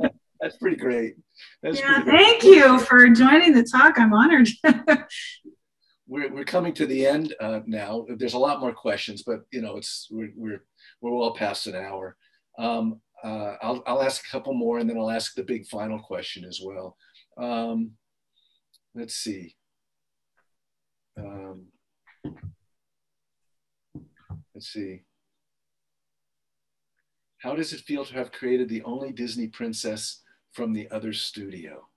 That's 0.53 0.61
pretty 0.61 0.77
great. 0.77 1.15
That's 1.63 1.79
yeah, 1.79 2.03
pretty 2.03 2.11
thank 2.11 2.41
great. 2.41 2.53
you 2.53 2.79
for 2.79 3.09
joining 3.09 3.53
the 3.53 3.63
talk. 3.63 3.97
I'm 3.97 4.13
honored. 4.13 4.47
we're, 6.07 6.31
we're 6.31 6.43
coming 6.43 6.73
to 6.75 6.85
the 6.85 7.07
end 7.07 7.33
uh, 7.39 7.61
now. 7.65 8.05
There's 8.17 8.35
a 8.35 8.39
lot 8.39 8.59
more 8.59 8.71
questions, 8.71 9.23
but 9.25 9.41
you 9.51 9.61
know, 9.61 9.77
it's 9.77 10.07
we're 10.11 10.31
we're, 10.35 10.63
we're 11.01 11.17
well 11.17 11.33
past 11.33 11.65
an 11.65 11.75
hour. 11.75 12.15
Um, 12.59 13.01
uh, 13.23 13.55
I'll, 13.63 13.81
I'll 13.87 14.03
ask 14.03 14.23
a 14.23 14.29
couple 14.29 14.53
more 14.53 14.77
and 14.77 14.87
then 14.87 14.97
I'll 14.97 15.09
ask 15.09 15.33
the 15.33 15.43
big 15.43 15.65
final 15.65 15.97
question 15.97 16.43
as 16.43 16.59
well. 16.63 16.97
Um, 17.37 17.93
let's 18.93 19.15
see. 19.15 19.55
Um, 21.17 21.65
let's 24.53 24.67
see. 24.67 25.01
How 27.39 27.55
does 27.55 27.73
it 27.73 27.81
feel 27.81 28.05
to 28.05 28.13
have 28.13 28.31
created 28.31 28.69
the 28.69 28.83
only 28.83 29.11
Disney 29.11 29.47
princess 29.47 30.22
from 30.53 30.73
the 30.73 30.89
other 30.91 31.13
studio. 31.13 31.87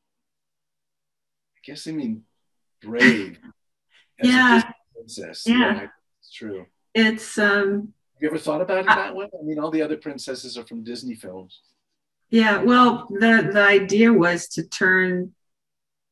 I 1.57 1.61
guess 1.65 1.87
I 1.87 1.93
mean 1.93 2.23
brave. 2.83 3.39
yeah. 4.23 4.63
Princess. 4.95 5.45
Yeah. 5.47 5.59
yeah. 5.59 5.87
It's 6.21 6.33
true. 6.33 6.67
It's 6.95 7.39
um 7.39 7.93
Have 8.15 8.23
you 8.23 8.29
ever 8.29 8.39
thought 8.39 8.63
about 8.63 8.79
it 8.79 8.87
that 8.87 9.15
way? 9.15 9.27
I 9.27 9.45
mean, 9.45 9.59
all 9.59 9.71
the 9.71 9.83
other 9.83 9.97
princesses 9.97 10.57
are 10.57 10.67
from 10.67 10.83
Disney 10.83 11.15
films. 11.15 11.61
Yeah, 12.31 12.63
well, 12.63 13.07
the 13.11 13.51
the 13.53 13.63
idea 13.63 14.13
was 14.13 14.49
to 14.49 14.67
turn 14.67 15.33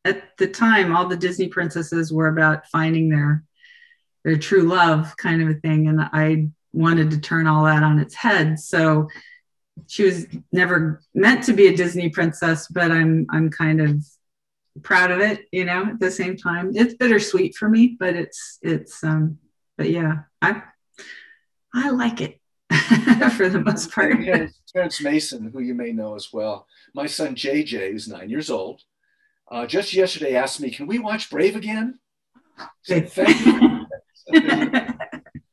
at 0.05 0.37
the 0.39 0.47
time 0.47 0.95
all 0.95 1.09
the 1.09 1.17
Disney 1.17 1.49
princesses 1.49 2.13
were 2.13 2.29
about 2.29 2.67
finding 2.69 3.09
their 3.09 3.45
their 4.25 4.37
true 4.37 4.63
love 4.63 5.17
kind 5.17 5.43
of 5.43 5.49
a 5.49 5.55
thing 5.55 5.89
and 5.89 6.01
I 6.01 6.49
wanted 6.73 7.11
to 7.13 7.21
turn 7.21 7.47
all 7.47 7.65
that 7.65 7.83
on 7.83 7.99
its 7.99 8.15
head. 8.15 8.59
So 8.59 9.09
she 9.87 10.05
was 10.05 10.27
never 10.53 11.01
meant 11.15 11.45
to 11.45 11.53
be 11.53 11.67
a 11.67 11.77
Disney 11.77 12.09
princess, 12.09 12.69
but 12.69 12.91
I'm 12.91 13.27
I'm 13.31 13.51
kind 13.51 13.81
of 13.81 14.05
proud 14.83 15.11
of 15.11 15.21
it, 15.21 15.47
you 15.53 15.65
know, 15.65 15.87
at 15.87 16.01
the 16.01 16.11
same 16.11 16.37
time. 16.37 16.73
It's 16.75 16.95
bittersweet 16.95 17.57
for 17.57 17.69
me, 17.69 17.97
but 17.99 18.15
it's 18.15 18.59
it's 18.63 19.03
um 19.05 19.39
but 19.77 19.91
yeah, 19.91 20.23
I 20.41 20.63
I 21.73 21.91
like 21.91 22.21
it 22.21 22.41
for 23.37 23.49
the 23.49 23.63
most 23.65 23.91
part. 23.91 24.17
Terrence 24.73 25.01
Mason, 25.01 25.51
who 25.53 25.61
you 25.61 25.75
may 25.75 25.93
know 25.93 26.15
as 26.15 26.33
well. 26.33 26.67
My 26.95 27.07
son 27.07 27.35
JJ, 27.35 27.93
who's 27.93 28.09
nine 28.09 28.31
years 28.31 28.51
old, 28.51 28.83
uh, 29.51 29.67
just 29.67 29.95
yesterday 29.95 30.35
asked 30.35 30.61
me, 30.61 30.71
"Can 30.71 30.87
we 30.87 30.99
watch 30.99 31.31
Brave 31.31 31.57
again?" 31.57 31.99
So 32.83 33.01
thank 33.01 33.47
you. 33.47 33.87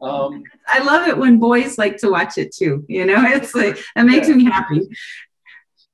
um, 0.01 0.43
I 0.67 0.83
love 0.83 1.07
it 1.07 1.17
when 1.17 1.39
boys 1.39 1.77
like 1.77 1.97
to 1.97 2.09
watch 2.09 2.37
it 2.37 2.53
too. 2.53 2.85
You 2.87 3.05
know, 3.05 3.23
it's 3.25 3.53
like 3.53 3.77
it 3.95 4.03
makes 4.03 4.27
yeah. 4.27 4.35
me 4.35 4.45
happy. 4.45 4.81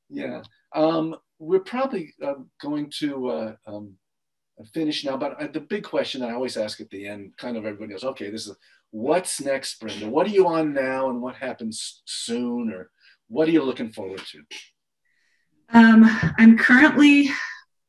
Yeah. 0.10 0.42
Um, 0.74 1.16
we're 1.40 1.60
probably 1.60 2.14
uh, 2.24 2.36
going 2.62 2.92
to 3.00 3.28
uh, 3.30 3.56
um, 3.68 3.94
finish 4.74 5.06
now, 5.06 5.18
but 5.18 5.42
uh, 5.42 5.48
the 5.48 5.60
big 5.60 5.84
question 5.84 6.22
that 6.22 6.30
I 6.30 6.34
always 6.34 6.58
ask 6.58 6.82
at 6.82 6.90
the 6.90 7.08
end, 7.08 7.34
kind 7.38 7.58
of 7.58 7.66
everybody 7.66 7.92
goes, 7.92 8.04
okay, 8.04 8.30
this 8.30 8.48
is 8.48 8.56
what's 8.92 9.42
next, 9.42 9.80
Brenda? 9.80 10.10
What 10.10 10.28
are 10.28 10.32
you 10.32 10.48
on 10.48 10.74
now, 10.74 11.10
and 11.10 11.22
what 11.22 11.36
happens 11.36 12.02
soon, 12.06 12.72
or 12.74 12.90
what 13.28 13.48
are 13.48 13.52
you 13.52 13.64
looking 13.64 13.92
forward 13.92 14.22
to? 14.32 14.40
Um, 15.70 16.06
I'm 16.38 16.58
currently 16.58 17.30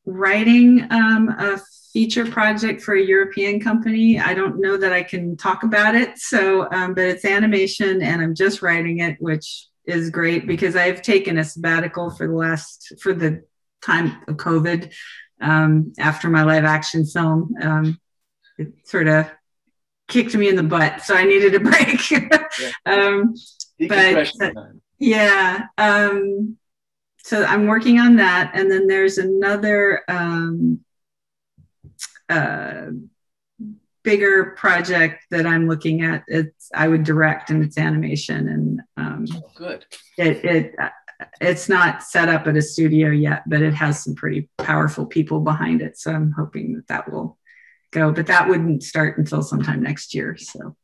writing 0.05 0.85
um, 0.91 1.29
a 1.29 1.59
feature 1.93 2.25
project 2.25 2.81
for 2.81 2.95
a 2.95 3.03
European 3.03 3.59
company. 3.59 4.19
I 4.19 4.33
don't 4.33 4.59
know 4.61 4.77
that 4.77 4.93
I 4.93 5.03
can 5.03 5.35
talk 5.35 5.63
about 5.63 5.95
it, 5.95 6.17
so 6.17 6.71
um, 6.71 6.93
but 6.93 7.05
it's 7.05 7.25
animation, 7.25 8.01
and 8.01 8.21
I'm 8.21 8.35
just 8.35 8.61
writing 8.61 8.99
it, 8.99 9.17
which 9.19 9.67
is 9.85 10.09
great 10.09 10.45
because 10.45 10.75
I've 10.75 11.01
taken 11.01 11.37
a 11.37 11.43
sabbatical 11.43 12.11
for 12.11 12.27
the 12.27 12.33
last 12.33 12.93
for 13.01 13.13
the 13.13 13.43
time 13.81 14.21
of 14.27 14.37
COVID 14.37 14.93
um, 15.41 15.93
after 15.97 16.29
my 16.29 16.43
live 16.43 16.65
action 16.65 17.05
film. 17.05 17.55
Um, 17.61 17.99
it 18.57 18.87
sort 18.87 19.07
of 19.07 19.29
kicked 20.07 20.35
me 20.35 20.49
in 20.49 20.55
the 20.55 20.63
butt, 20.63 21.01
so 21.01 21.15
I 21.15 21.23
needed 21.23 21.55
a 21.55 21.59
break. 21.61 22.11
um, 22.85 23.33
but 23.87 24.31
yeah, 24.99 25.67
um, 25.77 26.57
so 27.23 27.43
I'm 27.43 27.67
working 27.67 27.99
on 27.99 28.17
that, 28.17 28.51
and 28.53 28.69
then 28.69 28.87
there's 28.87 29.17
another 29.17 30.03
um, 30.07 30.81
uh, 32.29 32.91
bigger 34.03 34.51
project 34.57 35.25
that 35.31 35.45
I'm 35.45 35.67
looking 35.67 36.03
at. 36.03 36.23
It's 36.27 36.69
I 36.73 36.87
would 36.87 37.03
direct, 37.03 37.49
and 37.49 37.63
it's 37.63 37.77
animation, 37.77 38.47
and 38.47 38.81
um, 38.97 39.25
oh, 39.33 39.51
good. 39.55 39.85
It, 40.17 40.45
it 40.45 40.75
it's 41.41 41.69
not 41.69 42.03
set 42.03 42.29
up 42.29 42.47
at 42.47 42.57
a 42.57 42.61
studio 42.61 43.09
yet, 43.09 43.43
but 43.47 43.61
it 43.61 43.73
has 43.73 44.03
some 44.03 44.15
pretty 44.15 44.49
powerful 44.57 45.05
people 45.05 45.41
behind 45.41 45.81
it. 45.81 45.97
So 45.97 46.11
I'm 46.11 46.31
hoping 46.31 46.75
that 46.75 46.87
that 46.87 47.11
will 47.11 47.37
go, 47.91 48.11
but 48.11 48.27
that 48.27 48.47
wouldn't 48.47 48.83
start 48.83 49.17
until 49.17 49.41
sometime 49.41 49.83
next 49.83 50.13
year. 50.13 50.37
So, 50.37 50.75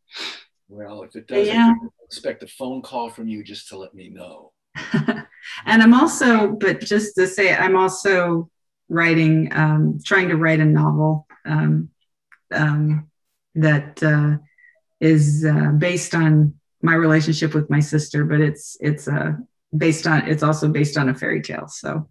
well, 0.67 1.03
if 1.03 1.15
it 1.15 1.27
does, 1.27 1.47
yeah. 1.47 1.73
expect 2.03 2.43
a 2.43 2.47
phone 2.47 2.81
call 2.81 3.09
from 3.09 3.27
you 3.27 3.43
just 3.43 3.69
to 3.69 3.77
let 3.77 3.93
me 3.93 4.09
know. 4.09 4.51
and 4.93 5.81
I'm 5.81 5.93
also, 5.93 6.51
but 6.51 6.81
just 6.81 7.15
to 7.15 7.27
say, 7.27 7.55
I'm 7.55 7.77
also 7.77 8.49
writing, 8.89 9.49
um, 9.53 9.99
trying 10.03 10.29
to 10.29 10.37
write 10.37 10.59
a 10.59 10.65
novel 10.65 11.27
um, 11.45 11.89
um, 12.51 13.09
that 13.55 14.01
uh, 14.03 14.37
is 14.99 15.45
uh, 15.45 15.71
based 15.77 16.13
on 16.15 16.55
my 16.81 16.93
relationship 16.93 17.53
with 17.53 17.69
my 17.69 17.79
sister, 17.79 18.25
but 18.25 18.41
it's 18.41 18.77
it's 18.79 19.07
uh, 19.07 19.33
based 19.75 20.07
on 20.07 20.27
it's 20.27 20.43
also 20.43 20.67
based 20.67 20.97
on 20.97 21.09
a 21.09 21.15
fairy 21.15 21.41
tale. 21.41 21.67
So. 21.67 22.09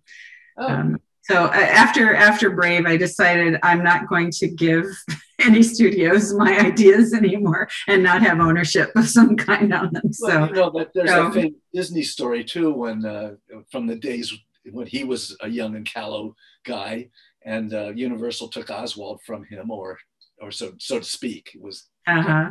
Oh. 0.57 0.69
Um, 0.69 1.01
so 1.23 1.47
uh, 1.47 1.53
after 1.53 2.15
after 2.15 2.51
Brave, 2.51 2.85
I 2.85 2.99
decided 2.99 3.59
I'm 3.63 3.83
not 3.83 4.09
going 4.09 4.31
to 4.33 4.49
give 4.49 4.85
any 5.41 5.63
studios 5.63 6.35
my 6.35 6.59
ideas 6.59 7.15
anymore 7.15 7.69
and 7.89 8.03
not 8.03 8.21
have 8.23 8.41
ownership 8.41 8.91
of 8.95 9.09
some 9.09 9.37
kind 9.37 9.73
on 9.73 9.91
them. 9.93 10.13
So 10.13 10.29
well, 10.29 10.49
you 10.49 10.55
know 10.55 10.71
that 10.77 10.91
there's 10.95 11.11
so, 11.11 11.27
a 11.27 11.33
famous 11.33 11.61
Disney 11.73 12.03
story 12.03 12.45
too, 12.45 12.73
when 12.73 13.07
uh, 13.07 13.37
from 13.71 13.87
the 13.87 13.97
days 13.97 14.35
when 14.71 14.87
he 14.87 15.05
was 15.05 15.37
a 15.41 15.49
young 15.49 15.77
and 15.77 15.91
callow 15.91 16.37
guy, 16.65 17.09
and 17.45 17.75
uh, 17.75 17.93
Universal 17.95 18.49
took 18.49 18.71
Oswald 18.71 19.21
from 19.27 19.45
him, 19.45 19.71
or 19.71 19.99
or 20.41 20.51
so 20.51 20.73
so 20.79 20.99
to 20.99 21.05
speak. 21.05 21.51
It 21.55 21.63
was 21.63 21.89
uh-huh. 22.07 22.51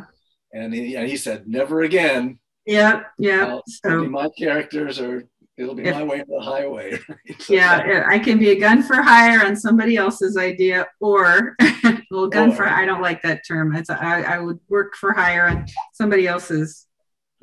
and 0.52 0.72
he 0.74 0.96
and 0.96 1.08
he 1.08 1.16
said 1.16 1.46
never 1.48 1.82
again. 1.82 2.38
Yeah, 2.66 3.02
yeah. 3.18 3.58
So 3.66 4.04
my 4.06 4.28
characters 4.38 4.98
are 4.98 5.24
it'll 5.56 5.74
be 5.74 5.84
if, 5.84 5.94
my 5.94 6.02
way 6.02 6.20
or 6.20 6.24
the 6.26 6.40
highway. 6.40 6.98
so 7.38 7.52
yeah, 7.52 8.04
I 8.08 8.18
can 8.18 8.38
be 8.38 8.50
a 8.50 8.58
gun 8.58 8.82
for 8.82 9.02
hire 9.02 9.44
on 9.44 9.56
somebody 9.56 9.96
else's 9.96 10.36
idea, 10.36 10.86
or 11.00 11.56
well, 12.10 12.28
gun 12.28 12.50
or, 12.50 12.56
for 12.56 12.66
I 12.66 12.84
don't 12.86 13.02
like 13.02 13.22
that 13.22 13.42
term. 13.46 13.74
It's 13.76 13.90
I, 13.90 14.22
I 14.22 14.38
would 14.38 14.58
work 14.68 14.94
for 14.96 15.12
hire 15.12 15.46
on 15.46 15.66
somebody 15.92 16.26
else's 16.26 16.86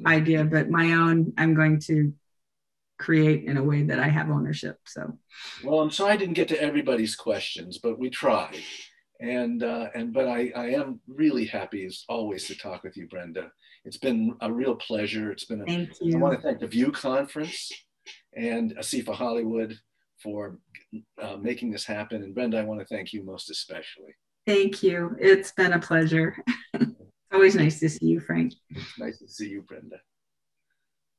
idea, 0.06 0.44
but 0.44 0.70
my 0.70 0.94
own 0.94 1.34
I'm 1.38 1.54
going 1.54 1.80
to 1.82 2.14
create 3.02 3.44
in 3.46 3.58
a 3.58 3.64
way 3.64 3.84
that 3.84 4.00
I 4.00 4.08
have 4.08 4.30
ownership. 4.30 4.78
So, 4.86 5.18
well, 5.64 5.80
I'm 5.82 5.92
sorry 5.92 6.14
I 6.14 6.18
didn't 6.18 6.36
get 6.36 6.48
to 6.50 6.62
everybody's 6.62 7.16
questions, 7.16 7.80
but 7.80 8.00
we 8.00 8.10
tried. 8.10 8.58
And 9.20 9.64
uh, 9.64 9.90
and 9.94 10.14
but 10.14 10.28
I, 10.28 10.52
I 10.56 10.68
am 10.70 11.00
really 11.08 11.46
happy 11.46 11.86
as 11.86 12.06
always 12.08 12.48
to 12.48 12.56
talk 12.56 12.84
with 12.84 12.98
you, 12.98 13.08
Brenda. 13.08 13.52
It's 13.86 13.98
been 13.98 14.36
a 14.42 14.52
real 14.52 14.76
pleasure. 14.76 15.32
It's 15.32 15.46
been 15.46 15.62
a, 15.62 15.66
thank 15.66 15.90
you. 16.02 16.18
I 16.18 16.20
want 16.20 16.36
to 16.36 16.42
thank 16.42 16.60
the 16.60 16.68
View 16.68 16.92
Conference 16.92 17.72
and 18.36 18.76
ASIFA 18.78 19.14
Hollywood 19.14 19.78
for 20.22 20.60
uh, 21.22 21.38
making 21.38 21.72
this 21.72 21.86
happen. 21.86 22.24
And 22.24 22.34
Brenda, 22.34 22.60
I 22.60 22.64
want 22.64 22.80
to 22.80 22.86
thank 22.86 23.14
you 23.14 23.24
most 23.24 23.50
especially. 23.50 24.16
Thank 24.48 24.82
you. 24.84 25.16
It's 25.20 25.52
been 25.52 25.74
a 25.74 25.80
pleasure. 25.80 26.36
Always 27.34 27.56
nice 27.56 27.80
to 27.80 27.90
see 27.90 28.08
you, 28.08 28.20
Frank. 28.20 28.54
It's 28.70 29.00
nice 29.00 29.20
to 29.20 29.28
see 29.28 29.50
you, 29.50 29.62
Brenda. 29.62 29.98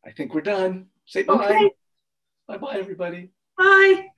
I 0.04 0.10
think 0.10 0.34
we're 0.34 0.40
done. 0.40 0.86
Say 1.06 1.22
bye. 1.22 1.34
Okay. 1.34 1.70
Bye 2.48 2.58
bye, 2.58 2.76
everybody. 2.76 3.30
Bye. 3.56 4.08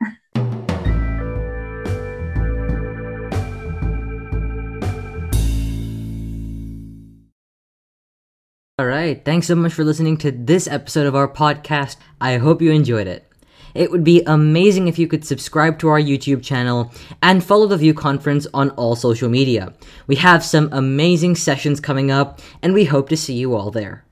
All 8.77 8.87
right. 8.87 9.25
Thanks 9.25 9.47
so 9.47 9.55
much 9.55 9.73
for 9.73 9.85
listening 9.85 10.17
to 10.19 10.33
this 10.33 10.67
episode 10.67 11.07
of 11.07 11.15
our 11.15 11.29
podcast. 11.29 11.97
I 12.21 12.39
hope 12.39 12.61
you 12.61 12.73
enjoyed 12.73 13.07
it. 13.07 13.25
It 13.75 13.91
would 13.91 14.05
be 14.05 14.23
amazing 14.27 14.89
if 14.89 14.99
you 14.99 15.09
could 15.09 15.25
subscribe 15.25 15.79
to 15.81 15.89
our 15.89 16.01
YouTube 16.01 16.43
channel 16.43 16.93
and 17.23 17.43
follow 17.43 17.67
the 17.67 17.77
View 17.77 17.95
Conference 17.95 18.47
on 18.55 18.71
all 18.71 18.95
social 18.95 19.29
media. 19.29 19.75
We 20.07 20.17
have 20.17 20.45
some 20.45 20.69
amazing 20.73 21.37
sessions 21.37 21.81
coming 21.81 22.11
up, 22.11 22.41
and 22.63 22.73
we 22.73 22.85
hope 22.85 23.09
to 23.09 23.17
see 23.17 23.35
you 23.35 23.55
all 23.55 23.71
there. 23.71 24.04